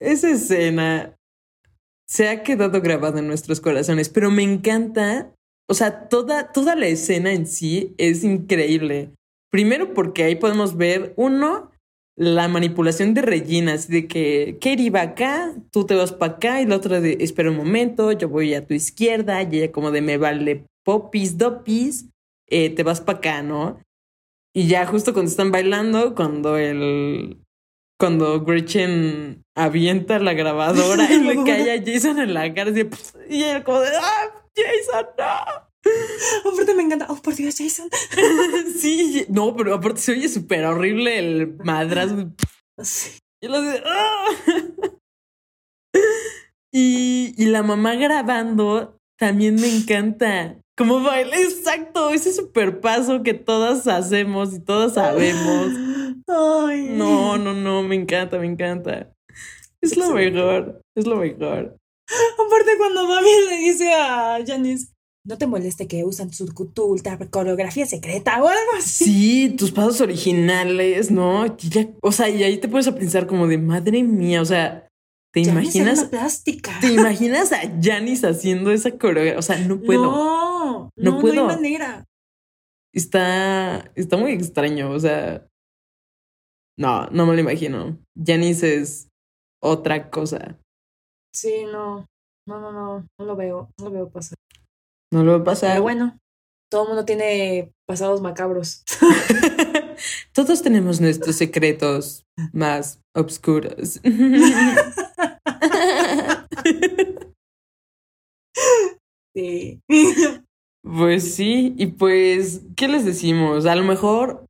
Esa 0.00 0.30
escena 0.30 1.14
se 2.10 2.28
ha 2.28 2.42
quedado 2.42 2.82
grabada 2.82 3.20
en 3.20 3.28
nuestros 3.28 3.60
corazones, 3.60 4.08
pero 4.08 4.32
me 4.32 4.42
encanta. 4.42 5.32
O 5.68 5.74
sea, 5.74 6.08
toda, 6.08 6.50
toda 6.50 6.74
la 6.74 6.88
escena 6.88 7.32
en 7.32 7.46
sí 7.46 7.94
es 7.98 8.24
increíble. 8.24 9.12
Primero 9.52 9.94
porque 9.94 10.24
ahí 10.24 10.34
podemos 10.34 10.76
ver, 10.76 11.14
uno, 11.16 11.70
la 12.16 12.48
manipulación 12.48 13.14
de 13.14 13.22
Regina, 13.22 13.74
así 13.74 13.92
de 13.92 14.08
que 14.08 14.58
Katie 14.60 14.90
va 14.90 15.02
acá, 15.02 15.54
tú 15.70 15.86
te 15.86 15.94
vas 15.94 16.12
para 16.12 16.32
acá, 16.32 16.60
y 16.60 16.66
la 16.66 16.76
otra 16.76 17.00
de 17.00 17.18
espera 17.20 17.50
un 17.50 17.56
momento, 17.56 18.10
yo 18.10 18.28
voy 18.28 18.54
a 18.54 18.66
tu 18.66 18.74
izquierda, 18.74 19.40
y 19.44 19.58
ella 19.58 19.70
como 19.70 19.92
de 19.92 20.02
me 20.02 20.18
vale 20.18 20.66
popis, 20.84 21.38
dopis, 21.38 22.06
eh, 22.48 22.70
te 22.70 22.82
vas 22.82 23.00
para 23.00 23.18
acá, 23.18 23.42
¿no? 23.44 23.80
Y 24.52 24.66
ya 24.66 24.84
justo 24.84 25.12
cuando 25.12 25.30
están 25.30 25.52
bailando, 25.52 26.16
cuando 26.16 26.56
el... 26.56 27.38
Cuando 28.00 28.40
Gretchen 28.40 29.44
avienta 29.54 30.18
la 30.18 30.32
grabadora 30.32 31.12
y 31.12 31.20
le 31.20 31.34
cae 31.44 31.70
a 31.70 31.84
Jason 31.84 32.18
en 32.18 32.32
la 32.32 32.52
cara 32.54 32.70
así, 32.70 32.88
y 33.28 33.42
él 33.42 33.62
como 33.62 33.80
de, 33.80 33.90
¡ah, 33.94 34.30
Jason, 34.56 35.06
no! 35.18 35.70
Aparte 36.50 36.74
me 36.74 36.82
encanta. 36.82 37.06
Oh, 37.10 37.16
por 37.16 37.34
Dios, 37.34 37.56
Jason. 37.58 37.90
Sí, 38.78 39.26
no, 39.28 39.54
pero 39.54 39.74
aparte 39.74 40.00
se 40.00 40.12
oye 40.12 40.28
súper 40.28 40.64
horrible 40.64 41.18
el 41.18 41.56
madrazo. 41.58 42.32
Sí. 42.82 43.18
Y 43.42 43.48
lo 43.48 43.60
de, 43.60 43.82
¡ah! 43.84 44.26
Y, 46.72 47.34
y 47.36 47.46
la 47.46 47.62
mamá 47.62 47.96
grabando 47.96 48.98
también 49.18 49.56
me 49.56 49.68
encanta. 49.68 50.59
Como 50.76 51.02
baila, 51.02 51.36
exacto, 51.38 52.10
ese 52.10 52.32
super 52.32 52.80
paso 52.80 53.22
que 53.22 53.34
todas 53.34 53.86
hacemos 53.86 54.54
y 54.54 54.60
todas 54.60 54.94
sabemos. 54.94 55.72
Ay. 56.26 56.88
No, 56.90 57.36
no, 57.36 57.52
no, 57.52 57.82
me 57.82 57.96
encanta, 57.96 58.38
me 58.38 58.46
encanta. 58.46 59.12
Es 59.82 59.96
lo 59.96 60.10
mejor, 60.10 60.80
es 60.96 61.06
lo 61.06 61.16
mejor. 61.16 61.76
Aparte 62.34 62.70
cuando 62.78 63.06
Mami 63.06 63.28
le 63.48 63.56
dice 63.58 63.92
a 63.92 64.38
Janice, 64.46 64.88
no 65.26 65.36
te 65.38 65.46
moleste 65.46 65.86
que 65.86 66.04
usan 66.04 66.32
su 66.32 66.46
tu 66.46 66.96
coreografía 67.30 67.86
secreta 67.86 68.42
o 68.42 68.48
algo 68.48 68.70
así. 68.78 69.04
Sí, 69.04 69.54
tus 69.56 69.70
pasos 69.70 70.00
originales, 70.00 71.10
¿no? 71.10 71.56
Ya- 71.58 71.88
o 72.02 72.10
sea, 72.12 72.28
y 72.28 72.42
ahí 72.42 72.56
te 72.58 72.68
puedes 72.68 72.88
a 72.88 72.94
pensar 72.94 73.26
como 73.26 73.46
de 73.46 73.58
madre 73.58 74.02
mía, 74.02 74.40
o 74.40 74.46
sea, 74.46 74.86
¿Te 75.32 75.40
imaginas? 75.40 76.00
una 76.00 76.10
plástica. 76.10 76.72
¿Te 76.80 76.92
imaginas 76.92 77.52
a 77.52 77.60
Janis 77.80 78.24
haciendo 78.24 78.72
esa 78.72 78.90
coreografía? 78.98 79.38
O 79.38 79.42
sea, 79.42 79.58
no 79.58 79.80
puedo. 79.80 80.02
No, 80.10 80.49
No 80.96 81.12
no, 81.12 81.20
puedo. 81.20 81.34
No 81.34 81.48
hay 81.48 81.56
manera. 81.56 82.04
Está, 82.92 83.90
está 83.94 84.16
muy 84.16 84.32
extraño. 84.32 84.90
O 84.90 84.98
sea, 84.98 85.46
no, 86.78 87.06
no 87.08 87.26
me 87.26 87.34
lo 87.34 87.40
imagino. 87.40 87.98
Janis 88.16 88.62
es 88.62 89.08
otra 89.62 90.10
cosa. 90.10 90.58
Sí, 91.34 91.64
no. 91.70 92.06
No, 92.46 92.60
no, 92.60 92.72
no. 92.72 93.06
No 93.18 93.24
lo 93.24 93.36
veo. 93.36 93.70
No 93.78 93.84
lo 93.86 93.90
veo 93.90 94.10
pasar. 94.10 94.36
No 95.12 95.24
lo 95.24 95.34
a 95.34 95.44
pasar. 95.44 95.72
Pero 95.72 95.82
bueno, 95.82 96.18
todo 96.70 96.82
el 96.82 96.88
mundo 96.88 97.04
tiene 97.04 97.72
pasados 97.86 98.20
macabros. 98.20 98.84
Todos 100.32 100.62
tenemos 100.62 101.00
nuestros 101.00 101.36
secretos 101.36 102.24
más 102.52 103.00
oscuros. 103.14 104.00
Sí. 109.34 109.80
Pues 110.82 111.34
sí, 111.34 111.74
y 111.76 111.86
pues, 111.88 112.62
¿qué 112.76 112.88
les 112.88 113.04
decimos? 113.04 113.66
A 113.66 113.76
lo 113.76 113.84
mejor, 113.84 114.46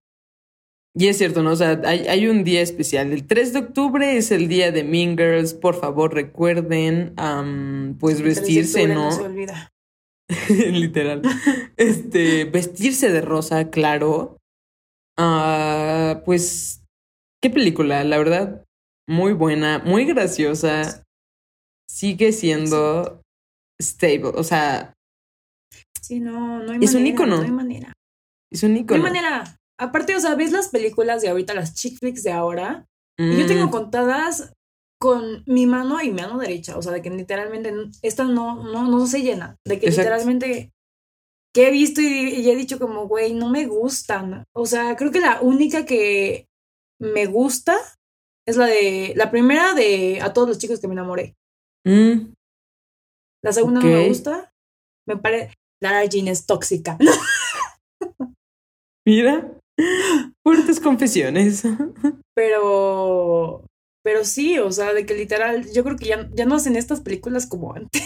y 0.94 1.06
es 1.08 1.18
cierto, 1.18 1.42
¿no? 1.42 1.52
O 1.52 1.56
sea, 1.56 1.80
hay, 1.84 2.00
hay 2.08 2.26
un 2.26 2.42
día 2.42 2.60
especial. 2.62 3.12
El 3.12 3.26
3 3.26 3.52
de 3.52 3.58
octubre 3.60 4.16
es 4.16 4.32
el 4.32 4.48
día 4.48 4.72
de 4.72 4.82
Mean 4.82 5.16
Girls. 5.16 5.54
Por 5.54 5.78
favor, 5.78 6.14
recuerden, 6.14 7.14
pues, 7.98 8.16
El 8.16 8.24
3 8.24 8.36
de 8.36 8.42
vestirse, 8.42 8.88
¿no? 8.88 9.12
se 9.12 9.22
olvida. 9.22 9.72
Literal. 10.48 11.22
Este, 11.76 12.44
vestirse 12.44 13.10
de 13.10 13.20
rosa, 13.20 13.70
claro. 13.70 14.36
Ah, 15.16 16.22
pues, 16.24 16.84
¿qué 17.40 17.50
película? 17.50 18.02
La 18.04 18.18
verdad, 18.18 18.64
muy 19.08 19.32
buena, 19.32 19.78
muy 19.80 20.04
graciosa. 20.04 21.04
Sigue 21.88 22.32
siendo 22.32 23.22
stable, 23.80 24.32
o 24.34 24.44
sea, 24.44 24.94
Sí, 26.00 26.20
no, 26.20 26.62
no 26.62 26.72
hay 26.72 26.78
Es 26.82 26.94
un 26.94 27.00
manera. 27.02 27.14
ícono. 27.14 27.36
No 27.36 27.42
hay 27.42 27.50
manera. 27.50 27.92
es 28.52 28.62
un 28.62 28.74
No 28.74 28.80
icono. 28.80 28.96
hay 28.96 29.02
manera. 29.12 29.56
Aparte, 29.78 30.14
o 30.16 30.20
sea, 30.20 30.34
ves 30.34 30.52
las 30.52 30.68
películas 30.68 31.22
de 31.22 31.28
ahorita, 31.28 31.54
las 31.54 31.74
chick 31.74 31.98
flicks 31.98 32.22
de 32.22 32.32
ahora, 32.32 32.86
y 33.18 33.36
yo 33.38 33.46
tengo 33.46 33.66
Mm, 33.66 33.70
contadas 33.70 34.52
con 35.00 35.42
mi 35.46 35.66
mano 35.66 36.00
y 36.02 36.10
mi 36.10 36.20
mano 36.20 36.38
derecha. 36.38 36.76
O 36.76 36.82
sea, 36.82 36.92
de 36.92 37.00
que 37.02 37.10
literalmente 37.10 37.72
esta 38.02 38.24
no, 38.24 38.62
no, 38.64 38.84
no 38.88 39.06
se 39.06 39.22
llena. 39.22 39.56
De 39.66 39.78
que 39.78 39.86
Exacto. 39.86 40.10
literalmente 40.10 40.70
que 41.54 41.68
he 41.68 41.70
visto 41.70 42.00
y, 42.00 42.06
y 42.06 42.50
he 42.50 42.56
dicho 42.56 42.78
como, 42.78 43.08
güey, 43.08 43.32
no 43.34 43.48
me 43.48 43.66
gustan. 43.66 44.44
O 44.54 44.66
sea, 44.66 44.96
creo 44.96 45.10
que 45.10 45.20
la 45.20 45.40
única 45.40 45.84
que 45.84 46.46
me 47.00 47.26
gusta 47.26 47.76
es 48.46 48.56
la 48.56 48.66
de, 48.66 49.12
la 49.16 49.30
primera 49.30 49.74
de 49.74 50.20
A 50.22 50.32
todos 50.32 50.48
los 50.48 50.58
chicos 50.58 50.80
que 50.80 50.88
me 50.88 50.94
enamoré. 50.94 51.34
mm, 51.86 52.32
La 53.42 53.52
segunda 53.52 53.80
no 53.80 53.86
me 53.86 54.08
gusta. 54.08 54.50
Me 55.08 55.16
parece, 55.16 55.54
Lara 55.80 56.04
Jean 56.04 56.28
es 56.28 56.46
tóxica. 56.46 56.98
mira, 59.06 59.50
fuertes 60.44 60.80
confesiones. 60.80 61.62
Pero, 62.34 63.64
pero 64.04 64.24
sí, 64.24 64.58
o 64.58 64.70
sea, 64.72 64.92
de 64.92 65.06
que 65.06 65.14
literal, 65.14 65.70
yo 65.72 65.82
creo 65.84 65.96
que 65.96 66.06
ya, 66.06 66.28
ya 66.32 66.44
no 66.44 66.54
hacen 66.56 66.76
estas 66.76 67.00
películas 67.00 67.46
como 67.46 67.74
antes. 67.74 68.02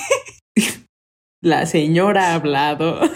La 1.42 1.66
señora 1.66 2.30
ha 2.30 2.34
hablado. 2.36 3.00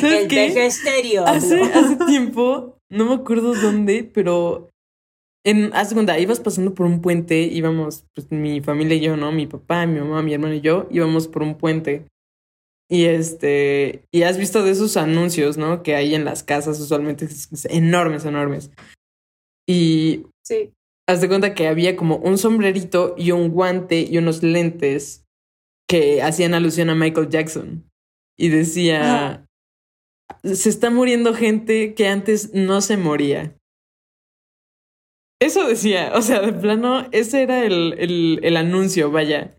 ¿Sabes 0.00 0.22
El 0.22 0.28
qué? 0.28 0.66
estéreo. 0.66 1.26
Hace, 1.26 1.62
hace 1.62 1.96
tiempo, 2.06 2.78
no 2.90 3.06
me 3.06 3.14
acuerdo 3.14 3.54
dónde, 3.54 4.04
pero 4.04 4.70
en, 5.44 5.70
haz 5.74 5.90
de 5.90 5.94
cuenta, 5.94 6.18
ibas 6.18 6.40
pasando 6.40 6.74
por 6.74 6.86
un 6.86 7.00
puente, 7.00 7.40
íbamos, 7.40 8.04
pues 8.14 8.30
mi 8.30 8.60
familia 8.60 8.96
y 8.96 9.00
yo, 9.00 9.16
¿no? 9.16 9.32
Mi 9.32 9.46
papá, 9.46 9.86
mi 9.86 10.00
mamá, 10.00 10.22
mi 10.22 10.34
hermano 10.34 10.54
y 10.54 10.60
yo, 10.60 10.86
íbamos 10.90 11.28
por 11.28 11.42
un 11.42 11.56
puente. 11.56 12.06
Y 12.90 13.04
este, 13.04 14.04
y 14.10 14.22
has 14.22 14.38
visto 14.38 14.62
de 14.64 14.70
esos 14.70 14.96
anuncios, 14.96 15.58
¿no? 15.58 15.82
Que 15.82 15.94
hay 15.94 16.14
en 16.14 16.24
las 16.24 16.42
casas 16.42 16.80
usualmente, 16.80 17.26
es- 17.26 17.52
es 17.52 17.64
enormes, 17.66 18.24
enormes. 18.24 18.70
Y 19.68 20.24
Sí. 20.42 20.72
haz 21.06 21.20
de 21.20 21.28
cuenta 21.28 21.54
que 21.54 21.68
había 21.68 21.96
como 21.96 22.16
un 22.16 22.38
sombrerito 22.38 23.14
y 23.18 23.32
un 23.32 23.50
guante 23.50 24.00
y 24.00 24.16
unos 24.16 24.42
lentes 24.42 25.24
que 25.88 26.22
hacían 26.22 26.54
alusión 26.54 26.88
a 26.90 26.94
Michael 26.94 27.28
Jackson. 27.28 27.84
Y 28.38 28.48
decía, 28.48 29.46
se 30.44 30.68
está 30.70 30.88
muriendo 30.90 31.34
gente 31.34 31.94
que 31.94 32.08
antes 32.08 32.54
no 32.54 32.80
se 32.80 32.96
moría. 32.96 33.54
Eso 35.40 35.66
decía, 35.68 36.12
o 36.14 36.22
sea, 36.22 36.40
de 36.40 36.52
plano, 36.52 37.06
ese 37.12 37.42
era 37.42 37.64
el, 37.64 37.94
el, 37.98 38.40
el 38.42 38.56
anuncio, 38.56 39.10
vaya. 39.10 39.56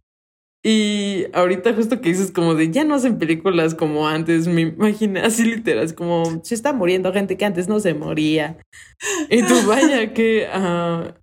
Y 0.64 1.28
ahorita 1.34 1.74
justo 1.74 2.02
que 2.02 2.10
dices 2.10 2.32
como 2.32 2.54
de 2.54 2.70
ya 2.70 2.84
no 2.84 2.96
hacen 2.96 3.18
películas 3.18 3.76
como 3.76 4.08
antes, 4.08 4.48
me 4.48 4.62
imaginé 4.62 5.22
así 5.22 5.46
literal, 5.46 5.86
es 5.86 5.94
como 5.94 6.44
se 6.44 6.54
está 6.54 6.74
muriendo 6.74 7.14
gente 7.14 7.38
que 7.38 7.46
antes 7.46 7.70
no 7.70 7.80
se 7.80 7.94
moría. 7.94 8.58
Y 9.30 9.42
tú 9.44 9.54
vaya, 9.68 10.14
que 10.14 10.48
ah, 10.52 11.16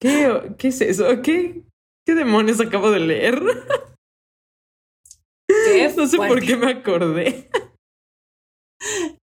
¿qué, 0.00 0.54
¿qué 0.58 0.68
es 0.68 0.80
eso? 0.80 1.22
¿Qué, 1.22 1.62
¿Qué 2.04 2.14
demonios 2.14 2.60
acabo 2.60 2.90
de 2.90 3.00
leer? 3.00 3.40
Qué 5.46 5.92
No 5.96 6.06
sé 6.06 6.16
por 6.16 6.40
qué 6.40 6.56
me 6.56 6.72
acordé. 6.72 7.48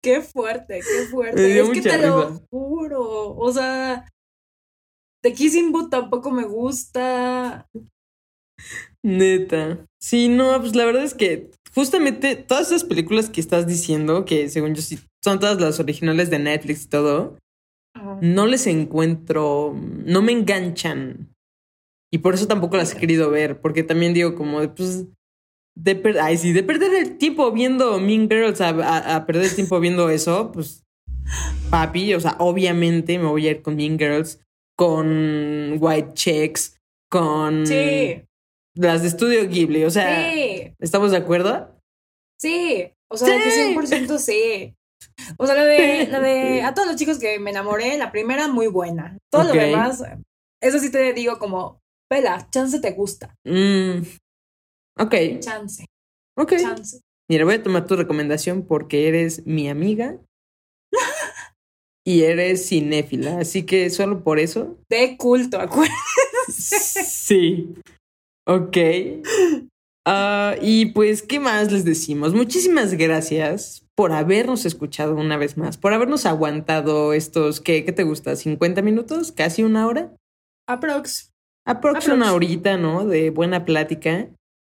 Qué 0.03 0.21
fuerte, 0.21 0.81
qué 0.81 1.01
Me 1.03 1.07
fuerte. 1.07 1.47
dio 1.47 1.65
Es 1.65 1.71
que 1.71 1.81
te 1.81 1.99
lo 1.99 2.41
juro. 2.51 3.35
O 3.37 3.53
sea, 3.53 4.07
The 5.23 5.33
Kissing 5.33 5.73
Booth 5.73 5.89
tampoco 5.91 6.31
me 6.31 6.45
gusta. 6.45 7.67
Neta. 9.03 9.87
Sí, 10.01 10.29
no, 10.29 10.59
pues 10.61 10.75
la 10.75 10.85
verdad 10.85 11.05
es 11.05 11.15
que 11.15 11.51
justamente 11.75 12.37
todas 12.37 12.69
esas 12.69 12.85
películas 12.85 13.29
que 13.31 13.41
estás 13.41 13.67
diciendo, 13.67 14.25
que 14.25 14.49
según 14.49 14.75
yo 14.75 14.83
sí 14.83 14.99
son 15.23 15.41
todas 15.41 15.61
las 15.61 15.81
originales 15.81 16.31
de 16.31 16.39
Netflix 16.39 16.85
y 16.85 16.89
todo, 16.89 17.39
Ajá. 17.95 18.19
no 18.21 18.47
les 18.47 18.67
encuentro, 18.67 19.75
no 20.05 20.23
me 20.23 20.33
enganchan. 20.33 21.31
Y 22.13 22.19
por 22.19 22.35
eso 22.35 22.47
tampoco 22.47 22.77
las 22.77 22.95
he 22.95 22.99
querido 22.99 23.31
ver, 23.31 23.61
porque 23.61 23.83
también 23.83 24.15
digo 24.15 24.35
como, 24.35 24.61
de, 24.61 24.69
pues, 24.69 25.07
de, 25.77 25.97
per- 25.97 26.21
ay, 26.21 26.37
sí, 26.37 26.53
de 26.53 26.63
perder 26.63 26.95
el 26.95 27.19
tiempo 27.19 27.51
viendo 27.51 27.99
Mean 27.99 28.29
Girls 28.31 28.61
a, 28.61 28.69
a- 28.69 29.17
a 29.17 29.27
perder 29.27 29.47
el 29.47 29.55
tiempo 29.55 29.81
viendo 29.81 30.09
eso, 30.11 30.53
pues, 30.53 30.85
papi, 31.71 32.15
o 32.15 32.21
sea, 32.21 32.37
obviamente 32.39 33.19
me 33.19 33.27
voy 33.27 33.49
a 33.49 33.53
ir 33.53 33.63
con 33.63 33.75
Mean 33.77 33.99
Girls, 33.99 34.39
con 34.77 35.77
White 35.81 36.11
Checks, 36.15 36.77
con 37.11 37.67
Sí, 37.67 38.23
las 38.75 39.03
de 39.03 39.09
Estudio 39.09 39.49
Ghibli, 39.49 39.85
o 39.85 39.91
sea, 39.91 40.33
sí, 40.33 40.73
¿estamos 40.79 41.11
de 41.11 41.17
acuerdo? 41.19 41.79
sí. 42.41 42.91
O 43.11 43.17
sea, 43.17 43.29
Sí. 43.29 43.75
100% 43.75 44.19
sí. 44.19 44.75
O 45.37 45.47
sea, 45.47 45.55
la 45.55 45.65
de, 45.65 46.07
la 46.11 46.19
de 46.21 46.63
a 46.63 46.75
todos 46.75 46.89
los 46.89 46.97
chicos 46.97 47.19
que 47.19 47.39
me 47.39 47.51
enamoré, 47.51 47.97
la 47.97 48.11
primera 48.11 48.49
muy 48.49 48.67
buena. 48.67 49.19
Todo 49.31 49.45
lo 49.45 49.53
demás, 49.53 50.03
eso 50.61 50.79
sí 50.81 50.91
te 50.91 51.13
digo 51.13 51.39
como, 51.39 51.79
Pela, 52.11 52.49
chance 52.51 52.81
te 52.81 52.91
gusta. 52.93 53.35
Mm, 53.45 53.99
ok, 54.99 55.15
Chance, 55.41 55.87
ok. 56.37 56.53
chance. 56.61 57.01
Mira, 57.31 57.45
voy 57.45 57.55
a 57.55 57.63
tomar 57.63 57.87
tu 57.87 57.95
recomendación 57.95 58.67
porque 58.67 59.07
eres 59.07 59.47
mi 59.47 59.69
amiga 59.69 60.19
y 62.05 62.23
eres 62.25 62.67
cinéfila, 62.69 63.39
así 63.39 63.65
que 63.65 63.91
solo 63.91 64.25
por 64.25 64.39
eso. 64.41 64.77
De 64.91 65.17
culto, 65.17 65.61
acuérdate. 65.61 65.95
Sí. 66.51 67.75
Ok. 68.47 68.77
Ah, 70.07 70.57
y 70.61 70.87
pues, 70.87 71.23
¿qué 71.23 71.41
más 71.41 71.73
les 71.73 71.85
decimos? 71.85 72.35
Muchísimas 72.35 72.95
gracias 72.95 73.87
por 73.95 74.13
habernos 74.13 74.67
escuchado 74.67 75.15
una 75.15 75.37
vez 75.37 75.57
más, 75.57 75.79
por 75.79 75.93
habernos 75.93 76.27
aguantado 76.27 77.13
estos, 77.13 77.61
¿qué, 77.61 77.85
qué 77.85 77.93
te 77.93 78.03
gusta? 78.03 78.33
¿50 78.33 78.83
minutos? 78.83 79.33
¿Casi 79.33 79.63
una 79.63 79.87
hora? 79.87 80.13
Aprox. 80.69 81.33
Aprox 81.67 82.05
Aprox. 82.05 82.09
una 82.09 82.35
horita, 82.35 82.77
¿no? 82.77 83.07
De 83.07 83.31
buena 83.31 83.65
plática. 83.65 84.29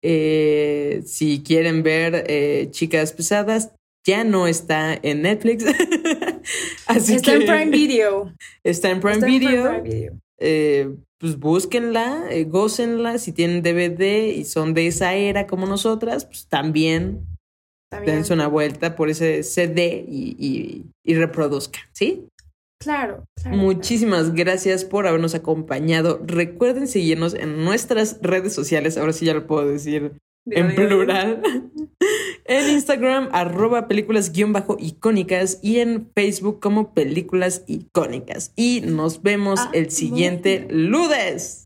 Eh, 0.04 1.02
si 1.06 1.42
quieren 1.42 1.82
ver 1.82 2.26
eh, 2.28 2.68
Chicas 2.70 3.14
Pesadas, 3.14 3.72
ya 4.06 4.24
no 4.24 4.46
está 4.46 4.94
en 5.02 5.24
Netflix. 5.24 5.66
Así 6.88 7.16
Está 7.16 7.32
que 7.32 7.38
en 7.38 7.46
Prime 7.48 7.72
Video. 7.72 8.34
Está 8.64 8.92
en 8.92 9.00
Prime 9.00 9.16
Está 9.16 9.26
en 9.26 9.40
Video. 9.40 9.64
Prime 9.64 9.82
Video. 9.82 10.14
Eh, 10.38 10.90
pues 11.26 11.40
búsquenla, 11.40 12.28
eh, 12.30 12.44
gócenla. 12.44 13.18
Si 13.18 13.32
tienen 13.32 13.64
DVD 13.64 14.28
y 14.28 14.44
son 14.44 14.76
de 14.76 14.86
esa 14.86 15.16
era 15.16 15.48
como 15.48 15.66
nosotras, 15.66 16.24
pues 16.26 16.46
también 16.46 17.26
dense 18.06 18.32
una 18.32 18.46
vuelta 18.46 18.96
por 18.96 19.10
ese 19.10 19.42
CD 19.42 20.06
y, 20.08 20.36
y, 20.38 20.86
y 21.04 21.16
reproduzcan, 21.16 21.82
¿sí? 21.94 22.28
Claro, 22.80 23.26
claro. 23.42 23.58
Muchísimas 23.58 24.36
gracias 24.36 24.86
por 24.86 25.08
habernos 25.08 25.34
acompañado. 25.34 26.22
Recuerden 26.24 26.88
seguirnos 26.88 27.34
en 27.34 27.66
nuestras 27.66 28.20
redes 28.22 28.54
sociales. 28.54 28.96
Ahora 28.96 29.12
sí 29.12 29.26
ya 29.26 29.34
lo 29.34 29.48
puedo 29.48 29.68
decir 29.68 30.12
en 30.46 30.70
dilo. 30.70 30.88
plural. 30.88 31.42
En 32.48 32.70
Instagram, 32.70 33.30
arroba 33.32 33.88
películas 33.88 34.32
guion 34.32 34.54
bajo 34.54 34.78
icónicas 34.80 35.58
y 35.64 35.80
en 35.80 36.12
Facebook 36.14 36.60
como 36.60 36.94
películas 36.94 37.64
icónicas. 37.66 38.52
Y 38.56 38.82
nos 38.82 39.24
vemos 39.24 39.60
Ah, 39.62 39.70
el 39.74 39.90
siguiente 39.90 40.68
lunes. 40.70 41.66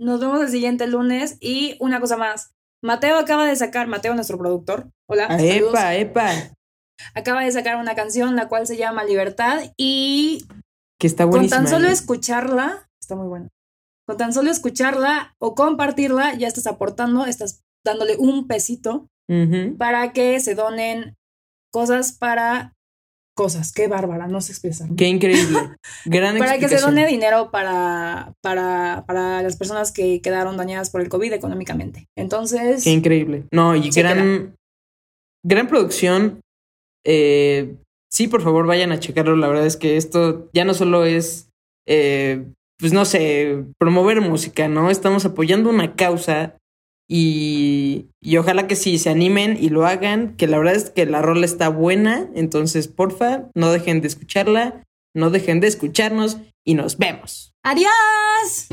Nos 0.00 0.20
vemos 0.20 0.40
el 0.40 0.48
siguiente 0.48 0.86
lunes. 0.86 1.36
Y 1.40 1.76
una 1.78 2.00
cosa 2.00 2.16
más. 2.16 2.52
Mateo 2.82 3.18
acaba 3.18 3.46
de 3.46 3.54
sacar, 3.56 3.86
Mateo, 3.86 4.14
nuestro 4.14 4.38
productor. 4.38 4.88
Hola. 5.08 5.26
Ah, 5.28 5.42
epa, 5.42 5.94
epa. 5.94 6.30
Acaba 7.14 7.42
de 7.44 7.52
sacar 7.52 7.76
una 7.76 7.94
canción, 7.94 8.34
la 8.34 8.48
cual 8.48 8.66
se 8.66 8.78
llama 8.78 9.04
Libertad. 9.04 9.72
Y 9.76 10.44
Que 10.98 11.06
está 11.06 11.24
con 11.24 11.32
buenísima. 11.32 11.58
tan 11.60 11.68
solo 11.68 11.88
¿eh? 11.88 11.92
escucharla, 11.92 12.88
está 13.00 13.14
muy 13.14 13.26
buena. 13.28 13.48
Con 14.06 14.16
tan 14.16 14.32
solo 14.32 14.50
escucharla 14.50 15.34
o 15.38 15.54
compartirla, 15.54 16.34
ya 16.34 16.48
estás 16.48 16.66
aportando, 16.66 17.26
estás 17.26 17.62
dándole 17.84 18.16
un 18.16 18.46
pesito 18.46 19.06
Para 19.78 20.12
que 20.12 20.38
se 20.40 20.54
donen 20.54 21.14
cosas 21.72 22.12
para 22.12 22.74
cosas. 23.34 23.72
Qué 23.72 23.88
bárbara, 23.88 24.28
no 24.28 24.40
sé 24.40 24.52
expresar. 24.52 24.88
Qué 24.96 25.08
increíble. 25.08 25.58
Gran 26.04 26.38
Para 26.38 26.58
que 26.58 26.68
se 26.68 26.80
done 26.80 27.06
dinero 27.06 27.50
para, 27.50 28.32
para, 28.40 29.04
para 29.06 29.42
las 29.42 29.56
personas 29.56 29.92
que 29.92 30.20
quedaron 30.20 30.56
dañadas 30.56 30.90
por 30.90 31.00
el 31.00 31.08
COVID 31.08 31.32
económicamente. 31.32 32.06
Entonces, 32.16 32.84
Qué 32.84 32.90
increíble. 32.90 33.44
No, 33.52 33.74
y 33.74 33.92
Se 33.92 34.02
gran, 34.02 34.54
gran 35.44 35.68
producción. 35.68 36.40
Eh, 37.04 37.74
sí, 38.10 38.28
por 38.28 38.42
favor, 38.42 38.66
vayan 38.66 38.92
a 38.92 39.00
checarlo. 39.00 39.36
La 39.36 39.48
verdad 39.48 39.66
es 39.66 39.76
que 39.76 39.96
esto 39.96 40.48
ya 40.52 40.64
no 40.64 40.74
solo 40.74 41.04
es, 41.04 41.50
eh, 41.88 42.44
pues 42.78 42.92
no 42.92 43.04
sé, 43.04 43.64
promover 43.78 44.20
música, 44.20 44.68
¿no? 44.68 44.90
Estamos 44.90 45.24
apoyando 45.24 45.70
una 45.70 45.96
causa 45.96 46.56
y, 47.08 48.06
y 48.20 48.36
ojalá 48.36 48.66
que 48.66 48.76
sí 48.76 48.98
se 48.98 49.10
animen 49.10 49.56
y 49.60 49.68
lo 49.68 49.86
hagan, 49.86 50.36
que 50.36 50.46
la 50.46 50.58
verdad 50.58 50.74
es 50.74 50.90
que 50.90 51.06
la 51.06 51.22
rola 51.22 51.44
está 51.44 51.68
buena. 51.68 52.28
Entonces, 52.34 52.88
porfa, 52.88 53.48
no 53.54 53.70
dejen 53.70 54.00
de 54.00 54.08
escucharla, 54.08 54.82
no 55.14 55.30
dejen 55.30 55.60
de 55.60 55.68
escucharnos 55.68 56.38
y 56.64 56.74
nos 56.74 56.98
vemos. 56.98 57.52
¡adiós! 57.62 58.68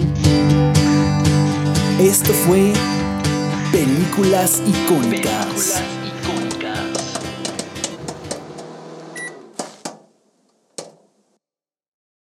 Esto 2.00 2.34
fue 2.34 2.74
Películas 3.72 4.62
icónicas. 4.68 5.82